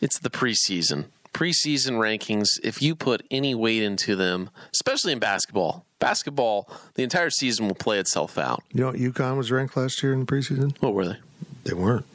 it's 0.01 0.19
the 0.19 0.31
preseason. 0.31 1.07
Preseason 1.35 1.99
rankings, 1.99 2.47
if 2.62 2.80
you 2.80 2.95
put 2.95 3.26
any 3.30 3.55
weight 3.55 3.82
into 3.82 4.16
them, 4.16 4.51
especially 4.72 5.12
in 5.12 5.18
basketball, 5.18 5.85
basketball, 5.99 6.70
the 6.95 7.03
entire 7.03 7.28
season 7.28 7.66
will 7.66 7.74
play 7.74 7.99
itself 7.99 8.39
out. 8.39 8.62
You 8.72 8.82
know 8.82 8.87
what 8.87 8.97
UConn 8.97 9.37
was 9.37 9.51
ranked 9.51 9.76
last 9.76 10.03
year 10.03 10.12
in 10.12 10.20
the 10.20 10.26
preseason? 10.26 10.80
What 10.80 10.95
were 10.95 11.07
they? 11.07 11.16
They 11.64 11.74
weren't. 11.74 12.07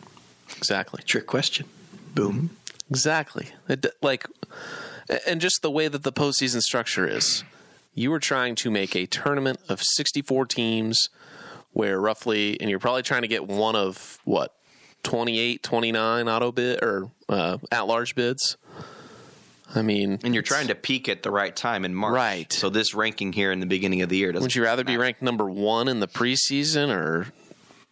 Exactly. 0.58 1.04
Trick 1.04 1.28
question. 1.28 1.68
Boom. 2.16 2.52
Exactly. 2.90 3.50
It, 3.68 3.86
like, 4.02 4.26
and 5.28 5.42
just 5.42 5.62
the 5.62 5.72
way 5.72 5.88
that 5.88 6.04
the 6.04 6.14
postseason 6.14 6.62
structure 6.62 7.06
is, 7.06 7.44
you 7.94 8.12
were 8.12 8.20
trying 8.20 8.56
to 8.56 8.72
make 8.72 8.96
a 8.96 9.06
tournament 9.06 9.60
of 9.68 9.82
64 9.82 10.46
teams 10.46 11.10
where 11.74 12.00
roughly, 12.00 12.60
and 12.60 12.70
you're 12.70 12.80
probably 12.80 13.04
trying 13.04 13.24
to 13.24 13.28
get 13.28 13.48
one 13.48 13.76
of 13.76 14.20
what, 14.24 14.56
28, 15.04 15.64
29 15.64 16.28
auto 16.28 16.52
bid 16.52 16.84
or 16.84 17.10
uh, 17.28 17.58
at 17.72 17.88
large 17.88 18.16
bids. 18.16 18.58
I 19.76 19.82
mean, 19.82 20.20
And 20.24 20.34
you're 20.34 20.44
trying 20.44 20.68
to 20.68 20.76
peak 20.76 21.10
at 21.10 21.24
the 21.24 21.32
right 21.32 21.56
time 21.56 21.86
in 21.86 21.94
March. 21.94 22.16
Right. 22.16 22.52
So 22.52 22.70
this 22.70 22.94
ranking 22.94 23.34
here 23.34 23.52
in 23.52 23.60
the 23.60 23.66
beginning 23.66 24.02
of 24.02 24.10
the 24.10 24.18
year 24.18 24.32
doesn't. 24.32 24.44
would 24.44 24.56
you 24.56 24.64
rather 24.64 24.84
be 24.84 24.98
ranked 24.98 25.22
number 25.22 25.50
one 25.50 25.88
in 25.88 26.00
the 26.00 26.08
preseason 26.08 26.90
or 26.90 27.28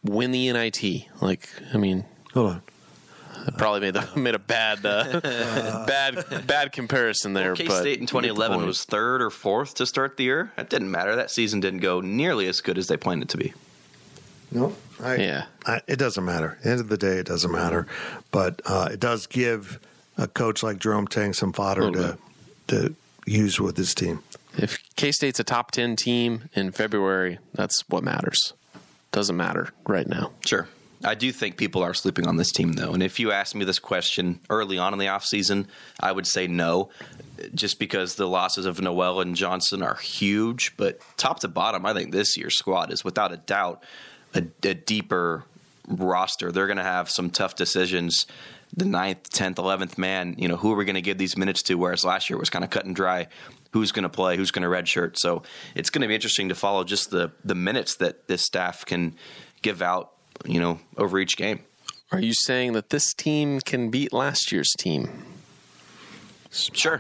win 0.04 0.32
the 0.32 0.52
NIT? 0.52 1.06
Like, 1.22 1.50
I 1.74 1.78
mean, 1.78 2.06
Hold 2.34 2.52
on. 2.52 2.62
I 3.48 3.52
probably 3.52 3.80
made 3.80 3.94
the, 3.94 4.10
made 4.20 4.36
a 4.36 4.40
bad 4.40 4.86
uh, 4.86 5.22
bad 5.88 6.46
bad 6.46 6.72
comparison 6.74 7.34
there. 7.34 7.56
K 7.56 7.66
but 7.68 7.80
State 7.80 8.00
in 8.00 8.02
you 8.02 8.08
get 8.08 8.08
the 8.08 8.28
2011 8.30 8.66
was 8.66 8.84
third 8.84 9.22
or 9.22 9.30
fourth 9.30 9.76
to 9.76 9.86
start 9.86 10.18
the 10.18 10.24
year. 10.26 10.52
That 10.58 10.70
didn't 10.70 10.92
matter. 10.92 11.16
That 11.16 11.32
season 11.32 11.60
didn't 11.60 11.80
go 11.80 12.02
nearly 12.02 12.48
as 12.48 12.60
good 12.60 12.78
as 12.78 12.88
they 12.88 12.98
planned 12.98 13.24
it 13.24 13.30
to 13.30 13.38
be. 13.38 13.54
No, 14.52 14.76
I, 15.02 15.16
Yeah. 15.16 15.46
I, 15.66 15.82
it 15.88 15.98
doesn't 15.98 16.24
matter. 16.24 16.58
End 16.64 16.80
of 16.80 16.90
the 16.90 16.98
day, 16.98 17.18
it 17.18 17.26
doesn't 17.26 17.52
matter. 17.52 17.88
But 18.32 18.62
uh, 18.66 18.90
it 18.92 19.00
does 19.00 19.28
give 19.28 19.80
a 20.18 20.28
coach 20.28 20.64
like 20.64 20.80
Jerome 20.80 21.08
Tang 21.08 21.34
some 21.34 21.54
fodder 21.54 21.90
Little 21.92 22.14
to 22.14 22.18
to 22.68 22.96
use 23.26 23.60
with 23.60 23.78
his 23.78 23.94
team. 23.94 24.24
If 24.58 24.80
K 24.96 25.12
State's 25.12 25.40
a 25.40 25.44
top 25.44 25.72
10 25.72 25.96
team 25.96 26.50
in 26.54 26.72
February, 26.72 27.40
that's 27.54 27.88
what 27.90 28.04
matters. 28.04 28.54
Doesn't 29.12 29.38
matter 29.38 29.70
right 29.86 30.08
now. 30.08 30.32
Sure. 30.46 30.68
I 31.04 31.14
do 31.14 31.32
think 31.32 31.58
people 31.58 31.84
are 31.84 31.94
sleeping 31.94 32.28
on 32.28 32.38
this 32.38 32.52
team, 32.52 32.74
though. 32.74 32.92
And 32.92 33.04
if 33.04 33.20
you 33.20 33.32
asked 33.32 33.54
me 33.54 33.66
this 33.66 33.78
question 33.78 34.40
early 34.50 34.80
on 34.80 34.94
in 34.94 35.00
the 35.00 35.06
offseason, 35.06 35.68
I 36.00 36.12
would 36.12 36.26
say 36.26 36.48
no, 36.48 36.90
just 37.54 37.78
because 37.78 38.16
the 38.16 38.28
losses 38.28 38.66
of 38.66 38.82
Nowell 38.82 39.22
and 39.22 39.36
Johnson 39.36 39.84
are 39.84 39.96
huge. 39.96 40.76
But 40.76 41.00
top 41.16 41.40
to 41.42 41.48
bottom, 41.48 41.86
I 41.86 41.94
think 41.94 42.12
this 42.12 42.36
year's 42.36 42.58
squad 42.58 42.92
is 42.92 43.04
without 43.04 43.32
a 43.32 43.38
doubt 43.38 43.84
a, 44.34 44.44
a 44.64 44.74
deeper 44.74 45.44
roster. 45.88 46.52
They're 46.52 46.68
going 46.68 46.78
to 46.78 46.84
have 46.84 47.10
some 47.10 47.30
tough 47.30 47.56
decisions. 47.56 48.26
The 48.78 48.86
ninth, 48.86 49.30
tenth, 49.32 49.58
eleventh 49.58 49.98
man, 49.98 50.36
you 50.38 50.48
know, 50.48 50.56
who 50.56 50.72
are 50.72 50.76
we 50.76 50.86
going 50.86 50.96
to 50.96 51.02
give 51.02 51.18
these 51.18 51.36
minutes 51.36 51.64
to? 51.64 51.76
Whereas 51.76 52.06
last 52.06 52.30
year 52.30 52.38
it 52.38 52.40
was 52.40 52.50
kind 52.52 52.64
of 52.64 52.70
cut 52.70 52.86
and 52.86 52.96
dry. 52.96 53.28
Who's 53.72 53.92
going 53.92 54.04
to 54.04 54.10
play? 54.10 54.38
Who's 54.38 54.52
going 54.52 54.62
to 54.64 54.70
redshirt? 54.70 55.18
So 55.18 55.42
it's 55.76 55.90
going 55.90 56.04
to 56.04 56.08
be 56.08 56.14
interesting 56.16 56.50
to 56.50 56.56
follow 56.56 56.84
just 56.84 57.10
the 57.10 57.32
the 57.44 57.56
minutes 57.56 57.96
that 57.96 58.28
this 58.28 58.44
staff 58.44 58.86
can 58.86 59.16
give 59.64 59.82
out, 59.82 60.12
you 60.46 60.60
know, 60.60 60.80
over 60.96 61.18
each 61.20 61.38
game. 61.38 61.62
Are 62.12 62.20
you 62.20 62.34
saying 62.34 62.74
that 62.74 62.90
this 62.92 63.14
team 63.14 63.60
can 63.60 63.90
beat 63.90 64.14
last 64.14 64.52
year's 64.52 64.72
team? 64.78 65.26
Sure, 66.52 67.00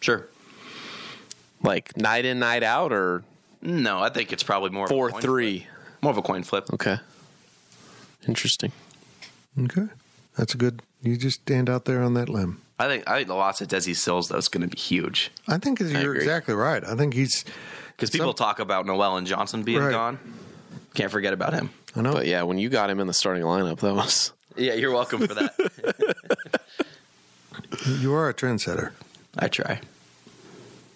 sure. 0.00 0.26
Like 1.62 1.96
night 1.96 2.24
in, 2.24 2.38
night 2.40 2.62
out, 2.64 2.92
or 2.92 3.22
No, 3.60 4.00
I 4.00 4.08
think 4.08 4.32
it's 4.32 4.42
probably 4.42 4.70
more 4.70 4.86
of 4.86 4.90
a 4.90 4.94
4 4.94 5.10
coin 5.10 5.20
3? 5.22 5.58
flip. 5.60 5.70
more 6.02 6.10
of 6.10 6.18
a 6.18 6.22
coin 6.22 6.42
flip. 6.42 6.64
Okay. 6.72 6.96
Interesting. 8.26 8.72
Okay, 9.64 9.86
that's 10.36 10.54
a 10.54 10.56
good. 10.56 10.82
You 11.02 11.16
just 11.16 11.40
stand 11.42 11.68
out 11.68 11.84
there 11.84 12.02
on 12.02 12.14
that 12.14 12.28
limb. 12.28 12.60
I 12.78 12.86
think 12.88 13.08
I 13.08 13.16
think 13.16 13.28
the 13.28 13.34
loss 13.34 13.60
of 13.60 13.68
Desi 13.68 13.94
Sills 13.94 14.28
though 14.28 14.36
is 14.38 14.48
going 14.48 14.62
to 14.68 14.74
be 14.74 14.78
huge 14.80 15.30
I 15.46 15.58
think 15.58 15.78
you're 15.80 16.00
agree. 16.00 16.18
exactly 16.18 16.54
right. 16.54 16.82
I 16.84 16.94
think 16.96 17.14
he's. 17.14 17.44
because 17.96 18.10
people 18.10 18.28
Some- 18.28 18.34
talk 18.46 18.58
about 18.58 18.86
Nowell 18.86 19.16
and 19.16 19.26
Johnson 19.26 19.62
being 19.62 19.78
Right. 19.80 19.90
gone. 19.92 20.18
Can't 20.94 21.10
forget 21.12 21.32
about 21.32 21.52
him. 21.54 21.70
I 21.96 22.00
know. 22.02 22.12
But 22.14 22.26
yeah, 22.26 22.42
when 22.42 22.58
you 22.58 22.68
got 22.68 22.90
him 22.90 22.98
in 23.00 23.06
the 23.06 23.12
starting 23.14 23.42
lineup, 23.44 23.80
that 23.80 23.94
was 23.94 24.32
Yeah, 24.56 24.74
you're 24.74 24.92
welcome 24.92 25.26
for 25.26 25.34
that. 25.34 25.54
You 27.86 28.12
are 28.14 28.28
a 28.28 28.34
trendsetter. 28.34 28.92
I 29.38 29.48
try. 29.48 29.80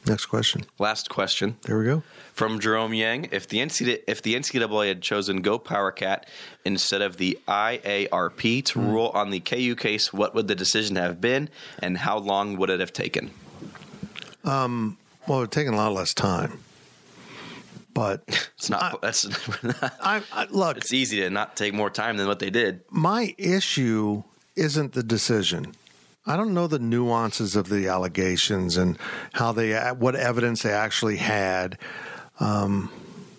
Next 0.07 0.27
question. 0.27 0.65
Last 0.79 1.09
question 1.11 1.57
There 1.63 1.79
we 1.79 1.85
go. 1.85 2.03
from 2.33 2.61
Jerome 2.61 2.95
Yang: 2.95 3.29
If 3.33 3.49
the 3.49 3.59
NCAA, 3.59 4.03
if 4.07 4.23
the 4.23 4.35
NCAA 4.35 4.89
had 4.89 5.03
chosen 5.03 5.43
Go 5.43 5.59
Power 5.59 5.91
Cat 5.91 6.29
instead 6.65 7.03
of 7.03 7.17
the 7.17 7.39
IARP 7.49 8.65
to 8.67 8.81
hmm. 8.81 8.89
rule 8.89 9.11
on 9.15 9.31
the 9.31 9.41
KU 9.41 9.75
case, 9.75 10.13
what 10.13 10.35
would 10.35 10.47
the 10.47 10.55
decision 10.55 10.97
have 10.97 11.21
been, 11.21 11.49
and 11.81 11.99
how 11.99 12.19
long 12.19 12.57
would 12.57 12.71
it 12.71 12.81
have 12.81 12.93
taken? 12.93 13.31
Um, 14.45 14.97
well, 15.27 15.43
it's 15.43 15.55
taken 15.55 15.75
a 15.75 15.77
lot 15.77 15.93
less 15.93 16.15
time. 16.15 16.61
But 17.93 18.23
It's 18.57 18.71
not. 18.71 19.01
that's. 19.03 19.27
I, 20.01 20.23
I 20.33 20.47
look. 20.51 20.77
it's 20.77 20.93
easy 20.93 21.21
to 21.21 21.31
not 21.31 21.57
take 21.57 21.75
more 21.75 21.91
time 21.91 22.17
than 22.17 22.27
what 22.27 22.39
they 22.39 22.51
did. 22.51 22.83
my 22.91 23.35
issue 23.39 24.23
isn't 24.55 24.93
the 24.93 25.03
decision. 25.03 25.75
I 26.27 26.37
don't 26.37 26.55
know 26.55 26.67
the 26.67 26.81
nuances 26.81 27.55
of 27.55 27.69
the 27.69 27.87
allegations 27.89 28.77
and 28.77 28.99
how 29.33 29.53
they, 29.53 29.77
what 29.91 30.17
evidence 30.17 30.63
they 30.63 30.73
actually 30.73 31.19
had. 31.19 31.79
Um, 32.41 32.91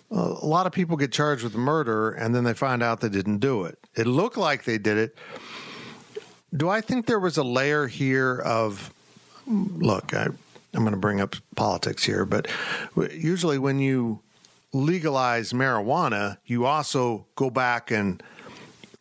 a 0.09 0.45
lot 0.45 0.65
of 0.65 0.71
people 0.71 0.95
get 0.95 1.11
charged 1.11 1.43
with 1.43 1.55
murder 1.55 2.11
and 2.11 2.33
then 2.33 2.45
they 2.45 2.53
find 2.53 2.81
out 2.81 3.01
they 3.01 3.09
didn't 3.09 3.39
do 3.39 3.65
it. 3.65 3.77
It 3.95 4.07
looked 4.07 4.37
like 4.37 4.63
they 4.63 4.77
did 4.77 4.97
it. 4.97 5.17
Do 6.55 6.69
I 6.69 6.79
think 6.79 7.07
there 7.07 7.19
was 7.19 7.37
a 7.37 7.43
layer 7.43 7.87
here 7.87 8.39
of, 8.39 8.93
look, 9.45 10.13
I, 10.13 10.27
I'm 10.73 10.83
going 10.83 10.91
to 10.91 10.97
bring 10.97 11.19
up 11.19 11.35
politics 11.57 12.05
here, 12.05 12.25
but 12.25 12.47
usually 12.95 13.57
when 13.57 13.79
you 13.79 14.21
legalize 14.71 15.51
marijuana, 15.51 16.37
you 16.45 16.65
also 16.65 17.25
go 17.35 17.49
back 17.49 17.91
and 17.91 18.23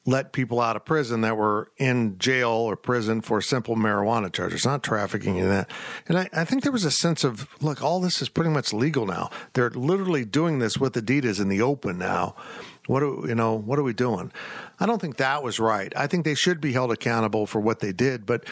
let 0.06 0.32
people 0.32 0.60
out 0.60 0.76
of 0.76 0.84
prison 0.84 1.22
that 1.22 1.36
were 1.36 1.68
in 1.78 2.16
jail 2.18 2.50
or 2.50 2.76
prison 2.76 3.20
for 3.20 3.42
simple 3.42 3.74
marijuana 3.74 4.32
charges, 4.32 4.64
not 4.64 4.84
trafficking 4.84 5.36
in 5.36 5.48
that. 5.48 5.68
And 6.06 6.16
I, 6.16 6.28
I, 6.32 6.44
think 6.44 6.62
there 6.62 6.70
was 6.70 6.84
a 6.84 6.92
sense 6.92 7.24
of, 7.24 7.48
look, 7.60 7.82
all 7.82 8.00
this 8.00 8.22
is 8.22 8.28
pretty 8.28 8.50
much 8.50 8.72
legal 8.72 9.04
now. 9.04 9.30
They're 9.54 9.70
literally 9.70 10.24
doing 10.24 10.60
this 10.60 10.78
with 10.78 10.94
Adidas 10.94 11.40
in 11.40 11.48
the 11.48 11.60
open 11.60 11.98
now. 11.98 12.36
What 12.86 13.02
are, 13.02 13.26
you 13.26 13.34
know, 13.34 13.54
what 13.54 13.80
are 13.80 13.82
we 13.82 13.92
doing? 13.92 14.30
I 14.78 14.86
don't 14.86 15.00
think 15.00 15.16
that 15.16 15.42
was 15.42 15.58
right. 15.58 15.92
I 15.96 16.06
think 16.06 16.24
they 16.24 16.36
should 16.36 16.60
be 16.60 16.72
held 16.72 16.92
accountable 16.92 17.46
for 17.46 17.60
what 17.60 17.80
they 17.80 17.92
did, 17.92 18.24
but 18.26 18.44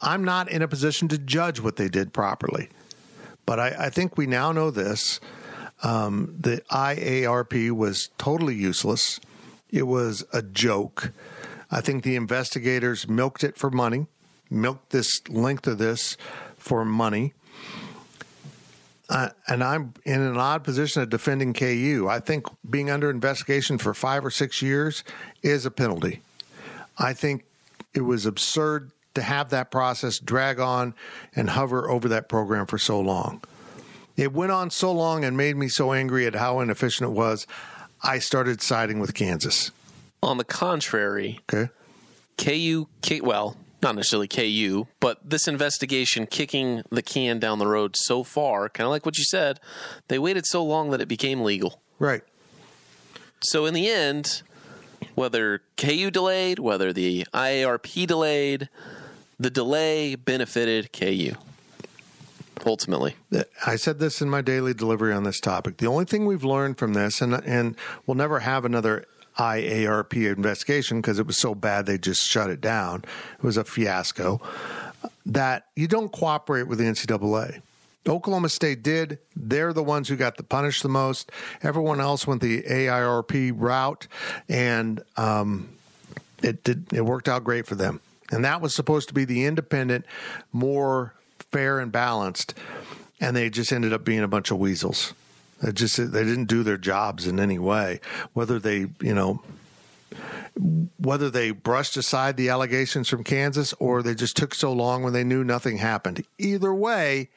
I'm 0.00 0.22
not 0.22 0.48
in 0.48 0.62
a 0.62 0.68
position 0.68 1.08
to 1.08 1.18
judge 1.18 1.58
what 1.58 1.76
they 1.76 1.88
did 1.88 2.12
properly. 2.12 2.68
But 3.44 3.58
I, 3.58 3.86
I 3.86 3.90
think 3.90 4.16
we 4.16 4.26
now 4.26 4.52
know 4.52 4.70
this. 4.70 5.18
Um, 5.82 6.36
the 6.38 6.62
IARP 6.70 7.72
was 7.72 8.10
totally 8.18 8.54
useless 8.54 9.18
it 9.72 9.86
was 9.86 10.24
a 10.32 10.42
joke. 10.42 11.10
I 11.70 11.80
think 11.80 12.04
the 12.04 12.14
investigators 12.14 13.08
milked 13.08 13.42
it 13.42 13.56
for 13.56 13.70
money, 13.70 14.06
milked 14.50 14.90
this 14.90 15.26
length 15.28 15.66
of 15.66 15.78
this 15.78 16.18
for 16.58 16.84
money. 16.84 17.32
Uh, 19.08 19.30
and 19.48 19.64
I'm 19.64 19.94
in 20.04 20.20
an 20.20 20.36
odd 20.36 20.62
position 20.62 21.02
of 21.02 21.10
defending 21.10 21.54
KU. 21.54 22.06
I 22.08 22.20
think 22.20 22.46
being 22.68 22.90
under 22.90 23.10
investigation 23.10 23.78
for 23.78 23.94
five 23.94 24.24
or 24.24 24.30
six 24.30 24.62
years 24.62 25.02
is 25.42 25.66
a 25.66 25.70
penalty. 25.70 26.20
I 26.98 27.14
think 27.14 27.44
it 27.94 28.02
was 28.02 28.26
absurd 28.26 28.90
to 29.14 29.22
have 29.22 29.50
that 29.50 29.70
process 29.70 30.18
drag 30.18 30.60
on 30.60 30.94
and 31.34 31.50
hover 31.50 31.90
over 31.90 32.08
that 32.08 32.28
program 32.28 32.66
for 32.66 32.78
so 32.78 33.00
long. 33.00 33.42
It 34.16 34.32
went 34.32 34.52
on 34.52 34.70
so 34.70 34.92
long 34.92 35.24
and 35.24 35.36
made 35.36 35.56
me 35.56 35.68
so 35.68 35.92
angry 35.92 36.26
at 36.26 36.34
how 36.34 36.60
inefficient 36.60 37.10
it 37.10 37.14
was. 37.14 37.46
I 38.02 38.18
started 38.18 38.60
siding 38.60 38.98
with 38.98 39.14
Kansas. 39.14 39.70
On 40.22 40.38
the 40.38 40.44
contrary, 40.44 41.40
okay. 41.52 41.70
KU, 42.36 42.88
well, 43.22 43.56
not 43.82 43.94
necessarily 43.94 44.28
KU, 44.28 44.86
but 45.00 45.18
this 45.28 45.46
investigation 45.46 46.26
kicking 46.26 46.82
the 46.90 47.02
can 47.02 47.38
down 47.38 47.58
the 47.58 47.66
road 47.66 47.96
so 47.96 48.22
far, 48.22 48.68
kind 48.68 48.86
of 48.86 48.90
like 48.90 49.04
what 49.04 49.18
you 49.18 49.24
said, 49.24 49.60
they 50.08 50.18
waited 50.18 50.46
so 50.46 50.64
long 50.64 50.90
that 50.90 51.00
it 51.00 51.08
became 51.08 51.42
legal. 51.42 51.80
Right. 51.98 52.22
So 53.44 53.66
in 53.66 53.74
the 53.74 53.88
end, 53.88 54.42
whether 55.14 55.62
KU 55.76 56.10
delayed, 56.10 56.58
whether 56.58 56.92
the 56.92 57.26
IARP 57.34 58.06
delayed, 58.06 58.68
the 59.38 59.50
delay 59.50 60.14
benefited 60.14 60.92
KU 60.92 61.34
ultimately. 62.64 63.16
I 63.66 63.76
said 63.76 63.98
this 63.98 64.20
in 64.20 64.30
my 64.30 64.42
daily 64.42 64.74
delivery 64.74 65.12
on 65.12 65.24
this 65.24 65.40
topic. 65.40 65.78
The 65.78 65.86
only 65.86 66.04
thing 66.04 66.26
we've 66.26 66.44
learned 66.44 66.78
from 66.78 66.94
this, 66.94 67.20
and 67.20 67.34
and 67.34 67.76
we'll 68.06 68.16
never 68.16 68.40
have 68.40 68.64
another 68.64 69.06
IARP 69.38 70.32
investigation 70.32 71.00
because 71.00 71.18
it 71.18 71.26
was 71.26 71.38
so 71.38 71.54
bad 71.54 71.86
they 71.86 71.98
just 71.98 72.26
shut 72.26 72.50
it 72.50 72.60
down. 72.60 73.04
It 73.38 73.44
was 73.44 73.56
a 73.56 73.64
fiasco. 73.64 74.40
That 75.24 75.66
you 75.76 75.88
don't 75.88 76.12
cooperate 76.12 76.64
with 76.64 76.78
the 76.78 76.84
NCAA. 76.84 77.62
Oklahoma 78.08 78.48
State 78.48 78.82
did. 78.82 79.18
They're 79.36 79.72
the 79.72 79.82
ones 79.82 80.08
who 80.08 80.16
got 80.16 80.36
the 80.36 80.42
punished 80.42 80.82
the 80.82 80.88
most. 80.88 81.30
Everyone 81.62 82.00
else 82.00 82.26
went 82.26 82.42
the 82.42 82.62
AIRP 82.62 83.52
route, 83.56 84.08
and 84.48 85.02
um, 85.16 85.68
it 86.42 86.64
did. 86.64 86.92
It 86.92 87.02
worked 87.02 87.28
out 87.28 87.44
great 87.44 87.66
for 87.66 87.76
them. 87.76 88.00
And 88.30 88.44
that 88.44 88.60
was 88.60 88.74
supposed 88.74 89.08
to 89.08 89.14
be 89.14 89.24
the 89.24 89.44
independent, 89.44 90.06
more 90.52 91.14
fair 91.52 91.78
and 91.78 91.92
balanced, 91.92 92.54
and 93.20 93.36
they 93.36 93.50
just 93.50 93.72
ended 93.72 93.92
up 93.92 94.04
being 94.04 94.20
a 94.20 94.28
bunch 94.28 94.50
of 94.50 94.58
weasels. 94.58 95.14
It 95.62 95.74
just 95.74 95.96
they 95.96 96.24
didn't 96.24 96.46
do 96.46 96.62
their 96.62 96.76
jobs 96.76 97.26
in 97.26 97.38
any 97.38 97.58
way. 97.58 98.00
Whether 98.32 98.58
they, 98.58 98.86
you 99.00 99.14
know, 99.14 99.42
whether 100.98 101.30
they 101.30 101.52
brushed 101.52 101.96
aside 101.96 102.36
the 102.36 102.48
allegations 102.48 103.08
from 103.08 103.24
Kansas 103.24 103.72
or 103.74 104.02
they 104.02 104.14
just 104.14 104.36
took 104.36 104.54
so 104.54 104.72
long 104.72 105.02
when 105.02 105.12
they 105.12 105.24
knew 105.24 105.44
nothing 105.44 105.78
happened. 105.78 106.24
Either 106.38 106.74
way, 106.74 107.28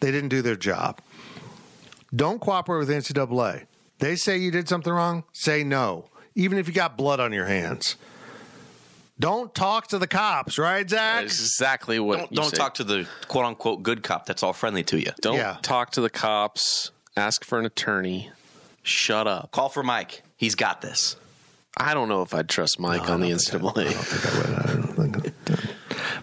they 0.00 0.10
didn't 0.10 0.30
do 0.30 0.42
their 0.42 0.56
job. 0.56 1.00
Don't 2.14 2.40
cooperate 2.40 2.78
with 2.78 2.88
NCAA. 2.88 3.66
They 3.98 4.16
say 4.16 4.36
you 4.36 4.50
did 4.50 4.68
something 4.68 4.92
wrong, 4.92 5.24
say 5.32 5.62
no, 5.62 6.06
even 6.34 6.58
if 6.58 6.66
you 6.66 6.74
got 6.74 6.96
blood 6.96 7.20
on 7.20 7.32
your 7.32 7.46
hands. 7.46 7.96
Don't 9.18 9.54
talk 9.54 9.88
to 9.88 9.98
the 9.98 10.06
cops, 10.06 10.58
right, 10.58 10.88
Zac? 10.88 11.22
That's 11.22 11.40
exactly 11.40 12.00
what. 12.00 12.18
Don't, 12.18 12.32
don't 12.32 12.54
talk 12.54 12.74
to 12.74 12.84
the 12.84 13.06
quote 13.28 13.44
unquote 13.44 13.82
good 13.82 14.02
cop 14.02 14.26
that's 14.26 14.42
all 14.42 14.52
friendly 14.52 14.82
to 14.84 14.98
you. 14.98 15.12
Don't 15.20 15.36
yeah. 15.36 15.58
talk 15.62 15.90
to 15.92 16.00
the 16.00 16.10
cops. 16.10 16.90
Ask 17.16 17.44
for 17.44 17.58
an 17.58 17.66
attorney. 17.66 18.30
Shut 18.82 19.26
up. 19.26 19.50
Call 19.52 19.68
for 19.68 19.82
Mike. 19.82 20.22
He's 20.36 20.54
got 20.54 20.80
this. 20.80 21.16
I 21.76 21.94
don't 21.94 22.08
know 22.08 22.22
if 22.22 22.34
I'd 22.34 22.48
trust 22.48 22.80
Mike 22.80 23.06
no, 23.06 23.14
on 23.14 23.20
the 23.20 23.30
NCAA. 23.30 23.76
I, 23.76 23.80
I, 23.80 23.92
don't 23.92 24.04
think 24.04 24.26
I 24.26 24.38
would. 24.38 24.58
I 24.58 24.72
don't 24.74 25.22
think 25.22 25.34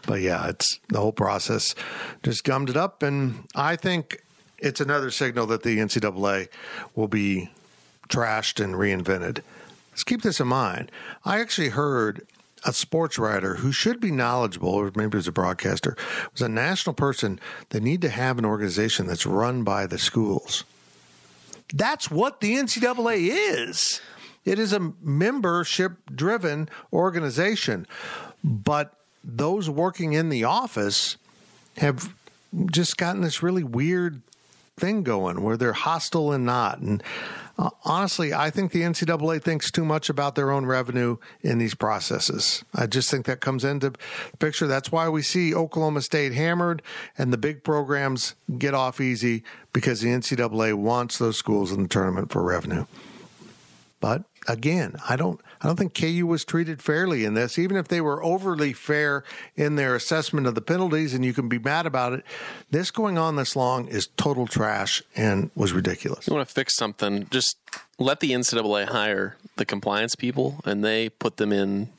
but 0.06 0.22
yeah, 0.22 0.48
it's 0.50 0.80
the 0.90 1.00
whole 1.00 1.12
process 1.12 1.76
just 2.24 2.44
gummed 2.44 2.70
it 2.70 2.78
up, 2.78 3.04
and 3.04 3.48
I 3.56 3.76
think 3.76 4.24
it's 4.58 4.82
another 4.82 5.12
signal 5.12 5.46
that 5.48 5.64
the 5.64 5.78
NCAA 5.78 6.48
will 6.96 7.08
be 7.08 7.52
trashed 8.10 8.64
and 8.64 8.76
reinvented. 8.76 9.42
Let's 9.92 10.04
keep 10.04 10.22
this 10.22 10.40
in 10.40 10.48
mind. 10.48 10.92
I 11.26 11.40
actually 11.40 11.70
heard 11.70 12.26
a 12.66 12.74
sports 12.74 13.18
writer 13.18 13.56
who 13.56 13.72
should 13.72 14.00
be 14.00 14.12
knowledgeable, 14.12 14.70
or 14.70 14.92
maybe 14.96 15.18
was 15.18 15.28
a 15.28 15.32
broadcaster, 15.32 15.96
was 16.32 16.42
a 16.42 16.50
national 16.50 16.94
person. 16.94 17.40
They 17.70 17.80
need 17.80 18.02
to 18.02 18.10
have 18.10 18.38
an 18.38 18.46
organization 18.46 19.08
that's 19.08 19.26
run 19.26 19.64
by 19.64 19.86
the 19.86 19.98
schools. 19.98 20.64
That's 21.74 22.10
what 22.10 22.42
the 22.42 22.56
NCAA 22.56 23.30
is. 23.32 24.02
It 24.46 24.58
is 24.58 24.74
a 24.74 24.94
membership 25.02 25.94
driven 26.14 26.70
organization. 26.92 27.86
But 28.44 28.94
those 29.24 29.70
working 29.70 30.14
in 30.14 30.30
the 30.30 30.46
office 30.46 31.18
have 31.78 32.14
just 32.72 32.98
gotten 32.98 33.22
this 33.22 33.44
really 33.44 33.64
weird 33.64 34.22
thing 34.78 35.04
going 35.04 35.44
where 35.44 35.58
they're 35.58 35.74
hostile 35.74 36.32
and 36.32 36.46
not. 36.46 36.80
And 36.80 37.04
uh, 37.60 37.70
honestly, 37.84 38.34
I 38.34 38.50
think 38.52 38.72
the 38.72 38.84
NCAA 38.84 39.44
thinks 39.44 39.70
too 39.70 39.84
much 39.84 40.10
about 40.10 40.36
their 40.36 40.50
own 40.50 40.66
revenue 40.66 41.18
in 41.42 41.58
these 41.58 41.76
processes. 41.76 42.64
I 42.74 42.88
just 42.88 43.12
think 43.12 43.26
that 43.26 43.42
comes 43.42 43.66
into 43.66 43.92
picture. 44.40 44.66
That's 44.66 44.94
why 44.94 45.10
we 45.10 45.22
see 45.22 45.54
Oklahoma 45.54 46.02
State 46.02 46.34
hammered 46.34 46.82
and 47.18 47.34
the 47.34 47.38
big 47.38 47.66
programs 47.66 48.36
get 48.58 48.74
off 48.74 49.02
easy 49.02 49.44
because 49.74 50.00
the 50.00 50.08
NCAA 50.08 50.76
wants 50.76 51.18
those 51.18 51.36
schools 51.36 51.74
in 51.74 51.84
the 51.84 51.90
tournament 51.90 52.32
for 52.32 52.42
revenue. 52.42 52.86
But 54.00 54.24
again, 54.48 54.96
I 55.08 55.16
don't 55.16 55.40
I 55.62 55.68
don't 55.68 55.76
think 55.78 55.94
KU 55.94 56.26
was 56.26 56.46
treated 56.46 56.82
fairly 56.82 57.26
in 57.26 57.34
this, 57.34 57.60
even 57.60 57.78
if 57.78 57.88
they 57.88 58.02
were 58.02 58.24
overly 58.24 58.74
fair 58.74 59.24
in 59.56 59.76
their 59.76 59.96
assessment 59.96 60.48
of 60.48 60.56
the 60.56 60.62
penalties, 60.62 61.14
and 61.14 61.26
you 61.26 61.34
can 61.34 61.50
be 61.50 61.60
mad 61.60 61.86
about 61.86 62.14
it. 62.14 62.24
This 62.72 62.92
going 62.92 63.18
on 63.18 63.36
this 63.36 63.56
long 63.56 63.88
is 63.88 64.08
total 64.18 64.48
trash 64.48 65.04
and 65.16 65.52
was 65.56 65.74
ridiculous. 65.74 66.28
You 66.28 66.36
want 66.36 66.48
to 66.48 66.54
fix 66.54 66.76
something? 66.76 67.28
Just 67.30 67.58
let 67.98 68.20
the 68.20 68.32
NCAA 68.32 68.88
hire 68.88 69.36
the 69.58 69.66
compliance 69.66 70.16
people, 70.16 70.62
and 70.66 70.84
they 70.84 71.10
put 71.10 71.38
them 71.38 71.52
in 71.52 71.90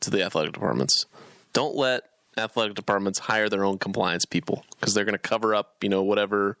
to 0.00 0.10
the 0.10 0.22
athletic 0.22 0.52
departments. 0.52 1.06
Don't 1.52 1.74
let 1.74 2.04
athletic 2.36 2.74
departments 2.74 3.20
hire 3.20 3.48
their 3.48 3.64
own 3.64 3.78
compliance 3.78 4.24
people 4.24 4.64
because 4.78 4.94
they're 4.94 5.04
going 5.04 5.14
to 5.14 5.18
cover 5.18 5.54
up, 5.54 5.76
you 5.82 5.88
know, 5.88 6.02
whatever 6.02 6.56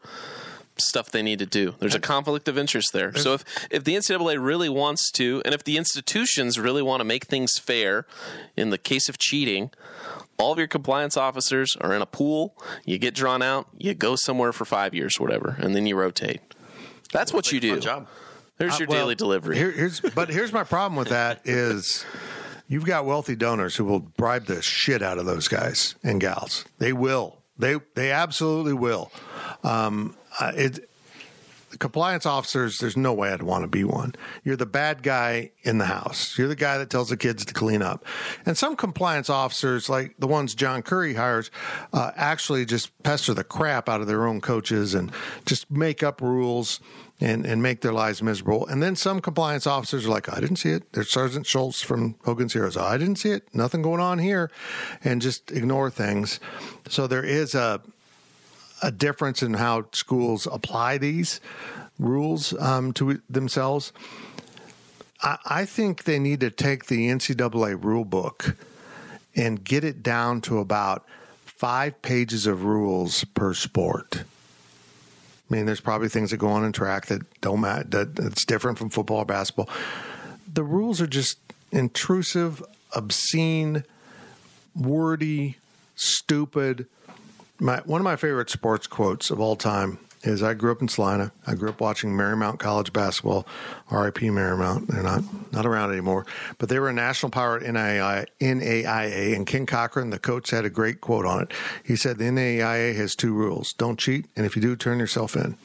stuff 0.78 1.10
they 1.10 1.22
need 1.22 1.38
to 1.38 1.46
do. 1.46 1.74
There's 1.78 1.94
a 1.94 2.00
conflict 2.00 2.48
of 2.48 2.58
interest 2.58 2.92
there. 2.92 3.14
So 3.14 3.34
if 3.34 3.44
if 3.70 3.84
the 3.84 3.94
NCAA 3.94 4.42
really 4.44 4.68
wants 4.68 5.10
to, 5.12 5.42
and 5.44 5.54
if 5.54 5.64
the 5.64 5.76
institutions 5.76 6.58
really 6.58 6.82
want 6.82 7.00
to 7.00 7.04
make 7.04 7.26
things 7.26 7.58
fair, 7.58 8.06
in 8.56 8.70
the 8.70 8.78
case 8.78 9.08
of 9.08 9.18
cheating, 9.18 9.70
all 10.38 10.52
of 10.52 10.58
your 10.58 10.68
compliance 10.68 11.16
officers 11.16 11.76
are 11.80 11.94
in 11.94 12.02
a 12.02 12.06
pool. 12.06 12.56
You 12.84 12.98
get 12.98 13.14
drawn 13.14 13.42
out. 13.42 13.68
You 13.76 13.94
go 13.94 14.16
somewhere 14.16 14.52
for 14.52 14.64
five 14.64 14.94
years, 14.94 15.18
whatever, 15.18 15.56
and 15.60 15.74
then 15.74 15.86
you 15.86 15.96
rotate. 15.96 16.40
That's 17.12 17.32
what 17.32 17.52
you 17.52 17.60
do. 17.60 17.78
Job. 17.78 18.08
There's 18.58 18.74
uh, 18.74 18.78
your 18.78 18.88
well, 18.88 18.98
daily 19.00 19.14
delivery. 19.14 19.56
Here, 19.56 19.70
here's, 19.70 20.00
but 20.00 20.28
here's 20.28 20.52
my 20.52 20.64
problem 20.64 20.96
with 20.96 21.08
that 21.08 21.40
is 21.44 22.04
you've 22.68 22.84
got 22.84 23.04
wealthy 23.04 23.36
donors 23.36 23.76
who 23.76 23.84
will 23.84 24.00
bribe 24.00 24.46
the 24.46 24.62
shit 24.62 25.02
out 25.02 25.18
of 25.18 25.26
those 25.26 25.48
guys 25.48 25.94
and 26.02 26.20
gals. 26.20 26.64
They 26.78 26.92
will. 26.92 27.38
They 27.58 27.76
they 27.94 28.10
absolutely 28.10 28.72
will. 28.72 29.12
Um, 29.62 30.16
uh, 30.40 30.52
it 30.54 30.88
compliance 31.78 32.26
officers, 32.26 32.78
there's 32.78 32.96
no 32.96 33.12
way 33.12 33.32
I'd 33.32 33.42
want 33.42 33.62
to 33.62 33.68
be 33.68 33.84
one. 33.84 34.14
You're 34.44 34.56
the 34.56 34.66
bad 34.66 35.02
guy 35.02 35.52
in 35.62 35.78
the 35.78 35.86
house. 35.86 36.36
You're 36.36 36.48
the 36.48 36.56
guy 36.56 36.78
that 36.78 36.90
tells 36.90 37.08
the 37.08 37.16
kids 37.16 37.44
to 37.44 37.54
clean 37.54 37.82
up. 37.82 38.04
And 38.44 38.56
some 38.56 38.76
compliance 38.76 39.30
officers, 39.30 39.88
like 39.88 40.14
the 40.18 40.26
ones 40.26 40.54
John 40.54 40.82
Currie 40.82 41.14
hires, 41.14 41.50
uh, 41.92 42.12
actually 42.16 42.64
just 42.64 42.90
pester 43.02 43.34
the 43.34 43.44
crap 43.44 43.88
out 43.88 44.00
of 44.00 44.06
their 44.06 44.26
own 44.26 44.40
coaches 44.40 44.94
and 44.94 45.10
just 45.46 45.70
make 45.70 46.02
up 46.02 46.20
rules 46.20 46.80
and, 47.20 47.46
and 47.46 47.62
make 47.62 47.80
their 47.82 47.92
lives 47.92 48.22
miserable. 48.22 48.66
And 48.66 48.82
then 48.82 48.96
some 48.96 49.20
compliance 49.20 49.66
officers 49.66 50.06
are 50.06 50.10
like, 50.10 50.32
I 50.32 50.40
didn't 50.40 50.56
see 50.56 50.70
it. 50.70 50.92
There's 50.92 51.10
Sergeant 51.10 51.46
Schultz 51.46 51.80
from 51.80 52.16
Hogan's 52.24 52.52
Heroes. 52.52 52.76
I 52.76 52.98
didn't 52.98 53.16
see 53.16 53.30
it. 53.30 53.48
Nothing 53.54 53.82
going 53.82 54.00
on 54.00 54.18
here. 54.18 54.50
And 55.04 55.22
just 55.22 55.52
ignore 55.52 55.88
things. 55.88 56.40
So 56.88 57.06
there 57.06 57.24
is 57.24 57.54
a, 57.54 57.80
a 58.82 58.90
difference 58.90 59.42
in 59.42 59.54
how 59.54 59.86
schools 59.92 60.46
apply 60.50 60.98
these 60.98 61.40
rules 61.98 62.52
um, 62.60 62.92
to 62.94 63.20
themselves. 63.30 63.92
I, 65.22 65.38
I 65.46 65.64
think 65.64 66.04
they 66.04 66.18
need 66.18 66.40
to 66.40 66.50
take 66.50 66.86
the 66.86 67.08
NCAA 67.08 67.82
rule 67.82 68.04
book 68.04 68.56
and 69.34 69.62
get 69.62 69.84
it 69.84 70.02
down 70.02 70.40
to 70.42 70.58
about 70.58 71.06
five 71.44 72.02
pages 72.02 72.46
of 72.46 72.64
rules 72.64 73.24
per 73.24 73.54
sport. 73.54 74.24
I 75.52 75.54
mean, 75.54 75.66
there's 75.66 75.80
probably 75.80 76.08
things 76.08 76.30
that 76.30 76.38
go 76.38 76.48
on 76.48 76.64
in 76.64 76.72
track 76.72 77.06
that 77.06 77.40
don't 77.40 77.60
matter, 77.60 77.84
that 77.84 78.18
it's 78.18 78.44
different 78.44 78.78
from 78.78 78.90
football 78.90 79.18
or 79.18 79.24
basketball. 79.24 79.68
The 80.52 80.64
rules 80.64 81.00
are 81.00 81.06
just 81.06 81.38
intrusive, 81.70 82.62
obscene, 82.94 83.84
wordy, 84.74 85.56
stupid. 85.94 86.86
My, 87.60 87.78
one 87.84 88.00
of 88.00 88.04
my 88.04 88.16
favorite 88.16 88.50
sports 88.50 88.86
quotes 88.86 89.30
of 89.30 89.40
all 89.40 89.56
time 89.56 89.98
is 90.24 90.42
I 90.42 90.54
grew 90.54 90.70
up 90.72 90.80
in 90.80 90.88
Salina. 90.88 91.32
I 91.46 91.54
grew 91.54 91.68
up 91.68 91.80
watching 91.80 92.10
Marymount 92.10 92.58
College 92.58 92.92
basketball, 92.92 93.46
RIP 93.90 94.18
Marymount. 94.18 94.86
They're 94.86 95.02
not 95.02 95.22
not 95.52 95.66
around 95.66 95.90
anymore, 95.90 96.26
but 96.58 96.68
they 96.68 96.78
were 96.78 96.88
a 96.88 96.92
national 96.92 97.30
power 97.30 97.56
at 97.56 97.62
NAIA, 97.62 98.26
NAIA. 98.40 99.34
And 99.34 99.46
Ken 99.46 99.66
Cochran, 99.66 100.10
the 100.10 100.18
coach, 100.18 100.50
had 100.50 100.64
a 100.64 100.70
great 100.70 101.00
quote 101.00 101.26
on 101.26 101.42
it. 101.42 101.52
He 101.84 101.96
said 101.96 102.18
the 102.18 102.24
NAIA 102.24 102.94
has 102.96 103.14
two 103.14 103.32
rules: 103.32 103.72
don't 103.72 103.98
cheat, 103.98 104.26
and 104.36 104.46
if 104.46 104.54
you 104.56 104.62
do, 104.62 104.76
turn 104.76 104.98
yourself 104.98 105.36
in. 105.36 105.56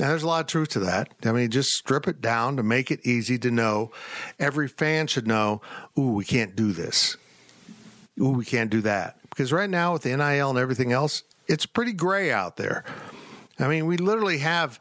And 0.00 0.10
there's 0.10 0.22
a 0.22 0.28
lot 0.28 0.40
of 0.40 0.46
truth 0.46 0.68
to 0.70 0.80
that. 0.80 1.12
I 1.24 1.32
mean, 1.32 1.50
just 1.50 1.70
strip 1.70 2.06
it 2.06 2.20
down 2.20 2.56
to 2.56 2.62
make 2.62 2.90
it 2.90 3.04
easy 3.04 3.36
to 3.38 3.50
know. 3.50 3.90
Every 4.38 4.68
fan 4.68 5.08
should 5.08 5.26
know, 5.26 5.60
ooh, 5.98 6.12
we 6.12 6.24
can't 6.24 6.54
do 6.54 6.72
this. 6.72 7.16
Ooh, 8.20 8.30
we 8.30 8.44
can't 8.44 8.70
do 8.70 8.80
that. 8.82 9.17
Because 9.38 9.52
right 9.52 9.70
now, 9.70 9.92
with 9.92 10.02
the 10.02 10.16
NIL 10.16 10.50
and 10.50 10.58
everything 10.58 10.90
else, 10.90 11.22
it's 11.46 11.64
pretty 11.64 11.92
gray 11.92 12.32
out 12.32 12.56
there. 12.56 12.82
I 13.60 13.68
mean, 13.68 13.86
we 13.86 13.96
literally 13.96 14.38
have 14.38 14.80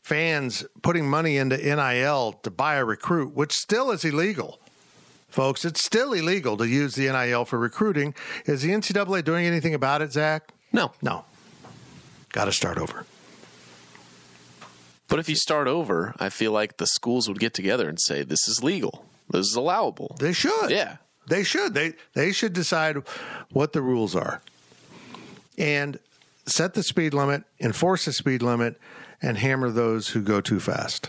fans 0.00 0.64
putting 0.80 1.06
money 1.06 1.36
into 1.36 1.58
NIL 1.58 2.32
to 2.42 2.50
buy 2.50 2.76
a 2.76 2.84
recruit, 2.86 3.34
which 3.34 3.52
still 3.52 3.90
is 3.90 4.02
illegal. 4.02 4.58
Folks, 5.28 5.66
it's 5.66 5.84
still 5.84 6.14
illegal 6.14 6.56
to 6.56 6.66
use 6.66 6.94
the 6.94 7.12
NIL 7.12 7.44
for 7.44 7.58
recruiting. 7.58 8.14
Is 8.46 8.62
the 8.62 8.70
NCAA 8.70 9.22
doing 9.22 9.44
anything 9.44 9.74
about 9.74 10.00
it, 10.00 10.12
Zac? 10.12 10.54
No. 10.72 10.92
No. 11.02 11.26
Got 12.32 12.46
to 12.46 12.52
start 12.52 12.78
over. 12.78 13.04
But 15.08 15.18
if 15.18 15.28
you 15.28 15.36
start 15.36 15.68
over, 15.68 16.14
I 16.18 16.30
feel 16.30 16.52
like 16.52 16.78
the 16.78 16.86
schools 16.86 17.28
would 17.28 17.38
get 17.38 17.52
together 17.52 17.86
and 17.86 18.00
say, 18.00 18.22
this 18.22 18.48
is 18.48 18.62
legal. 18.62 19.04
This 19.28 19.44
is 19.44 19.56
allowable. 19.56 20.16
They 20.18 20.32
should. 20.32 20.70
Yeah. 20.70 20.96
They 21.30 21.44
should. 21.44 21.74
They 21.74 21.94
they 22.12 22.32
should 22.32 22.52
decide 22.52 22.96
what 23.50 23.72
the 23.72 23.80
rules 23.80 24.16
are. 24.16 24.42
And 25.56 25.98
set 26.44 26.74
the 26.74 26.82
speed 26.82 27.14
limit, 27.14 27.44
enforce 27.60 28.04
the 28.04 28.12
speed 28.12 28.42
limit, 28.42 28.78
and 29.22 29.38
hammer 29.38 29.70
those 29.70 30.08
who 30.08 30.22
go 30.22 30.40
too 30.40 30.58
fast. 30.58 31.08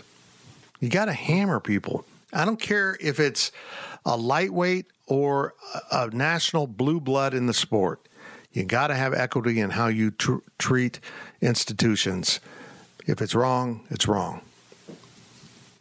You 0.78 0.88
got 0.88 1.06
to 1.06 1.12
hammer 1.12 1.58
people. 1.58 2.04
I 2.32 2.44
don't 2.44 2.60
care 2.60 2.96
if 3.00 3.18
it's 3.18 3.50
a 4.06 4.16
lightweight 4.16 4.86
or 5.06 5.54
a, 5.90 6.08
national 6.10 6.68
blue 6.68 7.00
blood 7.00 7.34
in 7.34 7.46
the 7.46 7.54
sport. 7.54 8.00
You 8.52 8.64
got 8.64 8.88
to 8.88 8.94
have 8.94 9.12
equity 9.12 9.58
in 9.60 9.70
how 9.70 9.88
you 9.88 10.12
tr- 10.12 10.36
treat 10.58 11.00
institutions. 11.40 12.38
If 13.06 13.20
it's 13.20 13.34
wrong, 13.34 13.86
it's 13.90 14.06
wrong. 14.06 14.42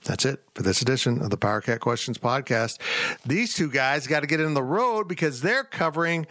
That's 0.04 0.26
it 0.26 0.44
for 0.56 0.64
this 0.64 0.82
edition 0.82 1.22
of 1.22 1.30
the 1.30 1.38
Powercat 1.38 1.80
Questions 1.80 2.18
podcast. 2.18 2.80
These 3.26 3.54
two 3.54 3.70
guys 3.70 4.08
got 4.08 4.22
to 4.22 4.28
get 4.28 4.40
in 4.40 4.54
the 4.56 4.64
road 4.64 5.08
because 5.08 5.42
they're 5.42 5.64
covering 5.64 6.26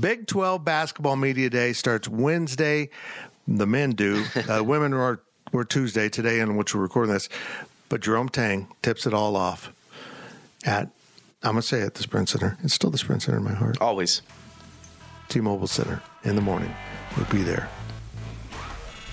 Big 0.00 0.26
12 0.28 0.64
Basketball 0.64 1.16
Media 1.16 1.50
Day 1.50 1.72
starts 1.72 2.08
Wednesday. 2.08 2.90
The 3.46 3.66
men 3.66 3.92
do. 3.92 4.24
Uh, 4.48 4.62
women 4.62 4.94
are, 4.94 5.20
were 5.52 5.64
Tuesday 5.64 6.08
today, 6.08 6.40
in 6.40 6.56
which 6.56 6.74
we're 6.74 6.80
recording 6.80 7.12
this. 7.12 7.28
But 7.88 8.00
Jerome 8.00 8.28
Tang 8.28 8.68
tips 8.82 9.06
it 9.06 9.12
all 9.12 9.36
off 9.36 9.72
at, 10.64 10.88
I'm 11.42 11.52
going 11.52 11.56
to 11.56 11.62
say 11.62 11.80
it, 11.80 11.94
the 11.94 12.02
Sprint 12.02 12.28
Center. 12.28 12.56
It's 12.62 12.72
still 12.72 12.90
the 12.90 12.98
Sprint 12.98 13.22
Center 13.22 13.38
in 13.38 13.44
my 13.44 13.52
heart. 13.52 13.78
Always. 13.80 14.22
T-Mobile 15.28 15.66
Center 15.66 16.00
in 16.24 16.36
the 16.36 16.40
morning. 16.40 16.74
We'll 17.16 17.26
be 17.26 17.42
there. 17.42 17.68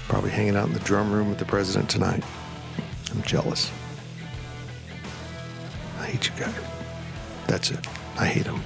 Probably 0.08 0.30
hanging 0.30 0.56
out 0.56 0.68
in 0.68 0.74
the 0.74 0.80
drum 0.82 1.12
room 1.12 1.30
with 1.30 1.40
the 1.40 1.46
president 1.46 1.90
tonight. 1.90 2.24
I'm 3.12 3.22
jealous. 3.24 3.72
I 6.06 6.10
hate 6.10 6.28
you 6.28 6.34
guys. 6.40 6.54
That's 7.48 7.72
it. 7.72 7.88
I 8.20 8.28
hate 8.28 8.46
them. 8.46 8.62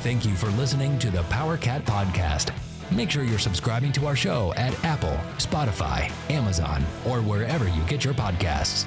Thank 0.00 0.24
you 0.24 0.34
for 0.34 0.46
listening 0.52 0.98
to 1.00 1.10
the 1.10 1.22
Powercat 1.24 1.82
Podcast. 1.82 2.54
Make 2.90 3.10
sure 3.10 3.22
you're 3.22 3.38
subscribing 3.38 3.92
to 3.92 4.06
our 4.06 4.16
show 4.16 4.54
at 4.54 4.72
Apple, 4.82 5.18
Spotify, 5.36 6.10
Amazon, 6.30 6.82
or 7.06 7.20
wherever 7.20 7.68
you 7.68 7.82
get 7.82 8.02
your 8.02 8.14
podcasts. 8.14 8.86